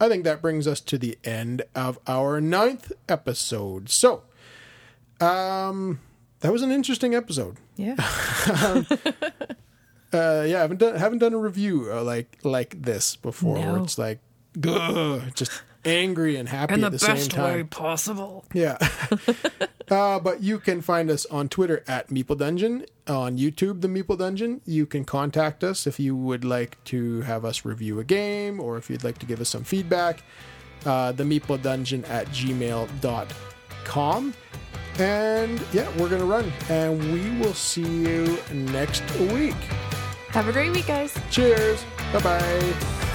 I 0.00 0.08
think 0.08 0.24
that 0.24 0.40
brings 0.40 0.66
us 0.66 0.80
to 0.82 0.98
the 0.98 1.18
end 1.24 1.62
of 1.74 1.98
our 2.06 2.40
ninth 2.40 2.92
episode. 3.08 3.88
So, 3.90 4.22
um, 5.20 6.00
that 6.40 6.52
was 6.52 6.62
an 6.62 6.70
interesting 6.70 7.14
episode. 7.14 7.56
Yeah. 7.76 7.96
um, 8.64 8.86
Uh, 10.12 10.44
yeah, 10.44 10.58
I 10.58 10.60
haven't 10.62 10.78
done 10.78 10.96
haven't 10.96 11.18
done 11.18 11.34
a 11.34 11.38
review 11.38 11.88
uh, 11.92 12.02
like 12.02 12.38
like 12.42 12.82
this 12.82 13.14
before. 13.14 13.54
Where 13.54 13.78
it's 13.78 13.96
like, 13.96 14.18
ugh, 14.66 15.22
just 15.34 15.62
angry 15.84 16.36
and 16.36 16.48
happy 16.48 16.82
at 16.82 16.92
the, 16.92 16.98
same 16.98 17.28
time. 17.28 17.68
possible. 17.68 18.44
Yeah. 18.52 18.78
uh, 19.90 20.20
but 20.20 20.42
you 20.42 20.58
can 20.58 20.80
find 20.80 21.10
us 21.10 21.26
on 21.26 21.48
Twitter 21.48 21.84
at 21.86 22.08
Meeple 22.08 22.38
Dungeon, 22.38 22.86
on 23.06 23.38
YouTube, 23.38 23.80
The 23.80 23.88
Meeple 23.88 24.18
Dungeon. 24.18 24.60
You 24.64 24.86
can 24.86 25.04
contact 25.04 25.64
us 25.64 25.86
if 25.86 26.00
you 26.00 26.16
would 26.16 26.44
like 26.44 26.82
to 26.84 27.22
have 27.22 27.44
us 27.44 27.64
review 27.64 28.00
a 28.00 28.04
game 28.04 28.60
or 28.60 28.76
if 28.76 28.90
you'd 28.90 29.04
like 29.04 29.18
to 29.18 29.26
give 29.26 29.40
us 29.40 29.48
some 29.48 29.64
feedback. 29.64 30.22
Uh, 30.84 31.12
the 31.12 31.24
Meeple 31.24 31.60
Dungeon 31.60 32.04
at 32.06 32.26
gmail.com. 32.28 34.34
And 34.98 35.62
yeah, 35.72 35.88
we're 35.98 36.08
going 36.08 36.20
to 36.20 36.26
run. 36.26 36.52
And 36.68 37.12
we 37.12 37.38
will 37.38 37.54
see 37.54 37.82
you 37.82 38.38
next 38.52 39.02
week. 39.18 39.54
Have 40.30 40.48
a 40.48 40.52
great 40.52 40.72
week, 40.72 40.86
guys. 40.86 41.16
Cheers. 41.30 41.84
Bye 42.12 42.20
bye. 42.20 43.09